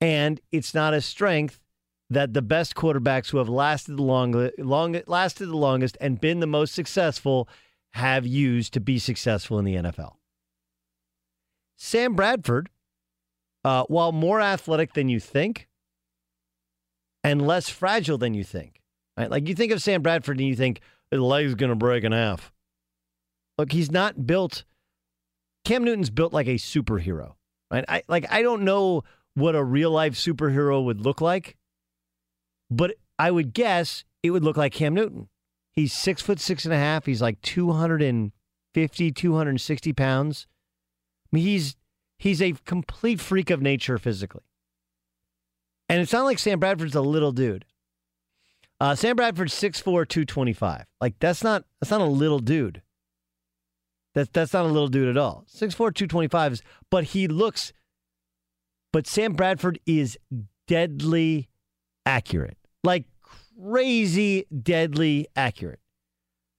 And 0.00 0.40
it's 0.52 0.74
not 0.74 0.94
a 0.94 1.00
strength 1.00 1.58
that 2.10 2.34
the 2.34 2.42
best 2.42 2.74
quarterbacks 2.74 3.30
who 3.30 3.38
have 3.38 3.48
lasted 3.48 3.96
the 3.96 4.02
long, 4.02 4.50
long, 4.58 5.00
lasted 5.06 5.46
the 5.46 5.56
longest 5.56 5.96
and 6.00 6.20
been 6.20 6.40
the 6.40 6.46
most 6.46 6.74
successful 6.74 7.48
have 7.94 8.26
used 8.26 8.74
to 8.74 8.80
be 8.80 8.98
successful 8.98 9.58
in 9.58 9.64
the 9.64 9.76
NFL. 9.76 10.16
Sam 11.76 12.14
Bradford, 12.14 12.68
uh, 13.64 13.84
while 13.88 14.12
more 14.12 14.40
athletic 14.40 14.92
than 14.92 15.08
you 15.08 15.18
think 15.18 15.68
and 17.24 17.46
less 17.46 17.68
fragile 17.68 18.18
than 18.18 18.34
you 18.34 18.44
think, 18.44 18.82
right? 19.16 19.30
Like 19.30 19.48
you 19.48 19.54
think 19.54 19.72
of 19.72 19.82
Sam 19.82 20.02
Bradford 20.02 20.38
and 20.38 20.48
you 20.48 20.56
think 20.56 20.80
his 21.10 21.20
leg's 21.20 21.54
going 21.54 21.70
to 21.70 21.76
break 21.76 22.04
in 22.04 22.12
half. 22.12 22.52
Look, 23.58 23.72
he's 23.72 23.90
not 23.90 24.26
built. 24.26 24.64
Cam 25.64 25.84
Newton's 25.84 26.10
built 26.10 26.32
like 26.32 26.46
a 26.46 26.54
superhero, 26.54 27.34
right? 27.70 27.84
I 27.88 28.02
like 28.08 28.30
I 28.30 28.42
don't 28.42 28.62
know 28.62 29.02
what 29.34 29.54
a 29.54 29.64
real 29.64 29.90
life 29.90 30.14
superhero 30.14 30.84
would 30.84 31.00
look 31.00 31.20
like, 31.20 31.56
but 32.70 32.94
I 33.18 33.30
would 33.30 33.52
guess 33.52 34.04
it 34.22 34.30
would 34.30 34.44
look 34.44 34.56
like 34.56 34.72
Cam 34.72 34.94
Newton. 34.94 35.28
He's 35.72 35.92
six 35.92 36.22
foot 36.22 36.40
six 36.40 36.64
and 36.64 36.72
a 36.72 36.78
half. 36.78 37.06
He's 37.06 37.20
like 37.22 37.40
250, 37.42 39.12
260 39.12 39.92
pounds. 39.92 40.46
I 41.26 41.36
mean, 41.36 41.44
he's 41.44 41.76
he's 42.18 42.40
a 42.40 42.52
complete 42.64 43.20
freak 43.20 43.50
of 43.50 43.60
nature 43.60 43.98
physically. 43.98 44.44
And 45.88 46.00
it's 46.00 46.12
not 46.12 46.24
like 46.24 46.38
Sam 46.38 46.58
Bradford's 46.58 46.94
a 46.94 47.00
little 47.00 47.32
dude. 47.32 47.64
Uh, 48.80 48.94
Sam 48.94 49.16
Bradford's 49.16 49.54
6'4", 49.54 49.82
225. 49.84 50.84
Like 51.00 51.18
that's 51.18 51.42
not 51.42 51.64
that's 51.80 51.90
not 51.90 52.00
a 52.00 52.04
little 52.04 52.38
dude. 52.38 52.82
That's 54.16 54.30
that's 54.32 54.54
not 54.54 54.64
a 54.64 54.68
little 54.68 54.88
dude 54.88 55.10
at 55.10 55.18
all. 55.18 55.44
6'4", 55.46 55.76
225 55.76 56.54
is, 56.54 56.62
but 56.90 57.04
he 57.04 57.28
looks. 57.28 57.74
But 58.90 59.06
Sam 59.06 59.34
Bradford 59.34 59.78
is 59.84 60.18
deadly 60.66 61.50
accurate, 62.06 62.56
like 62.82 63.04
crazy, 63.20 64.46
deadly 64.62 65.26
accurate. 65.36 65.80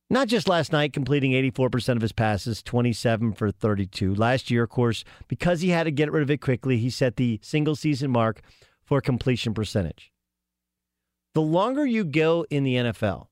Not 0.07 0.27
just 0.27 0.47
last 0.47 0.71
night, 0.71 0.93
completing 0.93 1.31
84% 1.31 1.95
of 1.95 2.01
his 2.03 2.11
passes, 2.11 2.61
27 2.61 3.33
for 3.33 3.51
32. 3.51 4.13
Last 4.13 4.51
year, 4.51 4.63
of 4.63 4.69
course, 4.69 5.03
because 5.27 5.61
he 5.61 5.69
had 5.69 5.85
to 5.85 5.91
get 5.91 6.11
rid 6.11 6.21
of 6.21 6.29
it 6.29 6.37
quickly, 6.37 6.77
he 6.77 6.91
set 6.91 7.15
the 7.15 7.39
single 7.41 7.75
season 7.75 8.11
mark 8.11 8.41
for 8.85 9.01
completion 9.01 9.55
percentage. 9.55 10.11
The 11.33 11.41
longer 11.41 11.87
you 11.87 12.03
go 12.03 12.45
in 12.51 12.63
the 12.63 12.75
NFL, 12.75 13.27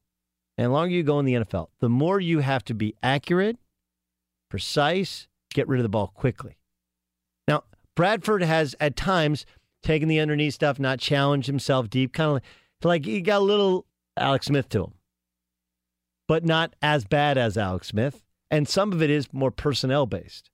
and 0.58 0.74
longer 0.74 0.96
you 0.96 1.04
go 1.04 1.20
in 1.20 1.26
the 1.26 1.36
NFL, 1.36 1.68
the 1.80 1.90
more 1.90 2.20
you 2.20 2.40
have 2.40 2.66
to 2.66 2.74
be 2.74 2.96
accurate, 3.04 3.58
precise, 4.56 5.28
get 5.54 5.68
rid 5.68 5.82
of 5.82 5.84
the 5.84 5.89
ball 5.89 6.08
quickly. 6.08 6.58
Now, 7.46 7.63
Bradford 7.94 8.41
has 8.41 8.74
at 8.80 8.96
times 8.96 9.46
taken 9.84 10.08
the 10.08 10.22
underneath 10.22 10.54
stuff, 10.54 10.80
not 10.80 10.98
challenged 10.98 11.48
himself 11.48 11.89
deep, 11.89 12.13
kind 12.13 12.38
of 12.38 12.41
like 12.82 13.04
he 13.04 13.20
got 13.20 13.41
a 13.41 13.44
little 13.44 13.86
Alex 14.15 14.46
Smith 14.46 14.70
to 14.70 14.86
him, 14.86 14.94
but 16.30 16.46
not 16.46 16.74
as 16.82 17.04
bad 17.04 17.38
as 17.38 17.58
Alex 17.58 17.88
Smith. 17.88 18.24
And 18.50 18.65
some 18.65 18.94
of 18.94 19.02
it 19.02 19.10
is 19.10 19.34
more 19.34 19.52
personnel 19.52 20.06
based. 20.06 20.50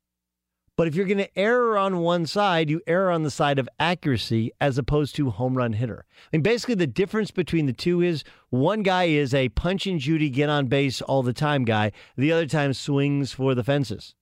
But 0.82 0.88
if 0.88 0.96
you're 0.96 1.06
going 1.06 1.20
to 1.20 1.38
err 1.38 1.78
on 1.78 2.00
one 2.00 2.26
side, 2.26 2.72
you 2.72 2.82
err 2.88 3.12
on 3.12 3.22
the 3.22 3.30
side 3.30 3.60
of 3.60 3.70
accuracy 3.80 4.52
as 4.60 4.80
opposed 4.80 5.15
to 5.15 5.30
home 5.30 5.56
run 5.56 5.74
hitter. 5.74 6.08
I 6.10 6.38
mean, 6.38 6.41
basically, 6.41 6.74
the 6.74 6.88
difference 6.88 7.30
between 7.30 7.67
the 7.67 7.72
two 7.72 8.02
is 8.02 8.24
one 8.50 8.82
guy 8.82 9.04
is 9.04 9.32
a 9.32 9.50
punch 9.50 9.86
and 9.86 10.00
Judy, 10.00 10.32
get 10.32 10.50
on 10.50 10.65
base 10.65 11.00
all 11.00 11.22
the 11.22 11.34
time 11.34 11.65
guy, 11.65 11.91
the 12.17 12.32
other 12.32 12.48
time 12.48 12.74
swings 12.74 13.32
for 13.32 13.54
the 13.54 13.63
fences. 13.63 14.15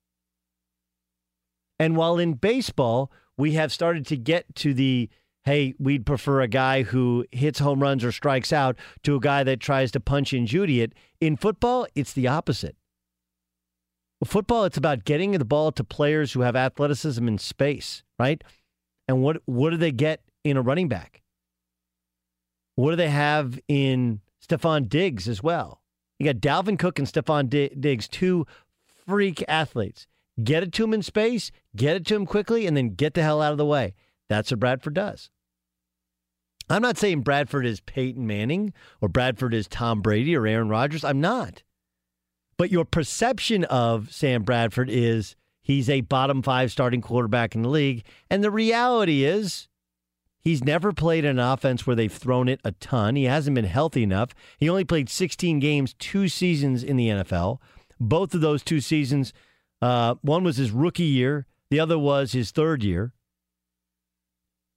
And 1.79 1.95
while 1.95 2.17
in 2.17 2.33
baseball, 2.33 3.09
we 3.37 3.53
have 3.53 3.71
started 3.71 4.05
to 4.07 4.17
get 4.17 4.53
to 4.55 4.73
the 4.73 5.09
hey, 5.45 5.75
we'd 5.79 6.05
prefer 6.05 6.41
a 6.41 6.49
guy 6.49 6.83
who 6.83 7.25
hits 7.31 7.59
home 7.59 7.81
runs 7.81 8.03
or 8.03 8.11
strikes 8.11 8.51
out 8.51 8.75
to 9.03 9.15
a 9.15 9.21
guy 9.21 9.45
that 9.45 9.61
tries 9.61 9.91
to 9.91 10.01
punch 10.01 10.33
and 10.33 10.45
Judy 10.45 10.81
it. 10.81 10.91
In 11.21 11.37
football, 11.37 11.87
it's 11.95 12.11
the 12.11 12.27
opposite. 12.27 12.75
Football, 14.25 14.65
it's 14.65 14.77
about 14.77 15.05
getting 15.05 15.31
the 15.31 15.45
ball 15.45 15.71
to 15.71 15.83
players 15.83 16.33
who 16.33 16.41
have 16.41 16.55
athleticism 16.55 17.25
in 17.25 17.37
space, 17.37 18.03
right? 18.17 18.43
And 19.07 19.21
what 19.21 19.41
what 19.45 19.69
do 19.69 19.77
they 19.77 19.93
get 19.93 20.21
in 20.43 20.57
a 20.57 20.61
running 20.61 20.89
back? 20.89 21.21
What 22.75 22.91
do 22.91 22.95
they 22.97 23.09
have 23.09 23.59
in 23.67 24.21
Stefon 24.45 24.89
Diggs 24.89 25.27
as 25.27 25.41
well? 25.41 25.81
You 26.17 26.25
got 26.25 26.41
Dalvin 26.41 26.77
Cook 26.77 26.99
and 26.99 27.07
Stefon 27.07 27.49
Diggs, 27.79 28.07
two 28.07 28.45
freak 29.07 29.43
athletes. 29.47 30.05
Get 30.43 30.63
it 30.63 30.73
to 30.73 30.83
him 30.83 30.93
in 30.93 31.01
space, 31.01 31.51
get 31.75 31.95
it 31.95 32.05
to 32.07 32.15
him 32.15 32.25
quickly, 32.25 32.67
and 32.67 32.75
then 32.75 32.95
get 32.95 33.13
the 33.13 33.23
hell 33.23 33.41
out 33.41 33.51
of 33.53 33.57
the 33.57 33.65
way. 33.65 33.93
That's 34.27 34.51
what 34.51 34.59
Bradford 34.59 34.93
does. 34.93 35.29
I'm 36.69 36.81
not 36.81 36.97
saying 36.97 37.21
Bradford 37.21 37.65
is 37.65 37.81
Peyton 37.81 38.27
Manning 38.27 38.73
or 39.01 39.09
Bradford 39.09 39.53
is 39.53 39.67
Tom 39.67 40.01
Brady 40.01 40.35
or 40.35 40.45
Aaron 40.45 40.69
Rodgers. 40.69 41.03
I'm 41.03 41.19
not. 41.19 41.63
But 42.59 42.71
your 42.71 42.83
perception 42.83 43.63
of 43.63 44.11
Sam 44.11 44.43
Bradford 44.43 44.89
is 44.89 45.37
he's 45.61 45.89
a 45.89 46.01
bottom 46.01 46.41
five 46.41 46.73
starting 46.73 46.99
quarterback 46.99 47.55
in 47.55 47.61
the 47.61 47.69
league. 47.69 48.03
And 48.29 48.43
the 48.43 48.51
reality 48.51 49.23
is 49.23 49.69
he's 50.41 50.61
never 50.61 50.91
played 50.91 51.23
an 51.23 51.39
offense 51.39 51.87
where 51.87 51.95
they've 51.95 52.11
thrown 52.11 52.49
it 52.49 52.59
a 52.65 52.73
ton. 52.73 53.15
He 53.15 53.23
hasn't 53.23 53.55
been 53.55 53.63
healthy 53.63 54.03
enough. 54.03 54.35
He 54.57 54.67
only 54.67 54.83
played 54.83 55.09
16 55.09 55.59
games, 55.59 55.95
two 55.99 56.27
seasons 56.27 56.83
in 56.83 56.97
the 56.97 57.07
NFL. 57.07 57.59
Both 57.97 58.33
of 58.33 58.41
those 58.41 58.61
two 58.61 58.81
seasons, 58.81 59.31
uh, 59.81 60.15
one 60.21 60.43
was 60.43 60.57
his 60.57 60.71
rookie 60.71 61.03
year, 61.03 61.47
the 61.69 61.79
other 61.79 61.97
was 61.97 62.33
his 62.33 62.51
third 62.51 62.83
year. 62.83 63.13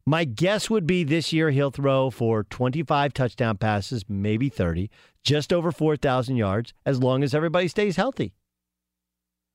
My 0.07 0.25
guess 0.25 0.69
would 0.69 0.87
be 0.87 1.05
this 1.05 1.33
year 1.33 1.51
he'll 1.51 1.71
throw 1.71 2.11
for 2.11 2.43
25 2.45 3.15
touchdown 3.15 3.57
passes, 3.57 4.05
maybe 4.09 4.49
30, 4.49 4.91
just 5.23 5.53
over 5.53 5.71
4,000 5.71 6.37
yards, 6.37 6.75
as 6.85 7.01
long 7.01 7.23
as 7.23 7.35
everybody 7.35 7.69
stays 7.69 7.97
healthy. 7.97 8.35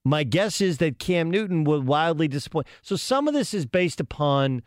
My 0.06 0.24
guess 0.24 0.62
is 0.62 0.78
that 0.78 1.00
Cam 1.00 1.30
Newton 1.30 1.66
will 1.66 1.82
wildly 1.82 2.30
disappoint. 2.30 2.68
So 2.82 2.96
some 2.96 3.28
of 3.28 3.34
this 3.34 3.54
is 3.54 3.66
based 3.66 4.00
upon 4.00 4.62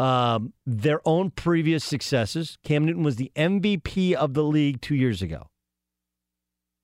um, 0.00 0.52
their 0.66 1.00
own 1.06 1.30
previous 1.30 1.84
successes. 1.84 2.58
Cam 2.64 2.84
Newton 2.84 3.04
was 3.04 3.16
the 3.16 3.30
MVP 3.36 4.14
of 4.14 4.34
the 4.34 4.42
league 4.42 4.80
two 4.80 4.96
years 4.96 5.22
ago. 5.22 5.46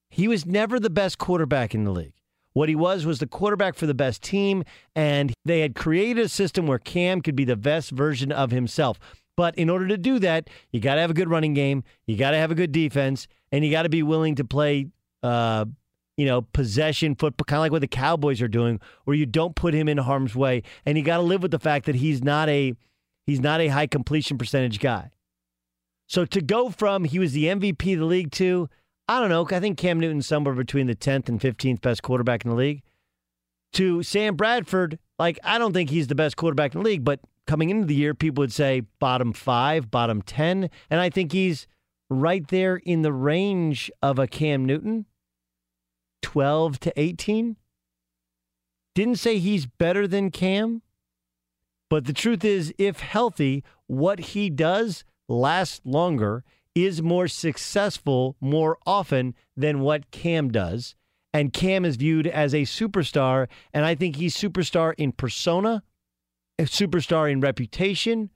He 0.09 0.29
was 0.29 0.47
never 0.47 0.79
the 0.79 0.89
best 0.89 1.19
quarterback 1.19 1.75
in 1.75 1.83
the 1.83 1.91
league. 1.91 2.18
What 2.53 2.69
he 2.69 2.75
was 2.75 3.07
was 3.07 3.19
the 3.19 3.27
quarterback 3.27 3.75
for 3.75 3.87
the 3.87 3.95
best 3.95 4.23
team, 4.23 4.65
and 4.97 5.33
they 5.45 5.61
had 5.61 5.75
created 5.75 6.25
a 6.25 6.29
system 6.29 6.67
where 6.67 6.79
Cam 6.79 7.21
could 7.21 7.37
be 7.37 7.45
the 7.45 7.57
best 7.57 7.91
version 7.91 8.33
of 8.33 8.51
himself. 8.51 8.99
But 9.37 9.55
in 9.57 9.71
order 9.71 9.87
to 9.87 9.97
do 9.97 10.19
that, 10.19 10.51
you 10.73 10.81
got 10.81 10.97
to 10.97 11.01
have 11.01 11.11
a 11.11 11.15
good 11.15 11.31
running 11.31 11.55
game, 11.55 11.85
you 12.07 12.17
got 12.17 12.33
to 12.33 12.39
have 12.39 12.51
a 12.51 12.57
good 12.57 12.73
defense, 12.73 13.29
and 13.53 13.65
you 13.65 13.71
got 13.71 13.85
to 13.85 13.89
be 13.89 14.03
willing 14.03 14.35
to 14.35 14.45
play, 14.45 14.89
uh, 15.23 15.67
you 16.17 16.27
know, 16.27 16.43
possession 16.43 17.15
football, 17.15 17.45
kind 17.45 17.59
of 17.59 17.61
like 17.61 17.71
what 17.71 17.81
the 17.81 17.87
Cowboys 17.87 18.43
are 18.43 18.49
doing, 18.49 18.81
where 19.05 19.17
you 19.17 19.27
don't 19.27 19.55
put 19.55 19.75
him 19.75 19.89
in 19.89 19.99
harm's 19.99 20.35
way, 20.35 20.65
and 20.85 20.99
you 20.99 21.05
got 21.05 21.19
to 21.19 21.23
live 21.23 21.43
with 21.43 21.53
the 21.53 21.61
fact 21.61 21.87
that 21.87 21.95
he's 21.95 22.25
not 22.25 22.49
a 22.49 22.75
he's 23.27 23.39
not 23.39 23.61
a 23.61 23.69
high 23.69 23.87
completion 23.87 24.39
percentage 24.39 24.81
guy. 24.81 25.11
So 26.09 26.25
to 26.25 26.41
go 26.41 26.71
from 26.71 27.05
he 27.05 27.21
was 27.21 27.33
the 27.33 27.45
MVP 27.45 27.93
of 27.93 28.01
the 28.01 28.07
league 28.07 28.33
to 28.33 28.69
I 29.09 29.21
don't 29.21 29.31
know. 29.31 29.47
I 29.51 29.61
think 29.61 29.79
Cam 29.79 29.99
Newton's 29.99 30.27
somewhere 30.27 30.55
between 30.55 30.87
the 30.87 30.95
10th 30.95 31.29
and 31.31 31.41
15th 31.41 31.81
best 31.81 32.03
quarterback 32.03 32.45
in 32.45 32.51
the 32.51 32.57
league. 32.57 32.83
To 33.75 34.03
Sam 34.03 34.37
Bradford, 34.37 34.99
like, 35.19 35.39
I 35.43 35.59
don't 35.59 35.73
think 35.73 35.91
he's 35.91 36.09
the 36.09 36.15
best 36.15 36.37
quarterback 36.37 36.75
in 36.75 36.83
the 36.83 36.89
league, 36.89 37.05
but 37.05 37.21
coming 37.47 37.71
into 37.71 37.87
the 37.87 37.95
year, 37.95 38.15
people 38.15 38.43
would 38.43 38.53
say 38.53 38.81
bottom 38.99 39.33
five, 39.33 39.91
bottom 39.91 40.21
10. 40.21 40.69
And 40.91 41.01
I 41.01 41.09
think 41.09 41.33
he's 41.33 41.67
right 42.11 42.47
there 42.49 42.77
in 42.77 43.03
the 43.03 43.13
range 43.13 43.91
of 44.03 44.19
a 44.19 44.27
Cam 44.27 44.65
Newton, 44.65 45.07
12 46.23 46.79
to 46.81 47.01
18. 47.01 47.57
Didn't 48.95 49.17
say 49.17 49.39
he's 49.39 49.67
better 49.67 50.07
than 50.07 50.31
Cam, 50.31 50.83
but 51.89 52.05
the 52.05 52.13
truth 52.13 52.45
is, 52.45 52.75
if 52.77 53.01
healthy, 53.01 53.65
what 53.87 54.19
he 54.19 54.51
does 54.51 55.05
lasts 55.29 55.81
longer 55.85 56.45
is 56.85 57.03
more 57.03 57.29
successful 57.29 58.37
more 58.41 58.79
often 58.87 59.35
than 59.57 59.81
what 59.81 60.11
Cam 60.11 60.51
does. 60.51 60.95
And 61.33 61.53
Cam 61.53 61.85
is 61.85 61.97
viewed 61.97 62.27
as 62.27 62.55
a 62.55 62.63
superstar. 62.63 63.49
And 63.73 63.85
I 63.85 63.95
think 63.95 64.17
he's 64.17 64.37
superstar 64.37 64.95
in 64.97 65.13
persona, 65.13 65.83
a 66.59 66.65
superstar 66.65 67.31
in 67.31 67.41
reputation, 67.41 68.31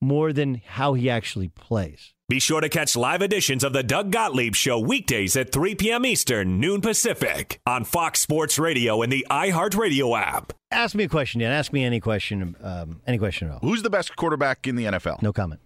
more 0.00 0.32
than 0.32 0.60
how 0.66 0.94
he 0.94 1.08
actually 1.08 1.48
plays. 1.48 2.12
Be 2.28 2.40
sure 2.40 2.60
to 2.60 2.68
catch 2.68 2.96
live 2.96 3.22
editions 3.22 3.62
of 3.62 3.72
the 3.72 3.84
Doug 3.84 4.10
Gottlieb 4.10 4.56
Show 4.56 4.80
weekdays 4.80 5.36
at 5.36 5.52
3 5.52 5.76
p.m. 5.76 6.04
Eastern, 6.04 6.58
noon 6.58 6.80
Pacific, 6.80 7.60
on 7.64 7.84
Fox 7.84 8.20
Sports 8.20 8.58
Radio 8.58 9.00
and 9.00 9.12
the 9.12 9.24
iHeartRadio 9.30 10.20
app. 10.20 10.52
Ask 10.72 10.96
me 10.96 11.04
a 11.04 11.08
question, 11.08 11.40
Dan. 11.40 11.52
Ask 11.52 11.72
me 11.72 11.84
any 11.84 12.00
question. 12.00 12.56
Um, 12.60 13.00
any 13.06 13.18
question 13.18 13.46
at 13.46 13.54
all. 13.54 13.60
Who's 13.60 13.82
the 13.84 13.90
best 13.90 14.16
quarterback 14.16 14.66
in 14.66 14.74
the 14.74 14.86
NFL? 14.86 15.22
No 15.22 15.32
comment. 15.32 15.60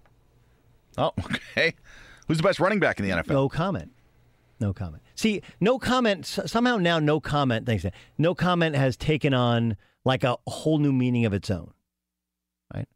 Oh, 0.99 1.13
okay. 1.25 1.75
Who's 2.31 2.37
the 2.37 2.45
best 2.45 2.61
running 2.61 2.79
back 2.79 3.01
in 3.01 3.07
the 3.07 3.11
NFL? 3.11 3.31
No 3.31 3.49
comment. 3.49 3.91
No 4.61 4.73
comment. 4.73 5.03
See, 5.17 5.43
no 5.59 5.81
comment. 5.81 6.25
Somehow 6.25 6.77
now, 6.77 7.01
no 7.01 7.19
comment. 7.19 7.67
Thanks. 7.67 7.85
No 8.19 8.37
comment 8.37 8.77
has 8.77 8.97
taken 8.97 9.35
on 9.35 9.77
like 10.05 10.23
a 10.23 10.37
whole 10.47 10.79
new 10.79 10.93
meaning 10.93 11.25
of 11.25 11.33
its 11.33 11.51
own. 11.51 11.73
Right. 12.73 12.87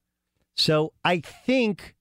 So 0.55 0.93
I 1.05 1.19
think 1.19 1.97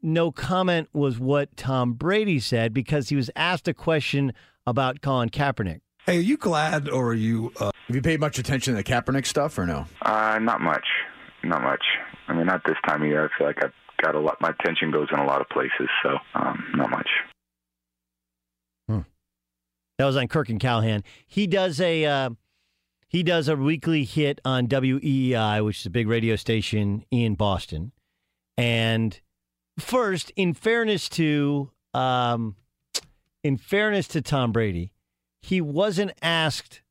no 0.00 0.32
comment 0.32 0.88
was 0.94 1.18
what 1.18 1.54
Tom 1.54 1.92
Brady 1.92 2.40
said 2.40 2.72
because 2.72 3.10
he 3.10 3.16
was 3.16 3.30
asked 3.36 3.68
a 3.68 3.74
question 3.74 4.32
about 4.66 5.02
Colin 5.02 5.28
Kaepernick. 5.28 5.82
Hey, 6.06 6.16
are 6.16 6.20
you 6.22 6.38
glad 6.38 6.88
or 6.88 7.08
are 7.08 7.12
you? 7.12 7.52
Uh, 7.60 7.72
have 7.88 7.94
you 7.94 8.00
paid 8.00 8.20
much 8.20 8.38
attention 8.38 8.72
to 8.72 8.82
the 8.82 8.84
Kaepernick 8.84 9.26
stuff 9.26 9.58
or 9.58 9.66
no? 9.66 9.84
Uh, 10.00 10.38
not 10.40 10.62
much, 10.62 10.86
not 11.42 11.60
much. 11.60 11.84
I 12.26 12.32
mean, 12.32 12.46
not 12.46 12.62
this 12.64 12.78
time 12.86 13.02
of 13.02 13.08
year. 13.08 13.26
I 13.26 13.38
feel 13.38 13.46
like 13.48 13.62
I've 13.62 13.74
got 14.04 14.14
a 14.14 14.20
lot. 14.20 14.36
My 14.40 14.50
attention 14.50 14.90
goes 14.90 15.08
in 15.12 15.18
a 15.18 15.26
lot 15.26 15.40
of 15.40 15.48
places, 15.48 15.88
so 16.02 16.18
um, 16.34 16.64
not 16.74 16.90
much. 16.90 17.08
Hmm. 18.88 19.00
That 19.98 20.04
was 20.04 20.16
on 20.16 20.28
Kirk 20.28 20.48
and 20.48 20.60
Callahan. 20.60 21.02
He 21.26 21.46
does 21.46 21.80
a 21.80 22.04
uh, 22.04 22.30
he 23.08 23.22
does 23.22 23.48
a 23.48 23.56
weekly 23.56 24.04
hit 24.04 24.40
on 24.44 24.66
WEEI, 24.66 25.64
which 25.64 25.80
is 25.80 25.86
a 25.86 25.90
big 25.90 26.08
radio 26.08 26.36
station 26.36 27.04
in 27.10 27.34
Boston, 27.34 27.92
and 28.58 29.20
first, 29.78 30.32
in 30.36 30.52
fairness 30.52 31.08
to 31.10 31.70
um, 31.94 32.56
in 33.42 33.56
fairness 33.56 34.08
to 34.08 34.20
Tom 34.20 34.52
Brady, 34.52 34.92
he 35.40 35.60
wasn't 35.60 36.12
asked, 36.20 36.82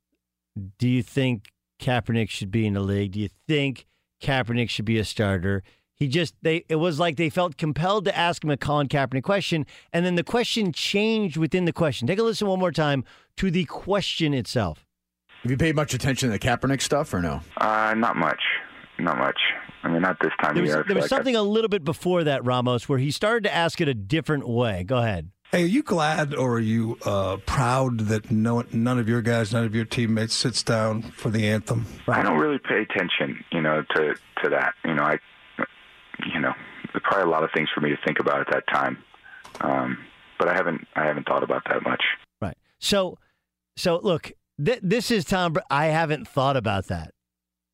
"Do 0.80 0.88
you 0.88 1.04
think 1.04 1.50
Kaepernick 1.80 2.30
should 2.30 2.52
be 2.52 2.66
in 2.66 2.74
the 2.74 2.80
league? 2.80 3.12
Do 3.12 3.20
you 3.20 3.30
think 3.48 3.86
Kaepernick 4.22 4.70
should 4.70 4.86
be 4.86 4.98
a 4.98 5.06
starter?" 5.06 5.62
He 6.04 6.10
just 6.10 6.36
they 6.42 6.66
it 6.68 6.76
was 6.76 7.00
like 7.00 7.16
they 7.16 7.30
felt 7.30 7.56
compelled 7.56 8.04
to 8.04 8.18
ask 8.18 8.44
him 8.44 8.50
a 8.50 8.58
Colin 8.58 8.90
Kaepernick 8.90 9.24
question, 9.24 9.66
and 9.94 10.06
then 10.06 10.16
the 10.16 10.24
question 10.24 10.74
changed 10.74 11.38
within 11.38 11.64
the 11.64 11.72
question. 11.72 12.10
Take 12.10 12.20
a 12.20 12.24
listen 12.24 12.46
one 12.46 12.60
more 12.60 12.74
time 12.74 13.06
to 13.38 13.50
the 13.50 13.64
question 13.64 14.34
itself. 14.34 14.86
Have 15.44 15.52
you 15.52 15.56
paid 15.56 15.78
much 15.78 15.94
attention 15.94 16.28
to 16.28 16.38
the 16.38 16.40
Kaepernick 16.40 16.82
stuff 16.82 17.14
or 17.14 17.22
no? 17.22 17.40
Uh, 17.56 17.94
not 17.96 18.18
much, 18.18 18.42
not 19.00 19.18
much. 19.18 19.40
I 19.84 19.88
mean, 19.88 20.02
not 20.02 20.18
this 20.22 20.34
time 20.42 20.56
There 20.56 20.64
was, 20.64 20.72
of 20.72 20.76
year. 20.76 20.84
I 20.84 20.88
there 20.88 20.96
was 20.98 21.04
like 21.04 21.10
something 21.10 21.38
a 21.38 21.42
little 21.42 21.70
bit 21.70 21.86
before 21.86 22.26
that, 22.26 22.44
Ramos, 22.44 22.90
where 22.90 23.00
he 23.00 23.10
started 23.10 23.44
to 23.44 23.56
ask 23.56 23.80
it 23.80 23.88
a 23.88 23.94
different 23.94 24.46
way. 24.46 24.84
Go 24.84 24.98
ahead. 24.98 25.32
Hey, 25.54 25.64
are 25.64 25.68
you 25.68 25.84
glad 25.84 26.34
or 26.34 26.56
are 26.56 26.60
you 26.60 26.98
uh, 27.06 27.38
proud 27.46 28.00
that 28.08 28.30
no, 28.30 28.66
none 28.74 29.00
of 29.00 29.08
your 29.08 29.22
guys, 29.22 29.54
none 29.54 29.64
of 29.64 29.74
your 29.74 29.86
teammates 29.86 30.34
sits 30.34 30.64
down 30.64 31.02
for 31.02 31.30
the 31.30 31.48
anthem? 31.48 31.86
I 32.10 32.24
don't 32.24 32.40
really 32.40 32.60
pay 32.60 32.82
attention, 32.82 33.42
you 33.54 33.62
know, 33.62 33.86
to 33.96 34.16
to 34.44 34.50
that. 34.50 34.74
You 34.84 34.96
know, 34.96 35.04
I, 35.04 35.20
you 36.34 36.40
know, 36.40 36.54
probably 37.04 37.24
a 37.24 37.32
lot 37.32 37.44
of 37.44 37.50
things 37.54 37.70
for 37.74 37.82
me 37.82 37.90
to 37.90 37.98
think 38.06 38.20
about 38.20 38.42
at 38.42 38.48
that 38.52 38.68
time, 38.68 38.98
um, 39.62 39.98
but 40.40 40.48
I 40.48 40.54
haven't 40.54 40.88
I 40.96 41.06
haven't 41.06 41.28
thought 41.28 41.44
about 41.44 41.64
that 41.70 41.84
much. 41.84 42.04
Right. 42.42 42.58
So, 42.80 43.18
so 43.76 44.00
look, 44.04 44.32
th- 44.64 44.80
this 44.82 45.12
is 45.12 45.26
Tom. 45.26 45.54
Br- 45.54 45.62
I 45.70 45.88
haven't 45.88 46.28
thought 46.28 46.58
about 46.58 46.88
that. 46.88 47.14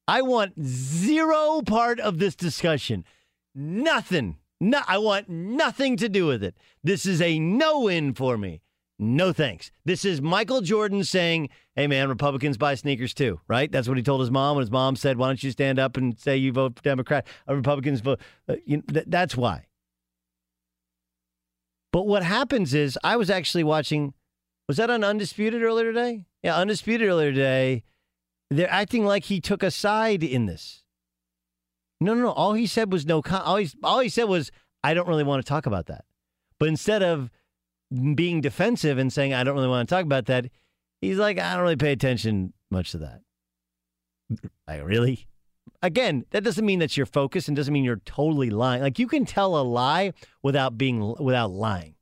I 0.08 0.22
want 0.22 0.64
zero 0.64 1.62
part 1.62 2.00
of 2.00 2.18
this 2.20 2.36
discussion. 2.36 3.06
Nothing. 3.54 4.38
No, 4.60 4.82
I 4.88 4.98
want 4.98 5.30
nothing 5.30 5.98
to 5.98 6.10
do 6.10 6.26
with 6.26 6.44
it. 6.44 6.56
This 6.84 7.06
is 7.06 7.22
a 7.22 7.40
no 7.40 7.82
win 7.82 8.14
for 8.14 8.38
me. 8.38 8.62
No 9.02 9.32
thanks. 9.32 9.72
This 9.86 10.04
is 10.04 10.22
Michael 10.22 10.60
Jordan 10.60 11.06
saying, 11.06 11.48
"Hey 11.78 11.88
man, 11.88 12.10
Republicans 12.10 12.58
buy 12.58 12.76
sneakers 12.76 13.14
too." 13.14 13.40
Right? 13.48 13.72
That's 13.72 13.88
what 13.88 13.96
he 13.96 14.04
told 14.04 14.20
his 14.20 14.30
mom 14.30 14.58
when 14.58 14.64
his 14.64 14.72
mom 14.72 14.98
said, 14.98 15.18
"Why 15.18 15.28
don't 15.28 15.42
you 15.42 15.52
stand 15.52 15.80
up 15.80 15.96
and 15.96 16.20
say 16.20 16.36
you 16.36 16.52
vote 16.52 16.76
for 16.76 16.84
Democrat? 16.84 17.26
Uh, 17.48 17.56
Republicans 17.56 18.02
vote." 18.02 18.20
Uh, 18.50 18.58
you, 18.66 18.82
th- 18.82 19.06
that's 19.08 19.38
why. 19.38 19.68
But 21.94 22.08
what 22.08 22.24
happens 22.24 22.74
is, 22.74 23.00
I 23.02 23.16
was 23.16 23.30
actually 23.30 23.64
watching. 23.64 24.14
Was 24.68 24.78
that 24.78 24.90
on 24.90 25.04
Undisputed 25.04 25.64
earlier 25.64 25.94
today? 25.94 26.26
Yeah, 26.44 26.58
Undisputed 26.58 27.08
earlier 27.08 27.32
today. 27.32 27.84
They're 28.52 28.70
acting 28.70 29.06
like 29.06 29.24
he 29.26 29.40
took 29.40 29.64
a 29.64 29.72
side 29.72 30.24
in 30.24 30.46
this. 30.46 30.84
No, 32.02 32.14
no, 32.14 32.24
no. 32.24 32.32
All 32.32 32.54
he 32.54 32.68
said 32.68 32.92
was 32.92 33.06
no. 33.06 33.22
Con- 33.22 33.44
all, 33.44 33.56
he, 33.56 33.70
all 33.82 34.00
he 34.02 34.10
said 34.10 34.26
was, 34.26 34.52
I 34.84 34.94
don't 34.94 35.08
really 35.08 35.24
want 35.24 35.44
to 35.44 35.48
talk 35.48 35.66
about 35.66 35.86
that. 35.86 36.04
But 36.60 36.68
instead 36.68 37.02
of 37.02 37.32
being 38.16 38.42
defensive 38.42 38.98
and 38.98 39.12
saying, 39.12 39.34
I 39.34 39.44
don't 39.44 39.56
really 39.56 39.68
want 39.68 39.88
to 39.88 39.96
talk 39.96 40.04
about 40.04 40.26
that, 40.28 40.46
he's 41.02 41.18
like, 41.18 41.40
I 41.40 41.54
don't 41.54 41.64
really 41.64 41.76
pay 41.76 41.92
attention 41.92 42.54
much 42.70 42.92
to 42.92 43.00
that. 43.00 43.22
Like, 44.68 44.86
really? 44.86 45.28
Again, 45.82 46.26
that 46.32 46.44
doesn't 46.44 46.66
mean 46.66 46.80
that's 46.80 46.98
your 46.98 47.06
focus 47.06 47.48
and 47.48 47.58
doesn't 47.58 47.74
mean 47.74 47.84
you're 47.84 48.02
totally 48.06 48.50
lying. 48.50 48.82
Like, 48.82 49.00
you 49.00 49.08
can 49.08 49.26
tell 49.26 49.60
a 49.60 49.64
lie 49.64 50.14
without 50.44 50.78
being, 50.78 51.16
without 51.20 51.52
lying. 51.52 51.96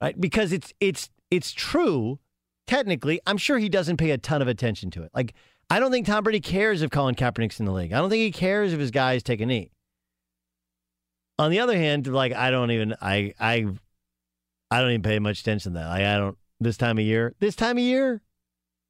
Right? 0.00 0.20
Because 0.20 0.52
it's, 0.52 0.72
it's, 0.80 1.10
it's 1.30 1.52
true. 1.52 2.18
Technically, 2.66 3.20
I'm 3.26 3.36
sure 3.36 3.58
he 3.58 3.68
doesn't 3.68 3.98
pay 3.98 4.10
a 4.10 4.18
ton 4.18 4.42
of 4.42 4.48
attention 4.48 4.90
to 4.92 5.02
it. 5.02 5.10
Like, 5.14 5.34
I 5.70 5.78
don't 5.78 5.90
think 5.90 6.06
Tom 6.06 6.24
Brady 6.24 6.40
cares 6.40 6.82
if 6.82 6.90
Colin 6.90 7.14
Kaepernick's 7.14 7.60
in 7.60 7.66
the 7.66 7.72
league. 7.72 7.92
I 7.92 7.98
don't 7.98 8.10
think 8.10 8.20
he 8.20 8.32
cares 8.32 8.72
if 8.72 8.80
his 8.80 8.90
guys 8.90 9.22
take 9.22 9.40
a 9.40 9.46
knee. 9.46 9.70
On 11.38 11.50
the 11.50 11.60
other 11.60 11.76
hand, 11.76 12.06
like 12.06 12.32
I 12.32 12.50
don't 12.50 12.70
even 12.70 12.94
I 13.00 13.34
I 13.40 13.66
I 14.70 14.80
don't 14.80 14.90
even 14.90 15.02
pay 15.02 15.18
much 15.18 15.40
attention 15.40 15.72
to 15.72 15.78
that. 15.78 15.88
Like 15.88 16.02
I 16.02 16.16
don't 16.16 16.36
this 16.60 16.76
time 16.76 16.98
of 16.98 17.04
year. 17.04 17.34
This 17.40 17.56
time 17.56 17.76
of 17.78 17.82
year? 17.82 18.22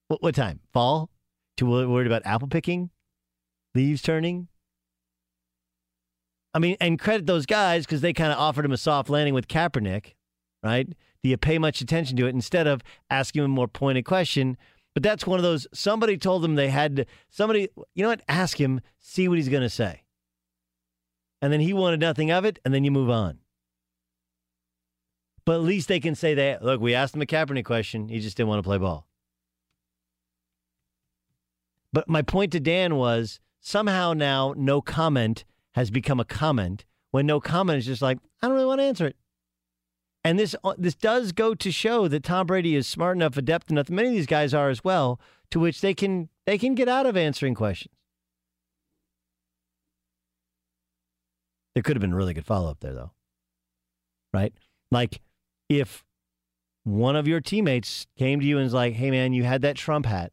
What 0.08 0.22
what 0.22 0.34
time? 0.34 0.60
Fall? 0.72 1.10
Too 1.56 1.66
worried 1.66 2.06
about 2.06 2.22
apple 2.24 2.48
picking? 2.48 2.90
Leaves 3.74 4.02
turning? 4.02 4.48
I 6.54 6.58
mean, 6.58 6.76
and 6.80 6.98
credit 6.98 7.26
those 7.26 7.46
guys 7.46 7.86
because 7.86 8.02
they 8.02 8.12
kind 8.12 8.32
of 8.32 8.38
offered 8.38 8.64
him 8.64 8.72
a 8.72 8.76
soft 8.76 9.08
landing 9.08 9.32
with 9.32 9.48
Kaepernick, 9.48 10.14
right? 10.62 10.86
Do 11.22 11.28
you 11.30 11.36
pay 11.36 11.58
much 11.58 11.80
attention 11.80 12.16
to 12.18 12.26
it 12.26 12.34
instead 12.34 12.66
of 12.66 12.82
asking 13.08 13.40
him 13.40 13.46
a 13.46 13.54
more 13.54 13.68
pointed 13.68 14.04
question? 14.04 14.58
But 14.94 15.02
that's 15.02 15.26
one 15.26 15.38
of 15.38 15.42
those. 15.42 15.66
Somebody 15.72 16.18
told 16.18 16.42
them 16.42 16.54
they 16.54 16.68
had 16.68 16.96
to. 16.96 17.06
Somebody, 17.30 17.68
you 17.94 18.02
know 18.02 18.08
what? 18.08 18.22
Ask 18.28 18.60
him, 18.60 18.80
see 18.98 19.28
what 19.28 19.38
he's 19.38 19.48
going 19.48 19.62
to 19.62 19.70
say. 19.70 20.01
And 21.42 21.52
then 21.52 21.60
he 21.60 21.72
wanted 21.72 22.00
nothing 22.00 22.30
of 22.30 22.44
it, 22.44 22.60
and 22.64 22.72
then 22.72 22.84
you 22.84 22.90
move 22.90 23.10
on. 23.10 23.38
But 25.44 25.56
at 25.56 25.62
least 25.62 25.88
they 25.88 25.98
can 25.98 26.14
say 26.14 26.34
that. 26.34 26.64
Look, 26.64 26.80
we 26.80 26.94
asked 26.94 27.16
him 27.16 27.20
a 27.20 27.26
Kaepernick 27.26 27.64
question. 27.64 28.08
He 28.08 28.20
just 28.20 28.36
didn't 28.36 28.48
want 28.48 28.60
to 28.60 28.66
play 28.66 28.78
ball. 28.78 29.08
But 31.92 32.08
my 32.08 32.22
point 32.22 32.52
to 32.52 32.60
Dan 32.60 32.94
was 32.94 33.40
somehow 33.60 34.12
now 34.12 34.54
no 34.56 34.80
comment 34.80 35.44
has 35.72 35.90
become 35.90 36.20
a 36.20 36.24
comment 36.24 36.84
when 37.10 37.26
no 37.26 37.40
comment 37.40 37.78
is 37.78 37.86
just 37.86 38.02
like, 38.02 38.18
I 38.40 38.46
don't 38.46 38.54
really 38.54 38.66
want 38.66 38.80
to 38.80 38.84
answer 38.84 39.06
it. 39.06 39.16
And 40.24 40.38
this 40.38 40.54
uh, 40.62 40.74
this 40.78 40.94
does 40.94 41.32
go 41.32 41.54
to 41.54 41.72
show 41.72 42.06
that 42.06 42.22
Tom 42.22 42.46
Brady 42.46 42.76
is 42.76 42.86
smart 42.86 43.16
enough, 43.16 43.36
adept 43.36 43.72
enough. 43.72 43.90
Many 43.90 44.08
of 44.08 44.14
these 44.14 44.26
guys 44.26 44.54
are 44.54 44.70
as 44.70 44.84
well, 44.84 45.20
to 45.50 45.58
which 45.58 45.80
they 45.80 45.94
can 45.94 46.28
they 46.46 46.56
can 46.58 46.76
get 46.76 46.88
out 46.88 47.06
of 47.06 47.16
answering 47.16 47.56
questions. 47.56 47.92
There 51.74 51.82
could 51.82 51.96
have 51.96 52.00
been 52.00 52.14
really 52.14 52.34
good 52.34 52.46
follow 52.46 52.70
up 52.70 52.80
there, 52.80 52.92
though, 52.92 53.12
right? 54.32 54.52
Like 54.90 55.20
if 55.68 56.04
one 56.84 57.16
of 57.16 57.28
your 57.28 57.40
teammates 57.40 58.06
came 58.18 58.40
to 58.40 58.46
you 58.46 58.58
and 58.58 58.64
was 58.64 58.74
like, 58.74 58.94
"Hey, 58.94 59.10
man, 59.10 59.32
you 59.32 59.44
had 59.44 59.62
that 59.62 59.76
Trump 59.76 60.06
hat. 60.06 60.32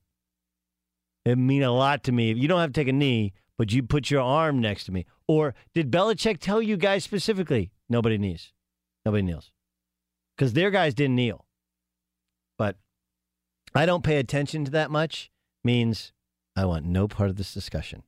It 1.26 1.38
mean 1.38 1.64
a 1.64 1.72
lot 1.72 2.04
to 2.06 2.12
me. 2.12 2.34
You 2.34 2.48
don't 2.48 2.60
have 2.60 2.74
to 2.74 2.80
take 2.80 2.88
a 2.88 2.94
knee, 2.94 3.34
but 3.58 3.72
you 3.72 3.84
put 3.84 4.10
your 4.10 4.22
arm 4.22 4.60
next 4.60 4.86
to 4.86 4.92
me." 4.92 5.06
Or 5.28 5.54
did 5.74 5.92
Belichick 5.92 6.40
tell 6.40 6.62
you 6.62 6.76
guys 6.76 7.04
specifically? 7.04 7.72
Nobody 7.88 8.18
kneels. 8.18 8.52
Nobody 9.06 9.24
kneels 9.24 9.52
because 10.36 10.54
their 10.54 10.72
guys 10.72 10.94
didn't 10.94 11.16
kneel. 11.16 11.46
But 12.58 12.78
I 13.76 13.86
don't 13.86 14.04
pay 14.04 14.18
attention 14.18 14.66
to 14.66 14.72
that 14.72 14.90
much 14.90 15.32
means 15.64 16.14
I 16.56 16.66
want 16.66 16.86
no 16.86 17.08
part 17.08 17.30
of 17.30 17.36
this 17.36 17.54
discussion. 17.54 18.04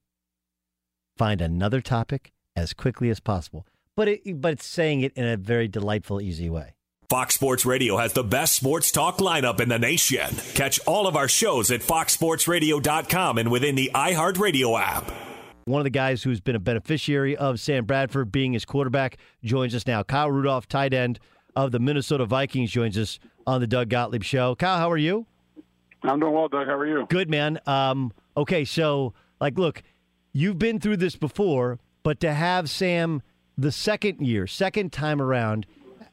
Find 1.17 1.41
another 1.41 1.81
topic 1.81 2.31
as 2.55 2.73
quickly 2.73 3.09
as 3.09 3.19
possible, 3.19 3.65
but 3.95 4.07
it, 4.07 4.41
but 4.41 4.53
it's 4.53 4.65
saying 4.65 5.01
it 5.01 5.13
in 5.13 5.25
a 5.25 5.37
very 5.37 5.67
delightful, 5.67 6.21
easy 6.21 6.49
way. 6.49 6.75
Fox 7.09 7.35
Sports 7.35 7.65
Radio 7.65 7.97
has 7.97 8.13
the 8.13 8.23
best 8.23 8.53
sports 8.53 8.89
talk 8.89 9.17
lineup 9.17 9.59
in 9.59 9.67
the 9.67 9.77
nation. 9.77 10.33
Catch 10.53 10.79
all 10.87 11.07
of 11.07 11.17
our 11.17 11.27
shows 11.27 11.69
at 11.69 11.81
foxsportsradio.com 11.81 13.37
and 13.37 13.51
within 13.51 13.75
the 13.75 13.91
iHeartRadio 13.93 14.79
app. 14.79 15.11
One 15.65 15.81
of 15.81 15.83
the 15.83 15.89
guys 15.89 16.23
who's 16.23 16.39
been 16.39 16.55
a 16.55 16.59
beneficiary 16.59 17.35
of 17.35 17.59
Sam 17.59 17.83
Bradford 17.85 18.31
being 18.31 18.53
his 18.53 18.63
quarterback 18.63 19.17
joins 19.43 19.75
us 19.75 19.85
now. 19.85 20.03
Kyle 20.03 20.31
Rudolph, 20.31 20.69
tight 20.69 20.93
end 20.93 21.19
of 21.53 21.71
the 21.71 21.79
Minnesota 21.79 22.25
Vikings, 22.25 22.71
joins 22.71 22.97
us 22.97 23.19
on 23.45 23.59
the 23.59 23.67
Doug 23.67 23.89
Gottlieb 23.89 24.23
Show. 24.23 24.55
Kyle, 24.55 24.77
how 24.77 24.89
are 24.89 24.97
you? 24.97 25.25
I'm 26.03 26.19
doing 26.19 26.33
well, 26.33 26.47
Doug. 26.47 26.65
How 26.65 26.75
are 26.75 26.87
you? 26.87 27.05
Good, 27.09 27.29
man. 27.29 27.59
Um, 27.67 28.11
okay, 28.37 28.63
so 28.65 29.13
like, 29.39 29.59
look, 29.59 29.83
you've 30.33 30.57
been 30.57 30.79
through 30.79 30.97
this 30.97 31.15
before, 31.15 31.77
but 32.03 32.19
to 32.21 32.33
have 32.33 32.69
Sam 32.69 33.21
the 33.57 33.71
second 33.71 34.25
year, 34.25 34.47
second 34.47 34.91
time 34.91 35.21
around, 35.21 35.65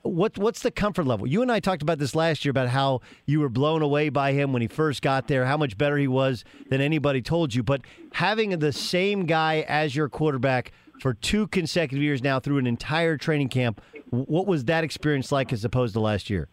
what 0.02 0.38
what's 0.38 0.62
the 0.62 0.70
comfort 0.70 1.06
level? 1.06 1.26
You 1.26 1.42
and 1.42 1.50
I 1.50 1.60
talked 1.60 1.82
about 1.82 1.98
this 1.98 2.14
last 2.14 2.44
year 2.44 2.50
about 2.50 2.68
how 2.68 3.00
you 3.26 3.40
were 3.40 3.48
blown 3.48 3.82
away 3.82 4.08
by 4.08 4.32
him 4.32 4.52
when 4.52 4.62
he 4.62 4.68
first 4.68 5.02
got 5.02 5.28
there, 5.28 5.44
how 5.44 5.56
much 5.56 5.76
better 5.76 5.96
he 5.96 6.08
was 6.08 6.44
than 6.70 6.80
anybody 6.80 7.20
told 7.20 7.54
you. 7.54 7.62
But 7.62 7.82
having 8.12 8.50
the 8.58 8.72
same 8.72 9.26
guy 9.26 9.64
as 9.68 9.96
your 9.96 10.08
quarterback 10.08 10.72
for 11.00 11.14
two 11.14 11.46
consecutive 11.48 12.02
years 12.02 12.22
now 12.22 12.40
through 12.40 12.58
an 12.58 12.66
entire 12.66 13.16
training 13.16 13.48
camp, 13.48 13.80
what 14.10 14.46
was 14.46 14.64
that 14.66 14.84
experience 14.84 15.32
like 15.32 15.52
as 15.52 15.64
opposed 15.64 15.94
to 15.94 16.00
last 16.00 16.30
year? 16.30 16.48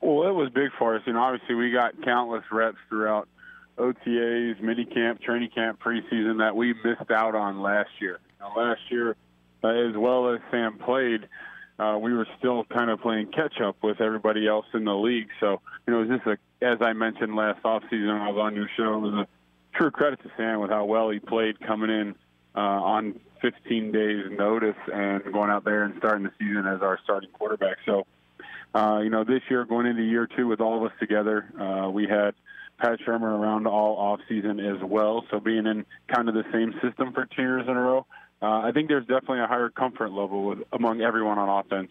Well, 0.00 0.28
it 0.28 0.32
was 0.32 0.50
big 0.50 0.70
for 0.78 0.96
us. 0.96 1.02
You 1.06 1.14
know, 1.14 1.20
obviously 1.20 1.54
we 1.54 1.70
got 1.70 2.00
countless 2.02 2.44
reps 2.52 2.76
throughout 2.88 3.28
OTAs, 3.78 4.60
mini 4.60 4.84
camp, 4.84 5.22
training 5.22 5.50
camp, 5.54 5.80
preseason 5.82 6.38
that 6.38 6.54
we 6.54 6.74
missed 6.84 7.10
out 7.10 7.34
on 7.34 7.62
last 7.62 7.90
year. 8.00 8.18
Now, 8.40 8.52
last 8.56 8.80
year, 8.90 9.16
uh, 9.62 9.68
as 9.68 9.96
well 9.96 10.34
as 10.34 10.40
Sam 10.50 10.78
played, 10.78 11.28
uh, 11.78 11.98
we 12.00 12.12
were 12.12 12.26
still 12.38 12.64
kind 12.64 12.90
of 12.90 13.00
playing 13.00 13.32
catch 13.32 13.60
up 13.60 13.76
with 13.82 14.00
everybody 14.00 14.46
else 14.46 14.66
in 14.74 14.84
the 14.84 14.94
league. 14.94 15.28
So, 15.40 15.60
you 15.86 15.92
know, 15.92 16.02
it 16.02 16.08
was 16.08 16.18
just 16.18 16.26
a, 16.26 16.64
as 16.64 16.78
I 16.80 16.92
mentioned 16.92 17.34
last 17.34 17.62
offseason, 17.62 18.10
I 18.10 18.30
was 18.30 18.40
on 18.40 18.54
your 18.54 18.68
show, 18.76 18.94
it 18.94 19.00
was 19.00 19.14
a 19.14 19.28
true 19.76 19.90
credit 19.90 20.22
to 20.22 20.30
Sam 20.36 20.60
with 20.60 20.70
how 20.70 20.84
well 20.84 21.10
he 21.10 21.18
played 21.18 21.60
coming 21.60 21.90
in 21.90 22.14
uh, 22.54 22.58
on 22.60 23.20
15 23.42 23.92
days 23.92 24.26
notice 24.30 24.76
and 24.92 25.22
going 25.32 25.50
out 25.50 25.64
there 25.64 25.84
and 25.84 25.94
starting 25.98 26.24
the 26.24 26.32
season 26.38 26.66
as 26.66 26.80
our 26.80 26.98
starting 27.02 27.30
quarterback. 27.30 27.78
So, 27.84 28.06
uh, 28.74 29.00
you 29.02 29.10
know, 29.10 29.24
this 29.24 29.42
year 29.50 29.64
going 29.64 29.86
into 29.86 30.02
year 30.02 30.26
two 30.26 30.46
with 30.46 30.60
all 30.60 30.78
of 30.78 30.90
us 30.90 30.96
together, 30.98 31.44
uh, 31.60 31.90
we 31.90 32.06
had 32.06 32.34
Pat 32.78 32.98
Shurmur 33.06 33.38
around 33.38 33.66
all 33.66 33.96
off 33.96 34.20
season 34.28 34.60
as 34.60 34.82
well. 34.82 35.24
So 35.30 35.40
being 35.40 35.66
in 35.66 35.84
kind 36.08 36.28
of 36.28 36.34
the 36.34 36.44
same 36.52 36.72
system 36.82 37.12
for 37.12 37.26
two 37.26 37.42
years 37.42 37.64
in 37.68 37.76
a 37.76 37.80
row, 37.80 38.06
uh, 38.44 38.60
I 38.60 38.72
think 38.72 38.88
there's 38.88 39.06
definitely 39.06 39.40
a 39.40 39.46
higher 39.46 39.70
comfort 39.70 40.10
level 40.12 40.44
with 40.44 40.58
among 40.72 41.00
everyone 41.00 41.38
on 41.38 41.64
offense. 41.64 41.90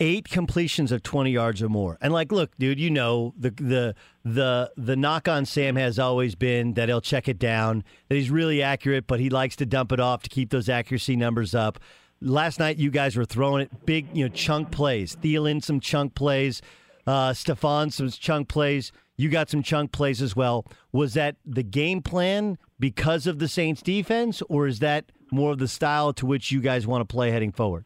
Eight 0.00 0.28
completions 0.28 0.92
of 0.92 1.02
twenty 1.02 1.30
yards 1.30 1.62
or 1.62 1.68
more, 1.68 1.96
and 2.00 2.12
like, 2.12 2.32
look, 2.32 2.50
dude, 2.58 2.80
you 2.80 2.90
know 2.90 3.32
the 3.38 3.50
the 3.50 3.94
the 4.24 4.72
the 4.76 4.96
knock 4.96 5.28
on 5.28 5.46
Sam 5.46 5.76
has 5.76 5.98
always 5.98 6.34
been 6.34 6.74
that 6.74 6.88
he'll 6.88 7.00
check 7.00 7.28
it 7.28 7.38
down, 7.38 7.84
that 8.08 8.16
he's 8.16 8.30
really 8.30 8.60
accurate, 8.60 9.06
but 9.06 9.20
he 9.20 9.30
likes 9.30 9.56
to 9.56 9.66
dump 9.66 9.92
it 9.92 10.00
off 10.00 10.22
to 10.24 10.28
keep 10.28 10.50
those 10.50 10.68
accuracy 10.68 11.16
numbers 11.16 11.54
up. 11.54 11.78
Last 12.20 12.58
night, 12.58 12.76
you 12.76 12.90
guys 12.90 13.16
were 13.16 13.24
throwing 13.24 13.62
it 13.62 13.86
big, 13.86 14.08
you 14.12 14.24
know, 14.24 14.34
chunk 14.34 14.72
plays. 14.72 15.16
Thielen 15.16 15.62
some 15.62 15.78
chunk 15.78 16.14
plays, 16.14 16.60
uh, 17.06 17.30
Stefon 17.30 17.92
some 17.92 18.10
chunk 18.10 18.48
plays. 18.48 18.92
You 19.16 19.28
got 19.28 19.48
some 19.48 19.62
chunk 19.62 19.92
plays 19.92 20.20
as 20.20 20.34
well. 20.34 20.66
Was 20.90 21.14
that 21.14 21.36
the 21.46 21.62
game 21.62 22.02
plan 22.02 22.58
because 22.80 23.28
of 23.28 23.38
the 23.38 23.46
Saints 23.46 23.80
defense, 23.80 24.42
or 24.48 24.66
is 24.66 24.80
that 24.80 25.12
more 25.30 25.52
of 25.52 25.58
the 25.58 25.68
style 25.68 26.12
to 26.14 26.26
which 26.26 26.50
you 26.50 26.60
guys 26.60 26.86
want 26.86 27.06
to 27.06 27.12
play 27.12 27.30
heading 27.30 27.52
forward? 27.52 27.84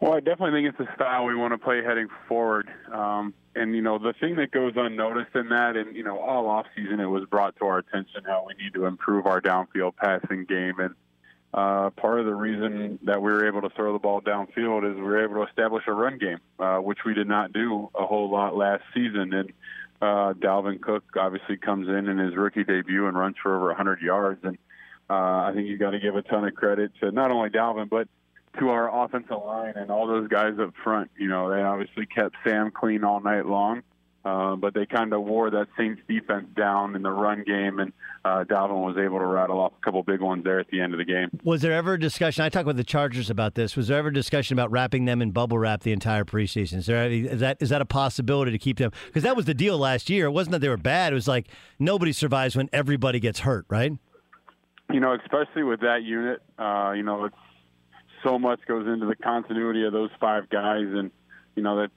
Well, 0.00 0.14
I 0.14 0.20
definitely 0.20 0.60
think 0.60 0.68
it's 0.68 0.78
the 0.78 0.94
style 0.94 1.24
we 1.24 1.34
want 1.34 1.54
to 1.54 1.58
play 1.58 1.82
heading 1.82 2.08
forward. 2.28 2.68
Um, 2.92 3.32
and 3.54 3.74
you 3.74 3.82
know, 3.82 3.98
the 3.98 4.12
thing 4.20 4.36
that 4.36 4.50
goes 4.50 4.72
unnoticed 4.76 5.34
in 5.34 5.48
that, 5.48 5.76
and 5.76 5.96
you 5.96 6.04
know, 6.04 6.18
all 6.18 6.46
off 6.48 6.66
season 6.76 7.00
it 7.00 7.06
was 7.06 7.24
brought 7.30 7.56
to 7.56 7.64
our 7.64 7.78
attention 7.78 8.22
how 8.26 8.46
we 8.46 8.62
need 8.62 8.74
to 8.74 8.84
improve 8.84 9.26
our 9.26 9.40
downfield 9.40 9.96
passing 9.96 10.44
game. 10.44 10.74
And 10.78 10.94
uh, 11.54 11.90
part 11.90 12.18
of 12.18 12.26
the 12.26 12.34
reason 12.34 12.98
that 13.04 13.22
we 13.22 13.30
were 13.30 13.46
able 13.46 13.62
to 13.62 13.70
throw 13.70 13.92
the 13.92 13.98
ball 13.98 14.20
downfield 14.20 14.90
is 14.90 14.96
we 14.96 15.02
were 15.02 15.24
able 15.24 15.36
to 15.36 15.48
establish 15.48 15.84
a 15.86 15.92
run 15.92 16.18
game, 16.18 16.40
uh, 16.58 16.78
which 16.78 16.98
we 17.06 17.14
did 17.14 17.28
not 17.28 17.52
do 17.52 17.88
a 17.94 18.04
whole 18.04 18.30
lot 18.30 18.56
last 18.56 18.82
season. 18.92 19.32
And 19.32 19.52
uh, 20.02 20.34
Dalvin 20.34 20.80
Cook 20.80 21.04
obviously 21.16 21.56
comes 21.56 21.88
in 21.88 22.08
in 22.08 22.18
his 22.18 22.34
rookie 22.34 22.64
debut 22.64 23.06
and 23.06 23.16
runs 23.16 23.36
for 23.40 23.56
over 23.56 23.68
100 23.68 24.02
yards. 24.02 24.40
And 24.42 24.58
uh, 25.10 25.12
I 25.12 25.52
think 25.54 25.68
you've 25.68 25.80
got 25.80 25.90
to 25.90 26.00
give 26.00 26.16
a 26.16 26.22
ton 26.22 26.44
of 26.44 26.54
credit 26.54 26.92
to 27.00 27.10
not 27.10 27.30
only 27.30 27.50
Dalvin, 27.50 27.88
but 27.88 28.08
to 28.58 28.68
our 28.68 29.04
offensive 29.04 29.42
line 29.44 29.74
and 29.76 29.90
all 29.90 30.06
those 30.06 30.28
guys 30.28 30.54
up 30.60 30.72
front. 30.82 31.10
You 31.18 31.28
know, 31.28 31.50
they 31.50 31.62
obviously 31.62 32.06
kept 32.06 32.36
Sam 32.44 32.70
clean 32.70 33.04
all 33.04 33.20
night 33.20 33.46
long, 33.46 33.82
uh, 34.24 34.56
but 34.56 34.74
they 34.74 34.86
kind 34.86 35.12
of 35.12 35.22
wore 35.22 35.50
that 35.50 35.66
Saints 35.76 36.00
defense 36.08 36.46
down 36.56 36.94
in 36.94 37.02
the 37.02 37.10
run 37.10 37.42
game, 37.44 37.80
and 37.80 37.92
uh, 38.24 38.44
Dalvin 38.44 38.82
was 38.82 38.96
able 38.96 39.18
to 39.18 39.26
rattle 39.26 39.60
off 39.60 39.72
a 39.78 39.84
couple 39.84 40.02
big 40.02 40.20
ones 40.20 40.44
there 40.44 40.60
at 40.60 40.68
the 40.68 40.80
end 40.80 40.94
of 40.94 40.98
the 40.98 41.04
game. 41.04 41.28
Was 41.42 41.62
there 41.62 41.72
ever 41.72 41.94
a 41.94 42.00
discussion? 42.00 42.44
I 42.44 42.48
talked 42.48 42.66
with 42.66 42.76
the 42.76 42.84
Chargers 42.84 43.28
about 43.28 43.54
this. 43.54 43.76
Was 43.76 43.88
there 43.88 43.98
ever 43.98 44.08
a 44.08 44.14
discussion 44.14 44.54
about 44.54 44.70
wrapping 44.70 45.04
them 45.04 45.20
in 45.20 45.32
bubble 45.32 45.58
wrap 45.58 45.82
the 45.82 45.92
entire 45.92 46.24
preseason? 46.24 46.78
Is, 46.78 46.86
there 46.86 47.10
is 47.10 47.40
that 47.40 47.58
is 47.60 47.68
that 47.70 47.82
a 47.82 47.86
possibility 47.86 48.52
to 48.52 48.58
keep 48.58 48.78
them? 48.78 48.92
Because 49.06 49.24
that 49.24 49.36
was 49.36 49.44
the 49.44 49.54
deal 49.54 49.76
last 49.76 50.08
year. 50.08 50.26
It 50.26 50.30
wasn't 50.30 50.52
that 50.52 50.60
they 50.60 50.68
were 50.68 50.76
bad. 50.76 51.12
It 51.12 51.16
was 51.16 51.28
like 51.28 51.48
nobody 51.78 52.12
survives 52.12 52.56
when 52.56 52.70
everybody 52.72 53.20
gets 53.20 53.40
hurt, 53.40 53.66
right? 53.68 53.92
You 54.92 55.00
know, 55.00 55.14
especially 55.14 55.62
with 55.62 55.80
that 55.80 56.02
unit, 56.02 56.42
uh, 56.58 56.92
you 56.94 57.02
know, 57.02 57.24
it's 57.24 57.36
so 58.22 58.38
much 58.38 58.60
goes 58.66 58.86
into 58.86 59.06
the 59.06 59.16
continuity 59.16 59.84
of 59.84 59.92
those 59.92 60.10
five 60.20 60.48
guys, 60.48 60.86
and 60.86 61.10
you 61.56 61.62
know 61.62 61.80
that 61.80 61.90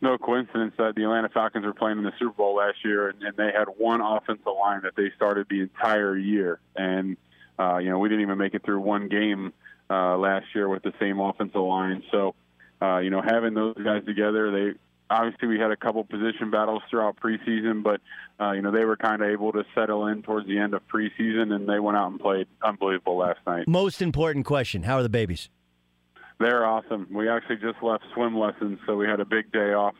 no 0.00 0.18
coincidence 0.18 0.74
that 0.78 0.94
the 0.94 1.04
Atlanta 1.04 1.28
Falcons 1.28 1.64
were 1.64 1.72
playing 1.74 1.98
in 1.98 2.04
the 2.04 2.12
Super 2.18 2.32
Bowl 2.32 2.56
last 2.56 2.84
year, 2.84 3.08
and, 3.08 3.22
and 3.22 3.36
they 3.36 3.50
had 3.56 3.66
one 3.78 4.00
offensive 4.00 4.46
line 4.46 4.82
that 4.82 4.94
they 4.96 5.10
started 5.16 5.46
the 5.48 5.60
entire 5.60 6.16
year, 6.16 6.60
and 6.74 7.16
uh, 7.58 7.78
you 7.78 7.88
know 7.88 7.98
we 7.98 8.08
didn't 8.08 8.22
even 8.22 8.38
make 8.38 8.54
it 8.54 8.64
through 8.64 8.80
one 8.80 9.08
game 9.08 9.52
uh, 9.90 10.16
last 10.16 10.46
year 10.54 10.68
with 10.68 10.82
the 10.82 10.92
same 11.00 11.20
offensive 11.20 11.60
line. 11.60 12.02
So, 12.10 12.34
uh, 12.82 12.98
you 12.98 13.10
know, 13.10 13.22
having 13.22 13.54
those 13.54 13.76
guys 13.82 14.04
together, 14.04 14.50
they 14.50 14.78
obviously 15.10 15.48
we 15.48 15.58
had 15.58 15.70
a 15.70 15.76
couple 15.76 16.02
position 16.04 16.50
battles 16.50 16.82
throughout 16.90 17.16
preseason, 17.16 17.82
but 17.82 18.00
uh, 18.40 18.52
you 18.52 18.62
know 18.62 18.70
they 18.70 18.84
were 18.84 18.96
kind 18.96 19.22
of 19.22 19.28
able 19.28 19.52
to 19.52 19.64
settle 19.74 20.06
in 20.06 20.22
towards 20.22 20.46
the 20.46 20.58
end 20.58 20.74
of 20.74 20.86
preseason, 20.88 21.52
and 21.52 21.68
they 21.68 21.78
went 21.78 21.96
out 21.96 22.10
and 22.10 22.20
played 22.20 22.46
unbelievable 22.62 23.16
last 23.16 23.40
night. 23.46 23.66
Most 23.68 24.02
important 24.02 24.44
question: 24.44 24.82
How 24.82 24.96
are 24.96 25.02
the 25.02 25.08
babies? 25.08 25.48
They're 26.38 26.66
awesome. 26.66 27.06
We 27.10 27.28
actually 27.28 27.56
just 27.56 27.82
left 27.82 28.04
swim 28.12 28.38
lessons, 28.38 28.78
so 28.86 28.96
we 28.96 29.06
had 29.06 29.20
a 29.20 29.24
big 29.24 29.50
day 29.52 29.72
off. 29.72 29.94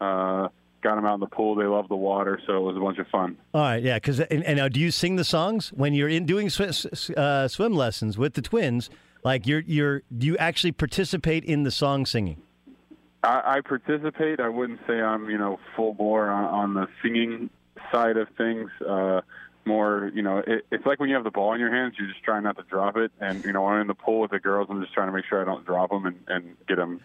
Uh, 0.00 0.48
got 0.82 0.94
them 0.94 1.04
out 1.04 1.14
in 1.14 1.20
the 1.20 1.26
pool. 1.26 1.54
They 1.54 1.64
love 1.64 1.88
the 1.88 1.96
water, 1.96 2.40
so 2.46 2.56
it 2.56 2.60
was 2.60 2.76
a 2.76 2.80
bunch 2.80 2.98
of 2.98 3.06
fun. 3.08 3.36
All 3.52 3.60
right, 3.60 3.82
yeah. 3.82 3.96
Because 3.96 4.20
and, 4.20 4.44
and, 4.44 4.56
now, 4.56 4.68
do 4.68 4.80
you 4.80 4.90
sing 4.90 5.16
the 5.16 5.24
songs 5.24 5.70
when 5.70 5.94
you're 5.94 6.08
in 6.08 6.26
doing 6.26 6.48
sw- 6.48 7.10
uh, 7.16 7.48
swim 7.48 7.74
lessons 7.74 8.16
with 8.16 8.34
the 8.34 8.42
twins? 8.42 8.88
Like 9.24 9.46
you're 9.46 9.60
you're 9.60 10.02
do 10.16 10.26
you 10.26 10.36
actually 10.38 10.72
participate 10.72 11.44
in 11.44 11.64
the 11.64 11.70
song 11.70 12.06
singing? 12.06 12.42
I, 13.22 13.56
I 13.56 13.60
participate. 13.60 14.40
I 14.40 14.48
wouldn't 14.48 14.80
say 14.86 15.00
I'm, 15.00 15.28
you 15.28 15.38
know, 15.38 15.58
full 15.76 15.94
bore 15.94 16.28
on, 16.28 16.44
on 16.44 16.74
the 16.74 16.88
singing 17.02 17.50
side 17.92 18.16
of 18.16 18.28
things. 18.36 18.70
Uh, 18.86 19.20
more, 19.66 20.10
you 20.14 20.22
know, 20.22 20.38
it, 20.38 20.64
it's 20.70 20.86
like 20.86 20.98
when 21.00 21.08
you 21.08 21.14
have 21.14 21.24
the 21.24 21.30
ball 21.30 21.52
in 21.52 21.60
your 21.60 21.72
hands, 21.72 21.94
you're 21.98 22.08
just 22.08 22.22
trying 22.24 22.44
not 22.44 22.56
to 22.56 22.62
drop 22.64 22.96
it. 22.96 23.12
And 23.20 23.44
you 23.44 23.52
know, 23.52 23.62
when 23.62 23.74
I'm 23.74 23.80
in 23.82 23.86
the 23.86 23.94
pool 23.94 24.20
with 24.20 24.30
the 24.30 24.40
girls, 24.40 24.68
I'm 24.70 24.80
just 24.80 24.94
trying 24.94 25.08
to 25.08 25.12
make 25.12 25.24
sure 25.26 25.40
I 25.40 25.44
don't 25.44 25.64
drop 25.66 25.90
them 25.90 26.06
and, 26.06 26.18
and 26.28 26.56
get 26.66 26.76
them, 26.76 27.00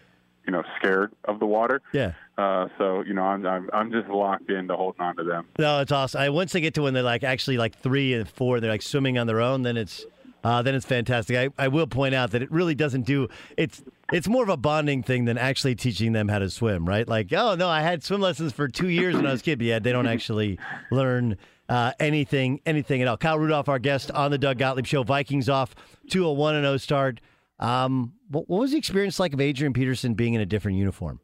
you 0.46 0.52
know, 0.52 0.62
scared 0.78 1.12
of 1.24 1.38
the 1.38 1.46
water. 1.46 1.82
Yeah. 1.92 2.12
Uh, 2.38 2.68
so 2.78 3.02
you 3.02 3.12
know, 3.12 3.24
I'm, 3.24 3.46
I'm 3.46 3.70
I'm 3.72 3.92
just 3.92 4.08
locked 4.08 4.50
into 4.50 4.74
holding 4.74 5.02
on 5.02 5.16
to 5.16 5.24
them. 5.24 5.46
No, 5.58 5.80
it's 5.80 5.92
awesome. 5.92 6.20
I, 6.20 6.30
once 6.30 6.52
they 6.52 6.60
get 6.60 6.74
to 6.74 6.82
when 6.82 6.94
they're 6.94 7.02
like 7.02 7.24
actually 7.24 7.58
like 7.58 7.78
three 7.78 8.14
and 8.14 8.28
four, 8.28 8.60
they're 8.60 8.70
like 8.70 8.82
swimming 8.82 9.18
on 9.18 9.26
their 9.26 9.40
own. 9.42 9.62
Then 9.62 9.76
it's 9.76 10.06
uh, 10.46 10.62
then 10.62 10.76
it's 10.76 10.86
fantastic. 10.86 11.36
I, 11.36 11.64
I 11.64 11.66
will 11.66 11.88
point 11.88 12.14
out 12.14 12.30
that 12.30 12.40
it 12.40 12.52
really 12.52 12.76
doesn't 12.76 13.02
do 13.02 13.26
it's 13.56 13.82
it's 14.12 14.28
more 14.28 14.44
of 14.44 14.48
a 14.48 14.56
bonding 14.56 15.02
thing 15.02 15.24
than 15.24 15.36
actually 15.36 15.74
teaching 15.74 16.12
them 16.12 16.28
how 16.28 16.38
to 16.38 16.48
swim, 16.48 16.86
right? 16.86 17.08
Like, 17.08 17.32
oh 17.32 17.56
no, 17.56 17.68
I 17.68 17.80
had 17.80 18.04
swim 18.04 18.20
lessons 18.20 18.52
for 18.52 18.68
two 18.68 18.86
years 18.88 19.16
when 19.16 19.26
I 19.26 19.32
was 19.32 19.40
a 19.40 19.44
kid, 19.44 19.58
but 19.58 19.66
yeah, 19.66 19.80
they 19.80 19.90
don't 19.90 20.06
actually 20.06 20.60
learn 20.92 21.36
uh, 21.68 21.94
anything 21.98 22.60
anything 22.64 23.02
at 23.02 23.08
all. 23.08 23.16
Kyle 23.16 23.40
Rudolph, 23.40 23.68
our 23.68 23.80
guest 23.80 24.12
on 24.12 24.30
the 24.30 24.38
Doug 24.38 24.58
Gottlieb 24.58 24.86
Show. 24.86 25.02
Vikings 25.02 25.48
off 25.48 25.74
to 26.10 26.24
a 26.24 26.32
one 26.32 26.54
and 26.54 26.64
zero 26.64 26.76
start. 26.76 27.20
Um, 27.58 28.12
what, 28.28 28.48
what 28.48 28.60
was 28.60 28.70
the 28.70 28.78
experience 28.78 29.18
like 29.18 29.32
of 29.32 29.40
Adrian 29.40 29.72
Peterson 29.72 30.14
being 30.14 30.34
in 30.34 30.40
a 30.40 30.46
different 30.46 30.78
uniform? 30.78 31.18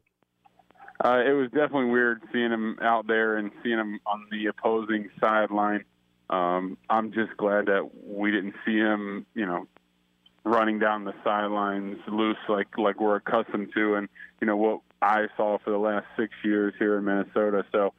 Uh, 1.01 1.23
it 1.25 1.31
was 1.31 1.49
definitely 1.51 1.85
weird 1.85 2.21
seeing 2.33 2.51
him 2.51 2.77
out 2.81 3.07
there 3.07 3.37
and 3.37 3.51
seeing 3.63 3.79
him 3.79 4.01
on 4.05 4.25
the 4.31 4.47
opposing 4.47 5.09
sideline. 5.21 5.85
Um, 6.29 6.77
I'm 6.89 7.11
just 7.11 7.35
glad 7.37 7.67
that 7.67 7.89
we 8.05 8.31
didn't 8.31 8.55
see 8.65 8.77
him, 8.77 9.25
you 9.35 9.45
know, 9.45 9.67
running 10.43 10.79
down 10.79 11.05
the 11.05 11.13
sidelines 11.23 11.97
loose 12.07 12.37
like 12.49 12.77
like 12.77 12.99
we're 12.99 13.15
accustomed 13.15 13.71
to, 13.75 13.95
and 13.95 14.09
you 14.41 14.47
know 14.47 14.57
what 14.57 14.81
I 15.01 15.27
saw 15.37 15.57
for 15.63 15.71
the 15.71 15.77
last 15.77 16.05
six 16.17 16.33
years 16.43 16.73
here 16.79 16.97
in 16.97 17.05
Minnesota. 17.05 17.65
So 17.71 17.93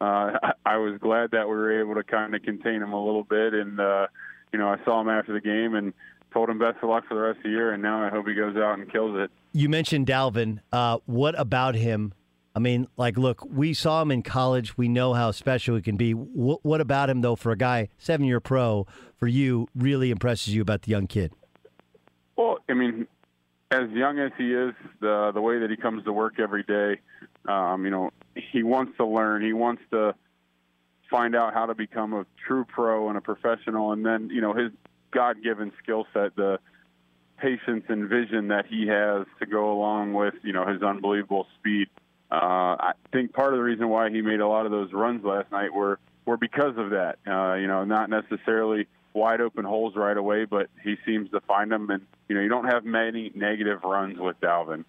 uh, 0.00 0.32
I, 0.66 0.76
was 0.76 0.98
glad 1.00 1.30
that 1.32 1.48
we 1.48 1.54
were 1.54 1.80
able 1.80 1.94
to 1.94 2.04
kind 2.04 2.34
of 2.34 2.42
contain 2.42 2.82
him 2.82 2.92
a 2.92 3.04
little 3.04 3.24
bit, 3.24 3.54
and 3.54 3.78
uh, 3.78 4.06
you 4.52 4.58
know 4.58 4.68
I 4.68 4.82
saw 4.84 5.00
him 5.00 5.08
after 5.08 5.32
the 5.32 5.40
game 5.40 5.74
and 5.74 5.92
told 6.32 6.50
him 6.50 6.58
best 6.58 6.78
of 6.82 6.88
luck 6.88 7.04
for 7.08 7.14
the 7.14 7.20
rest 7.20 7.38
of 7.38 7.44
the 7.44 7.50
year, 7.50 7.72
and 7.72 7.82
now 7.82 8.04
I 8.04 8.10
hope 8.10 8.26
he 8.26 8.34
goes 8.34 8.56
out 8.56 8.78
and 8.78 8.90
kills 8.90 9.16
it. 9.18 9.30
You 9.52 9.68
mentioned 9.68 10.06
Dalvin. 10.06 10.60
Uh, 10.72 10.98
what 11.06 11.38
about 11.38 11.76
him 11.76 12.12
I 12.54 12.60
mean, 12.60 12.86
like, 12.96 13.18
look, 13.18 13.44
we 13.50 13.74
saw 13.74 14.00
him 14.02 14.12
in 14.12 14.22
college. 14.22 14.78
We 14.78 14.88
know 14.88 15.12
how 15.12 15.32
special 15.32 15.74
he 15.74 15.82
can 15.82 15.96
be. 15.96 16.12
W- 16.12 16.58
what 16.62 16.80
about 16.80 17.10
him, 17.10 17.20
though, 17.20 17.34
for 17.34 17.50
a 17.50 17.56
guy, 17.56 17.88
seven 17.98 18.26
year 18.26 18.38
pro, 18.38 18.86
for 19.16 19.26
you, 19.26 19.66
really 19.74 20.10
impresses 20.10 20.54
you 20.54 20.62
about 20.62 20.82
the 20.82 20.92
young 20.92 21.08
kid? 21.08 21.32
Well, 22.36 22.58
I 22.68 22.74
mean, 22.74 23.08
as 23.72 23.90
young 23.90 24.20
as 24.20 24.30
he 24.38 24.52
is, 24.52 24.72
the 25.00 25.32
the 25.34 25.40
way 25.40 25.58
that 25.58 25.70
he 25.70 25.76
comes 25.76 26.04
to 26.04 26.12
work 26.12 26.38
every 26.38 26.62
day, 26.62 27.00
um, 27.46 27.84
you 27.84 27.90
know, 27.90 28.10
he 28.36 28.62
wants 28.62 28.96
to 28.98 29.04
learn. 29.04 29.42
He 29.42 29.52
wants 29.52 29.82
to 29.90 30.14
find 31.10 31.34
out 31.34 31.54
how 31.54 31.66
to 31.66 31.74
become 31.74 32.12
a 32.12 32.24
true 32.46 32.64
pro 32.64 33.08
and 33.08 33.18
a 33.18 33.20
professional, 33.20 33.92
and 33.92 34.06
then 34.06 34.30
you 34.30 34.40
know 34.40 34.52
his 34.52 34.70
God 35.10 35.42
given 35.42 35.72
skill 35.82 36.06
set, 36.12 36.36
the 36.36 36.58
patience 37.38 37.84
and 37.88 38.08
vision 38.08 38.48
that 38.48 38.66
he 38.66 38.86
has 38.86 39.26
to 39.40 39.46
go 39.46 39.72
along 39.72 40.12
with 40.14 40.34
you 40.42 40.52
know 40.52 40.66
his 40.66 40.82
unbelievable 40.82 41.46
speed. 41.58 41.88
Uh, 42.30 42.76
I 42.80 42.92
think 43.12 43.32
part 43.32 43.52
of 43.52 43.58
the 43.58 43.62
reason 43.62 43.88
why 43.88 44.10
he 44.10 44.20
made 44.22 44.40
a 44.40 44.48
lot 44.48 44.66
of 44.66 44.72
those 44.72 44.92
runs 44.92 45.24
last 45.24 45.50
night 45.52 45.72
were 45.72 45.98
were 46.26 46.36
because 46.36 46.76
of 46.76 46.90
that. 46.90 47.18
Uh, 47.26 47.54
you 47.54 47.66
know, 47.66 47.84
not 47.84 48.10
necessarily 48.10 48.86
wide 49.12 49.40
open 49.40 49.64
holes 49.64 49.94
right 49.94 50.16
away, 50.16 50.44
but 50.44 50.68
he 50.82 50.96
seems 51.06 51.30
to 51.30 51.40
find 51.40 51.70
them. 51.70 51.90
And 51.90 52.02
you 52.28 52.34
know, 52.34 52.40
you 52.40 52.48
don't 52.48 52.66
have 52.66 52.84
many 52.84 53.30
negative 53.34 53.84
runs 53.84 54.18
with 54.18 54.40
Dalvin. 54.40 54.84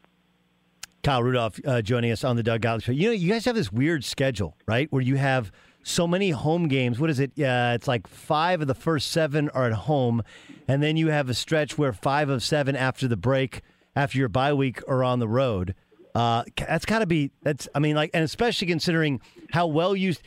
Kyle 1.04 1.22
Rudolph 1.22 1.60
uh, 1.66 1.84
joining 1.84 2.12
us 2.12 2.24
on 2.24 2.36
the 2.36 2.42
Doug 2.42 2.62
Gottlieb 2.62 2.82
Show. 2.82 2.92
You 2.92 3.10
know, 3.10 3.14
you 3.14 3.32
guys 3.32 3.46
have 3.46 3.54
this 3.54 3.72
weird 3.72 4.04
schedule, 4.04 4.58
right? 4.68 4.92
Where 4.92 5.04
you 5.04 5.18
have 5.18 5.52
so 5.84 6.08
many 6.08 6.32
home 6.32 6.68
games. 6.68 7.00
What 7.00 7.12
is 7.12 7.20
it? 7.20 7.32
Uh, 7.40 7.74
it's 7.76 7.88
like 7.88 8.08
five 8.08 8.62
of 8.62 8.68
the 8.68 8.74
first 8.74 9.12
seven 9.12 9.50
are 9.50 9.68
at 9.68 9.74
home, 9.74 10.24
and 10.68 10.82
then 10.82 10.98
you 10.98 11.10
have 11.10 11.30
a 11.30 11.36
stretch 11.36 11.78
where 11.78 11.94
five 11.94 12.30
of 12.30 12.42
seven 12.42 12.76
after 12.76 13.08
the 13.08 13.16
break, 13.16 13.62
after 13.96 14.18
your 14.18 14.30
bye 14.30 14.54
week, 14.54 14.82
are 14.88 15.04
on 15.04 15.20
the 15.20 15.28
road. 15.28 15.76
Uh, 16.16 16.44
that's 16.58 16.86
got 16.86 17.00
to 17.00 17.06
be. 17.06 17.32
That's. 17.44 17.68
I 17.76 17.80
mean, 17.80 17.96
like, 17.96 18.12
and 18.14 18.24
especially 18.24 18.68
considering 18.68 19.20
how 19.52 19.68
well 19.68 19.96
used. 19.96 20.22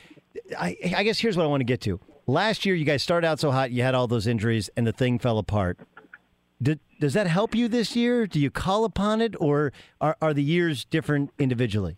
I, 0.57 0.77
I 0.97 1.03
guess 1.03 1.19
here's 1.19 1.37
what 1.37 1.45
I 1.45 1.47
want 1.47 1.61
to 1.61 1.65
get 1.65 1.81
to. 1.83 1.99
Last 2.27 2.67
year, 2.67 2.75
you 2.75 2.85
guys 2.85 3.03
started 3.03 3.27
out 3.27 3.41
so 3.41 3.51
hot, 3.51 3.71
you 3.71 3.83
had 3.83 3.95
all 3.95 4.07
those 4.07 4.27
injuries, 4.27 4.69
and 4.77 4.87
the 4.87 4.93
thing 4.93 5.19
fell 5.19 5.39
apart. 5.39 5.79
Did, 6.61 6.79
does 7.01 7.15
that 7.15 7.27
help 7.27 7.55
you 7.55 7.69
this 7.69 7.97
year? 7.97 8.27
Do 8.27 8.39
you 8.39 8.51
call 8.51 8.85
upon 8.85 9.23
it, 9.23 9.35
or 9.41 9.73
are, 10.01 10.17
are 10.21 10.35
the 10.35 10.43
years 10.43 10.85
different 10.85 11.31
individually? 11.39 11.97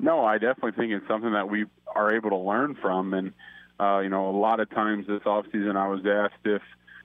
No, 0.00 0.24
I 0.24 0.38
definitely 0.38 0.72
think 0.72 0.92
it's 0.92 1.06
something 1.08 1.32
that 1.32 1.50
we 1.50 1.66
are 1.94 2.14
able 2.14 2.30
to 2.30 2.36
learn 2.36 2.76
from. 2.80 3.12
And, 3.12 3.32
uh, 3.80 3.98
you 3.98 4.08
know, 4.08 4.30
a 4.30 4.36
lot 4.36 4.60
of 4.60 4.70
times 4.70 5.06
this 5.08 5.22
offseason 5.22 5.76
I 5.76 5.88
was 5.88 6.00
asked 6.06 6.44
if, 6.44 6.62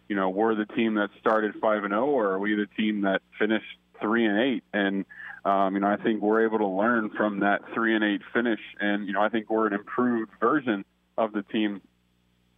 you 0.07 0.15
know, 0.15 0.29
we're 0.29 0.53
the 0.53 0.67
team 0.67 0.93
that 0.95 1.09
started 1.19 1.55
5 1.59 1.83
and 1.83 1.91
0 1.91 2.05
or 2.05 2.31
are 2.31 2.39
we 2.39 2.53
the 2.53 2.67
team 2.77 3.01
that 3.01 3.21
finished 3.39 3.65
3 4.01 4.25
and 4.25 4.39
8? 4.39 4.63
And, 4.73 5.05
um, 5.45 5.75
you 5.75 5.81
know, 5.81 5.87
I 5.87 5.97
think 5.97 6.21
we're 6.21 6.43
able 6.45 6.57
to 6.57 6.67
learn 6.67 7.11
from 7.15 7.41
that 7.41 7.61
3 7.73 7.95
and 7.95 8.03
8 8.03 8.21
finish. 8.33 8.59
And, 8.79 9.05
you 9.05 9.13
know, 9.13 9.21
I 9.21 9.29
think 9.29 9.49
we're 9.49 9.67
an 9.67 9.73
improved 9.73 10.31
version 10.39 10.83
of 11.17 11.33
the 11.33 11.43
team 11.43 11.81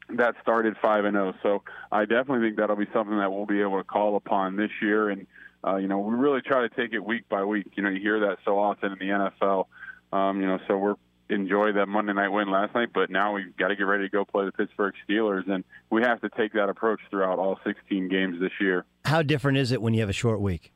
that 0.09 0.35
started 0.41 0.75
5 0.81 1.05
and 1.05 1.15
0. 1.15 1.33
So 1.43 1.63
I 1.91 2.05
definitely 2.05 2.47
think 2.47 2.57
that'll 2.57 2.77
be 2.77 2.87
something 2.93 3.17
that 3.17 3.31
we'll 3.31 3.45
be 3.45 3.61
able 3.61 3.77
to 3.77 3.83
call 3.83 4.15
upon 4.15 4.55
this 4.55 4.71
year. 4.81 5.09
And, 5.09 5.27
uh, 5.65 5.75
you 5.75 5.89
know, 5.89 5.99
we 5.99 6.15
really 6.15 6.41
try 6.41 6.61
to 6.61 6.69
take 6.69 6.93
it 6.93 7.03
week 7.03 7.27
by 7.27 7.43
week. 7.43 7.67
You 7.75 7.83
know, 7.83 7.89
you 7.89 7.99
hear 7.99 8.21
that 8.21 8.37
so 8.45 8.57
often 8.57 8.93
in 8.93 8.99
the 8.99 9.31
NFL. 9.41 9.65
Um, 10.13 10.39
you 10.39 10.47
know, 10.47 10.59
so 10.67 10.77
we're 10.77 10.95
enjoy 11.29 11.73
that 11.73 11.87
Monday 11.87 12.13
night 12.13 12.29
win 12.29 12.49
last 12.49 12.73
night, 12.73 12.89
but 12.93 13.09
now 13.09 13.33
we've 13.33 13.55
got 13.57 13.67
to 13.67 13.75
get 13.75 13.83
ready 13.83 14.05
to 14.05 14.09
go 14.09 14.23
play 14.23 14.45
the 14.45 14.51
Pittsburgh 14.53 14.93
Steelers, 15.07 15.49
and 15.49 15.65
we 15.89 16.01
have 16.01 16.21
to 16.21 16.29
take 16.29 16.53
that 16.53 16.69
approach 16.69 17.01
throughout 17.09 17.37
all 17.37 17.59
16 17.65 18.07
games 18.07 18.39
this 18.39 18.51
year. 18.61 18.85
How 19.03 19.23
different 19.23 19.57
is 19.57 19.73
it 19.73 19.81
when 19.81 19.93
you 19.93 19.99
have 19.99 20.09
a 20.09 20.13
short 20.13 20.39
week? 20.39 20.71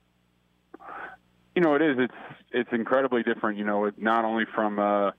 You 1.55 1.61
know, 1.61 1.75
it 1.75 1.81
is. 1.81 1.97
It's 1.99 2.13
it's 2.51 2.69
incredibly 2.71 3.23
different. 3.23 3.57
You 3.57 3.65
know, 3.65 3.91
not 3.97 4.25
only 4.25 4.45
from 4.55 4.79
a, 4.79 5.13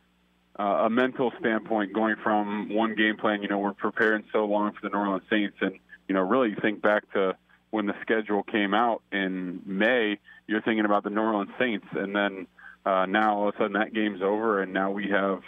a 0.57 0.89
mental 0.91 1.33
standpoint, 1.41 1.93
going 1.93 2.16
from 2.22 2.74
one 2.74 2.95
game 2.95 3.16
plan. 3.16 3.43
You 3.43 3.49
know, 3.49 3.59
we're 3.59 3.74
preparing 3.74 4.24
so 4.33 4.45
long 4.45 4.72
for 4.72 4.80
the 4.83 4.89
New 4.89 4.99
Orleans 4.99 5.24
Saints, 5.28 5.57
and 5.61 5.78
you 6.09 6.14
know, 6.14 6.22
really 6.22 6.55
think 6.55 6.80
back 6.80 7.11
to 7.12 7.37
when 7.70 7.87
the 7.87 7.95
schedule 8.03 8.43
came 8.43 8.74
out 8.74 9.03
in 9.12 9.61
May. 9.66 10.18
You're 10.47 10.62
thinking 10.62 10.85
about 10.85 11.05
the 11.05 11.11
New 11.11 11.20
Orleans 11.20 11.51
Saints, 11.59 11.87
and 11.93 12.14
then 12.14 12.47
uh, 12.85 13.07
now 13.07 13.37
all 13.37 13.49
of 13.49 13.55
a 13.55 13.59
sudden 13.59 13.72
that 13.74 13.93
game's 13.93 14.22
over, 14.22 14.62
and 14.62 14.72
now 14.72 14.91
we 14.91 15.09
have 15.09 15.43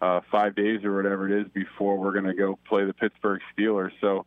uh, 0.00 0.20
five 0.30 0.54
days 0.54 0.84
or 0.84 0.96
whatever 0.96 1.28
it 1.30 1.40
is 1.42 1.48
before 1.52 1.98
we're 1.98 2.12
going 2.12 2.24
to 2.24 2.34
go 2.34 2.58
play 2.68 2.84
the 2.84 2.94
Pittsburgh 2.94 3.40
Steelers. 3.56 3.92
So, 4.00 4.24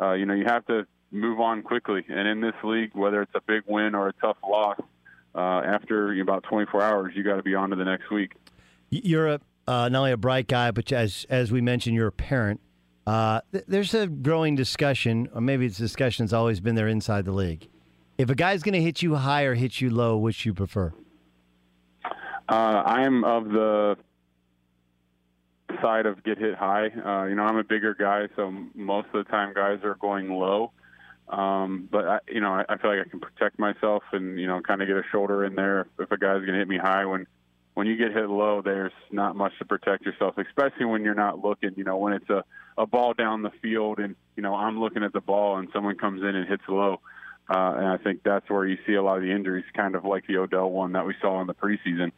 uh, 0.00 0.12
you 0.12 0.26
know, 0.26 0.34
you 0.34 0.44
have 0.44 0.64
to 0.66 0.86
move 1.10 1.40
on 1.40 1.62
quickly. 1.62 2.04
And 2.08 2.28
in 2.28 2.40
this 2.40 2.54
league, 2.62 2.90
whether 2.94 3.22
it's 3.22 3.34
a 3.34 3.40
big 3.40 3.62
win 3.66 3.94
or 3.94 4.08
a 4.08 4.12
tough 4.14 4.36
loss, 4.48 4.78
uh, 5.38 5.62
after 5.64 6.20
about 6.20 6.42
24 6.42 6.82
hours, 6.82 7.12
you 7.14 7.22
got 7.22 7.36
to 7.36 7.42
be 7.42 7.54
on 7.54 7.70
to 7.70 7.76
the 7.76 7.84
next 7.84 8.10
week. 8.10 8.32
You're 8.90 9.28
a, 9.28 9.40
uh, 9.68 9.88
not 9.88 10.00
only 10.00 10.12
a 10.12 10.16
bright 10.16 10.48
guy, 10.48 10.72
but 10.72 10.90
as 10.92 11.26
as 11.30 11.52
we 11.52 11.60
mentioned, 11.60 11.94
you're 11.94 12.08
a 12.08 12.12
parent. 12.12 12.60
Uh, 13.06 13.40
th- 13.52 13.64
there's 13.68 13.94
a 13.94 14.08
growing 14.08 14.56
discussion, 14.56 15.28
or 15.32 15.40
maybe 15.40 15.64
it's 15.64 15.78
discussion 15.78 16.26
that's 16.26 16.32
always 16.32 16.58
been 16.58 16.74
there 16.74 16.88
inside 16.88 17.24
the 17.24 17.32
league. 17.32 17.68
If 18.18 18.30
a 18.30 18.34
guy's 18.34 18.64
going 18.64 18.72
to 18.72 18.82
hit 18.82 19.00
you 19.00 19.14
high 19.14 19.44
or 19.44 19.54
hit 19.54 19.80
you 19.80 19.90
low, 19.90 20.16
which 20.16 20.44
you 20.44 20.52
prefer? 20.52 20.92
Uh, 22.48 22.82
I'm 22.84 23.22
of 23.22 23.50
the 23.50 23.96
side 25.80 26.06
of 26.06 26.24
get 26.24 26.38
hit 26.38 26.56
high. 26.56 26.88
Uh, 26.88 27.26
you 27.26 27.36
know, 27.36 27.44
I'm 27.44 27.58
a 27.58 27.64
bigger 27.64 27.94
guy, 27.94 28.26
so 28.34 28.52
most 28.74 29.06
of 29.14 29.24
the 29.24 29.30
time 29.30 29.54
guys 29.54 29.78
are 29.84 29.94
going 29.94 30.32
low. 30.32 30.72
Um, 31.28 31.88
but 31.90 32.06
I, 32.06 32.18
you 32.28 32.40
know, 32.40 32.52
I, 32.52 32.64
I 32.68 32.78
feel 32.78 32.90
like 32.96 33.06
I 33.06 33.08
can 33.08 33.20
protect 33.20 33.58
myself 33.58 34.02
and 34.12 34.40
you 34.40 34.46
know, 34.46 34.60
kind 34.60 34.80
of 34.80 34.88
get 34.88 34.96
a 34.96 35.02
shoulder 35.12 35.44
in 35.44 35.54
there 35.54 35.82
if, 35.82 35.86
if 35.98 36.10
a 36.10 36.16
guy's 36.16 36.40
going 36.40 36.52
to 36.52 36.58
hit 36.58 36.68
me 36.68 36.78
high. 36.78 37.04
When 37.04 37.26
when 37.74 37.86
you 37.86 37.96
get 37.96 38.12
hit 38.12 38.28
low, 38.28 38.62
there's 38.62 38.92
not 39.12 39.36
much 39.36 39.52
to 39.58 39.64
protect 39.64 40.04
yourself, 40.04 40.36
especially 40.38 40.86
when 40.86 41.04
you're 41.04 41.14
not 41.14 41.44
looking. 41.44 41.74
You 41.76 41.84
know, 41.84 41.96
when 41.96 42.14
it's 42.14 42.28
a 42.30 42.44
a 42.78 42.86
ball 42.86 43.12
down 43.12 43.42
the 43.42 43.50
field 43.62 43.98
and 43.98 44.16
you 44.36 44.42
know 44.42 44.54
I'm 44.54 44.80
looking 44.80 45.02
at 45.02 45.12
the 45.12 45.20
ball 45.20 45.58
and 45.58 45.68
someone 45.72 45.96
comes 45.96 46.22
in 46.22 46.34
and 46.34 46.48
hits 46.48 46.62
low. 46.68 47.00
Uh, 47.50 47.74
and 47.76 47.86
I 47.86 47.96
think 47.96 48.22
that's 48.22 48.48
where 48.50 48.66
you 48.66 48.76
see 48.86 48.94
a 48.94 49.02
lot 49.02 49.16
of 49.16 49.22
the 49.22 49.30
injuries, 49.30 49.64
kind 49.74 49.94
of 49.94 50.04
like 50.04 50.26
the 50.26 50.36
Odell 50.36 50.70
one 50.70 50.92
that 50.92 51.06
we 51.06 51.14
saw 51.20 51.40
in 51.40 51.46
the 51.46 51.54
preseason. 51.54 52.12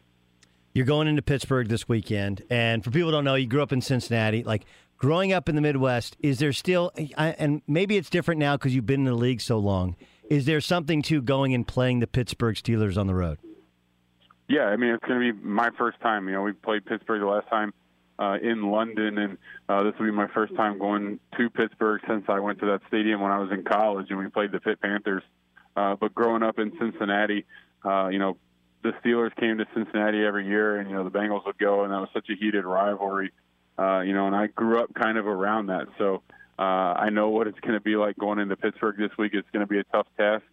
You're 0.73 0.85
going 0.85 1.07
into 1.07 1.21
Pittsburgh 1.21 1.67
this 1.67 1.87
weekend, 1.87 2.43
and 2.49 2.83
for 2.83 2.91
people 2.91 3.09
who 3.09 3.11
don't 3.11 3.23
know, 3.23 3.35
you 3.35 3.47
grew 3.47 3.61
up 3.61 3.71
in 3.71 3.81
Cincinnati. 3.81 4.43
Like 4.43 4.65
growing 5.01 5.33
up 5.33 5.49
in 5.49 5.55
the 5.55 5.61
Midwest, 5.61 6.15
is 6.19 6.37
there 6.37 6.53
still, 6.53 6.91
and 7.17 7.63
maybe 7.67 7.97
it's 7.97 8.09
different 8.09 8.39
now 8.39 8.55
because 8.55 8.75
you've 8.75 8.85
been 8.85 8.99
in 8.99 9.05
the 9.05 9.15
league 9.15 9.41
so 9.41 9.57
long. 9.57 9.95
Is 10.29 10.45
there 10.45 10.61
something 10.61 11.01
to 11.03 11.23
going 11.23 11.55
and 11.55 11.67
playing 11.67 12.01
the 12.01 12.07
Pittsburgh 12.07 12.55
Steelers 12.55 12.97
on 12.97 13.07
the 13.07 13.15
road? 13.15 13.39
Yeah, 14.47 14.65
I 14.65 14.75
mean 14.75 14.91
it's 14.93 15.03
going 15.05 15.19
to 15.19 15.33
be 15.33 15.39
my 15.41 15.71
first 15.75 15.99
time. 16.01 16.27
You 16.27 16.35
know, 16.35 16.43
we 16.43 16.53
played 16.53 16.85
Pittsburgh 16.85 17.19
the 17.19 17.25
last 17.25 17.47
time 17.49 17.73
uh, 18.19 18.37
in 18.43 18.69
London, 18.69 19.17
and 19.17 19.37
uh, 19.67 19.81
this 19.83 19.93
will 19.97 20.05
be 20.05 20.11
my 20.11 20.27
first 20.27 20.55
time 20.55 20.77
going 20.77 21.19
to 21.35 21.49
Pittsburgh 21.49 22.01
since 22.07 22.25
I 22.27 22.39
went 22.39 22.59
to 22.59 22.67
that 22.67 22.81
stadium 22.87 23.21
when 23.21 23.31
I 23.31 23.39
was 23.39 23.49
in 23.51 23.63
college, 23.63 24.07
and 24.11 24.19
we 24.19 24.27
played 24.27 24.51
the 24.51 24.59
Pitt 24.59 24.79
Panthers. 24.81 25.23
Uh, 25.75 25.95
but 25.95 26.13
growing 26.13 26.43
up 26.43 26.59
in 26.59 26.73
Cincinnati, 26.77 27.45
uh, 27.83 28.09
you 28.09 28.19
know, 28.19 28.37
the 28.83 28.91
Steelers 29.03 29.35
came 29.35 29.57
to 29.57 29.65
Cincinnati 29.73 30.23
every 30.23 30.45
year, 30.45 30.77
and 30.77 30.89
you 30.89 30.95
know 30.95 31.03
the 31.03 31.11
Bengals 31.11 31.45
would 31.47 31.57
go, 31.57 31.85
and 31.85 31.91
that 31.91 31.99
was 31.99 32.09
such 32.13 32.29
a 32.29 32.35
heated 32.35 32.65
rivalry. 32.65 33.31
Uh, 33.81 34.01
you 34.01 34.13
know, 34.13 34.27
and 34.27 34.35
I 34.35 34.45
grew 34.47 34.79
up 34.79 34.93
kind 34.93 35.17
of 35.17 35.25
around 35.25 35.67
that, 35.67 35.87
so 35.97 36.21
uh, 36.59 36.61
I 36.61 37.09
know 37.09 37.29
what 37.29 37.47
it's 37.47 37.59
going 37.61 37.73
to 37.73 37.79
be 37.79 37.95
like 37.95 38.15
going 38.15 38.37
into 38.37 38.55
Pittsburgh 38.55 38.95
this 38.95 39.09
week. 39.17 39.31
It's 39.33 39.47
going 39.51 39.65
to 39.65 39.67
be 39.67 39.79
a 39.79 39.83
tough 39.85 40.05
task, 40.17 40.43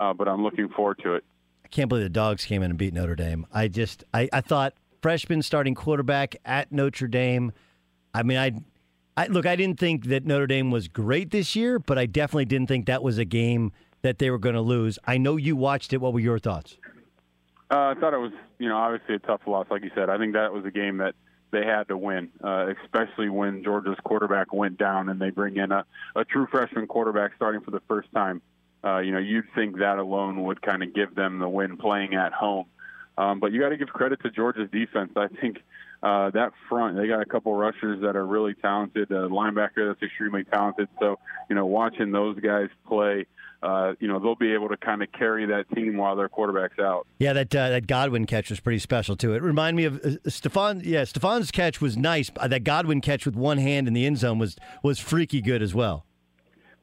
uh, 0.00 0.14
but 0.14 0.26
I'm 0.26 0.42
looking 0.42 0.70
forward 0.70 0.98
to 1.02 1.14
it. 1.16 1.24
I 1.66 1.68
can't 1.68 1.90
believe 1.90 2.04
the 2.04 2.08
Dogs 2.08 2.46
came 2.46 2.62
in 2.62 2.70
and 2.70 2.78
beat 2.78 2.94
Notre 2.94 3.14
Dame. 3.14 3.46
I 3.52 3.68
just, 3.68 4.04
I, 4.14 4.30
I 4.32 4.40
thought 4.40 4.72
freshman 5.02 5.42
starting 5.42 5.74
quarterback 5.74 6.36
at 6.46 6.72
Notre 6.72 7.08
Dame. 7.08 7.52
I 8.14 8.22
mean, 8.22 8.38
I, 8.38 8.52
I 9.18 9.26
look, 9.26 9.44
I 9.44 9.54
didn't 9.54 9.78
think 9.78 10.06
that 10.06 10.24
Notre 10.24 10.46
Dame 10.46 10.70
was 10.70 10.88
great 10.88 11.30
this 11.30 11.54
year, 11.54 11.78
but 11.78 11.98
I 11.98 12.06
definitely 12.06 12.46
didn't 12.46 12.68
think 12.68 12.86
that 12.86 13.02
was 13.02 13.18
a 13.18 13.26
game 13.26 13.70
that 14.00 14.18
they 14.18 14.30
were 14.30 14.38
going 14.38 14.54
to 14.54 14.62
lose. 14.62 14.98
I 15.04 15.18
know 15.18 15.36
you 15.36 15.56
watched 15.56 15.92
it. 15.92 16.00
What 16.00 16.14
were 16.14 16.20
your 16.20 16.38
thoughts? 16.38 16.78
Uh, 17.70 17.92
I 17.92 17.94
thought 18.00 18.14
it 18.14 18.18
was, 18.18 18.32
you 18.58 18.70
know, 18.70 18.78
obviously 18.78 19.16
a 19.16 19.18
tough 19.18 19.42
loss, 19.46 19.66
like 19.70 19.82
you 19.82 19.90
said. 19.94 20.08
I 20.08 20.16
think 20.16 20.32
that 20.32 20.54
was 20.54 20.64
a 20.64 20.70
game 20.70 20.96
that 20.98 21.14
they 21.50 21.64
had 21.64 21.88
to 21.88 21.96
win, 21.96 22.30
uh, 22.42 22.72
especially 22.84 23.28
when 23.28 23.62
Georgia's 23.62 23.96
quarterback 24.04 24.52
went 24.52 24.78
down 24.78 25.08
and 25.08 25.20
they 25.20 25.30
bring 25.30 25.56
in 25.56 25.72
a, 25.72 25.84
a 26.14 26.24
true 26.24 26.46
freshman 26.50 26.86
quarterback 26.86 27.32
starting 27.36 27.60
for 27.60 27.70
the 27.70 27.82
first 27.88 28.10
time. 28.12 28.42
Uh, 28.84 28.98
you 28.98 29.12
know, 29.12 29.18
you'd 29.18 29.46
think 29.54 29.78
that 29.78 29.98
alone 29.98 30.44
would 30.44 30.62
kind 30.62 30.82
of 30.82 30.94
give 30.94 31.14
them 31.14 31.38
the 31.38 31.48
win 31.48 31.76
playing 31.76 32.14
at 32.14 32.32
home. 32.32 32.66
Um, 33.16 33.40
but 33.40 33.52
you 33.52 33.60
got 33.60 33.70
to 33.70 33.76
give 33.76 33.88
credit 33.88 34.22
to 34.22 34.30
Georgia's 34.30 34.70
defense. 34.70 35.12
I 35.16 35.26
think 35.26 35.58
uh, 36.02 36.30
that 36.30 36.52
front, 36.68 36.96
they 36.96 37.08
got 37.08 37.20
a 37.20 37.26
couple 37.26 37.52
rushers 37.54 38.02
that 38.02 38.14
are 38.14 38.24
really 38.24 38.54
talented, 38.54 39.10
a 39.10 39.28
linebacker 39.28 39.88
that's 39.88 40.02
extremely 40.02 40.44
talented. 40.44 40.88
So, 41.00 41.18
you 41.50 41.56
know, 41.56 41.66
watching 41.66 42.12
those 42.12 42.38
guys 42.38 42.68
play– 42.86 43.26
uh, 43.62 43.94
you 44.00 44.08
know 44.08 44.18
they'll 44.18 44.36
be 44.36 44.52
able 44.52 44.68
to 44.68 44.76
kind 44.76 45.02
of 45.02 45.10
carry 45.12 45.46
that 45.46 45.64
team 45.74 45.96
while 45.96 46.16
their 46.16 46.28
quarterback's 46.28 46.78
out. 46.78 47.06
Yeah, 47.18 47.32
that 47.32 47.54
uh, 47.54 47.70
that 47.70 47.86
Godwin 47.86 48.26
catch 48.26 48.50
was 48.50 48.60
pretty 48.60 48.78
special 48.78 49.16
too. 49.16 49.34
It 49.34 49.42
reminded 49.42 49.76
me 49.76 49.84
of 49.84 49.96
uh, 49.96 50.18
Stefon. 50.28 50.82
Yeah, 50.84 51.02
Stefon's 51.02 51.50
catch 51.50 51.80
was 51.80 51.96
nice. 51.96 52.30
That 52.44 52.64
Godwin 52.64 53.00
catch 53.00 53.26
with 53.26 53.34
one 53.34 53.58
hand 53.58 53.88
in 53.88 53.94
the 53.94 54.06
end 54.06 54.18
zone 54.18 54.38
was 54.38 54.56
was 54.82 54.98
freaky 54.98 55.40
good 55.40 55.62
as 55.62 55.74
well. 55.74 56.04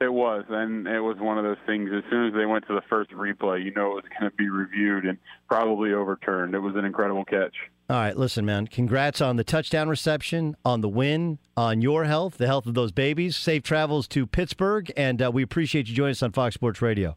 It 0.02 0.12
was, 0.12 0.44
and 0.50 0.88
it 0.88 1.00
was 1.00 1.18
one 1.20 1.38
of 1.38 1.46
those 1.46 1.58
things. 1.66 1.90
As 1.96 2.04
soon 2.10 2.28
as 2.28 2.34
they 2.34 2.46
went 2.46 2.68
to 2.68 2.74
the 2.74 2.82
first 2.90 3.12
replay, 3.12 3.64
you 3.64 3.72
know 3.74 3.92
it 3.92 3.96
was 3.96 4.04
going 4.20 4.30
to 4.30 4.36
be 4.36 4.50
reviewed 4.50 5.06
and 5.06 5.18
probably 5.48 5.94
overturned. 5.94 6.54
It 6.54 6.60
was 6.60 6.76
an 6.76 6.84
incredible 6.84 7.24
catch. 7.24 7.56
All 7.88 7.98
right, 7.98 8.18
listen, 8.18 8.46
man. 8.46 8.66
Congrats 8.66 9.22
on 9.22 9.36
the 9.36 9.44
touchdown 9.44 9.88
reception, 9.90 10.56
on 10.66 10.82
the 10.82 10.90
win, 10.90 11.38
on 11.56 11.82
your 11.82 12.06
health, 12.06 12.38
the 12.38 12.48
health 12.48 12.66
of 12.66 12.74
those 12.74 12.92
babies. 12.92 13.36
Safe 13.36 13.62
travels 13.62 14.08
to 14.08 14.26
Pittsburgh, 14.26 14.92
and 14.98 15.22
uh, 15.22 15.30
we 15.32 15.44
appreciate 15.44 15.88
you 15.88 15.94
joining 15.94 16.12
us 16.12 16.24
on 16.24 16.32
Fox 16.32 16.56
Sports 16.56 16.82
Radio. 16.82 17.16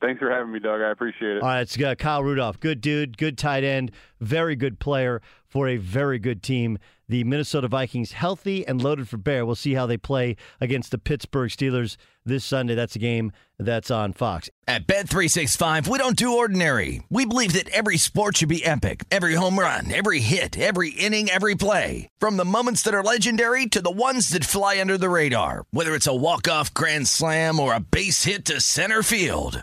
Thanks 0.00 0.20
for 0.20 0.30
having 0.30 0.52
me, 0.52 0.58
Doug. 0.58 0.80
I 0.80 0.90
appreciate 0.90 1.36
it. 1.36 1.42
All 1.42 1.48
right, 1.48 1.60
it's 1.60 1.78
uh, 1.78 1.94
Kyle 1.96 2.22
Rudolph. 2.22 2.60
Good 2.60 2.80
dude, 2.80 3.18
good 3.18 3.36
tight 3.36 3.62
end, 3.62 3.90
very 4.20 4.56
good 4.56 4.78
player 4.78 5.20
for 5.46 5.68
a 5.68 5.76
very 5.76 6.18
good 6.18 6.42
team 6.42 6.78
the 7.08 7.24
Minnesota 7.24 7.68
Vikings 7.68 8.12
healthy 8.12 8.66
and 8.66 8.82
loaded 8.82 9.08
for 9.08 9.16
bear. 9.16 9.44
We'll 9.44 9.54
see 9.54 9.74
how 9.74 9.86
they 9.86 9.96
play 9.96 10.36
against 10.60 10.90
the 10.90 10.98
Pittsburgh 10.98 11.50
Steelers 11.50 11.96
this 12.24 12.44
Sunday. 12.44 12.74
That's 12.74 12.96
a 12.96 13.00
game 13.00 13.32
that's 13.58 13.90
on 13.90 14.12
Fox. 14.14 14.48
At 14.66 14.86
Bet365, 14.86 15.86
we 15.86 15.98
don't 15.98 16.16
do 16.16 16.36
ordinary. 16.36 17.02
We 17.10 17.26
believe 17.26 17.52
that 17.52 17.68
every 17.68 17.98
sport 17.98 18.38
should 18.38 18.48
be 18.48 18.64
epic. 18.64 19.04
Every 19.10 19.34
home 19.34 19.58
run, 19.58 19.92
every 19.92 20.20
hit, 20.20 20.58
every 20.58 20.90
inning, 20.90 21.28
every 21.28 21.54
play. 21.54 22.08
From 22.18 22.36
the 22.38 22.44
moments 22.46 22.82
that 22.82 22.94
are 22.94 23.02
legendary 23.02 23.66
to 23.66 23.82
the 23.82 23.90
ones 23.90 24.30
that 24.30 24.44
fly 24.44 24.80
under 24.80 24.96
the 24.96 25.10
radar. 25.10 25.66
Whether 25.70 25.94
it's 25.94 26.06
a 26.06 26.14
walk-off 26.14 26.72
grand 26.72 27.08
slam 27.08 27.60
or 27.60 27.74
a 27.74 27.80
base 27.80 28.24
hit 28.24 28.46
to 28.46 28.60
center 28.60 29.02
field. 29.02 29.62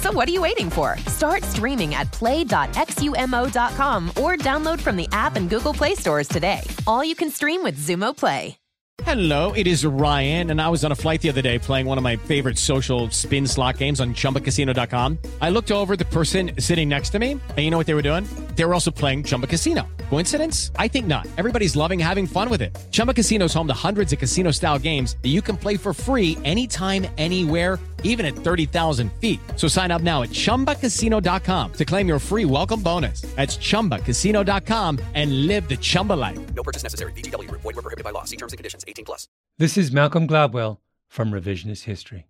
So 0.00 0.10
what 0.10 0.28
are 0.28 0.32
you 0.32 0.40
waiting 0.40 0.70
for? 0.70 0.96
Start 1.06 1.42
streaming 1.42 1.94
at 1.94 2.10
play.xumo.com 2.10 4.08
or 4.10 4.36
download 4.36 4.80
from 4.80 4.96
the 4.96 5.08
app 5.12 5.36
and 5.36 5.50
Google 5.50 5.74
Play 5.74 5.94
stores 5.94 6.28
today. 6.28 6.62
All 6.86 7.04
you 7.04 7.14
can 7.14 7.30
stream 7.30 7.62
with 7.62 7.76
Xumo 7.76 8.16
Play. 8.16 8.56
Hello, 9.04 9.52
it 9.52 9.66
is 9.66 9.84
Ryan, 9.84 10.50
and 10.50 10.60
I 10.60 10.68
was 10.68 10.84
on 10.84 10.92
a 10.92 10.94
flight 10.94 11.22
the 11.22 11.30
other 11.30 11.40
day 11.40 11.58
playing 11.58 11.86
one 11.86 11.96
of 11.96 12.04
my 12.04 12.16
favorite 12.16 12.58
social 12.58 13.08
spin 13.08 13.46
slot 13.46 13.78
games 13.78 13.98
on 13.98 14.12
chumbacasino.com. 14.12 15.18
I 15.40 15.48
looked 15.48 15.72
over 15.72 15.96
the 15.96 16.04
person 16.04 16.50
sitting 16.58 16.88
next 16.88 17.10
to 17.10 17.18
me, 17.18 17.32
and 17.32 17.58
you 17.58 17.70
know 17.70 17.78
what 17.78 17.86
they 17.86 17.94
were 17.94 18.02
doing? 18.02 18.28
They 18.56 18.64
were 18.66 18.74
also 18.74 18.90
playing 18.90 19.24
Chumba 19.24 19.46
Casino. 19.46 19.88
Coincidence? 20.10 20.70
I 20.76 20.86
think 20.86 21.06
not. 21.06 21.26
Everybody's 21.38 21.76
loving 21.76 21.98
having 21.98 22.26
fun 22.26 22.50
with 22.50 22.60
it. 22.60 22.76
Chumba 22.90 23.14
Casino 23.14 23.46
is 23.46 23.54
home 23.54 23.68
to 23.68 23.72
hundreds 23.74 24.12
of 24.12 24.18
casino 24.18 24.50
style 24.50 24.78
games 24.78 25.16
that 25.22 25.30
you 25.30 25.40
can 25.40 25.56
play 25.56 25.78
for 25.78 25.94
free 25.94 26.36
anytime, 26.44 27.06
anywhere 27.16 27.78
even 28.04 28.26
at 28.26 28.34
30,000 28.34 29.10
feet. 29.14 29.40
So 29.56 29.66
sign 29.66 29.90
up 29.90 30.02
now 30.02 30.22
at 30.22 30.30
ChumbaCasino.com 30.30 31.72
to 31.72 31.84
claim 31.84 32.06
your 32.06 32.18
free 32.18 32.44
welcome 32.44 32.82
bonus. 32.82 33.22
That's 33.22 33.56
ChumbaCasino.com 33.56 34.98
and 35.14 35.46
live 35.46 35.68
the 35.68 35.78
Chumba 35.78 36.12
life. 36.12 36.38
No 36.54 36.62
purchase 36.62 36.82
necessary. 36.82 37.12
VGW. 37.12 37.50
Void 37.50 37.64
were 37.64 37.72
prohibited 37.72 38.04
by 38.04 38.10
law. 38.10 38.24
See 38.24 38.36
terms 38.36 38.52
and 38.52 38.58
conditions. 38.58 38.84
18 38.86 39.06
plus. 39.06 39.26
This 39.58 39.78
is 39.78 39.90
Malcolm 39.90 40.28
Gladwell 40.28 40.78
from 41.08 41.32
Revisionist 41.32 41.84
History. 41.84 42.26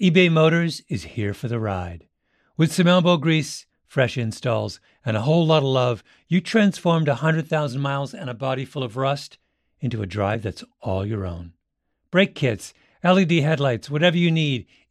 eBay 0.00 0.30
Motors 0.30 0.82
is 0.88 1.04
here 1.04 1.34
for 1.34 1.48
the 1.48 1.58
ride. 1.58 2.06
With 2.56 2.72
some 2.72 2.86
elbow 2.86 3.16
grease, 3.16 3.66
fresh 3.86 4.16
installs, 4.16 4.80
and 5.04 5.16
a 5.16 5.22
whole 5.22 5.44
lot 5.44 5.58
of 5.58 5.64
love, 5.64 6.04
you 6.28 6.40
transformed 6.40 7.08
100,000 7.08 7.80
miles 7.80 8.14
and 8.14 8.30
a 8.30 8.34
body 8.34 8.64
full 8.64 8.84
of 8.84 8.96
rust 8.96 9.38
into 9.80 10.00
a 10.00 10.06
drive 10.06 10.42
that's 10.42 10.62
all 10.80 11.04
your 11.04 11.26
own. 11.26 11.54
Brake 12.10 12.34
kits, 12.34 12.72
LED 13.02 13.32
headlights, 13.32 13.90
whatever 13.90 14.16
you 14.16 14.30
need, 14.30 14.66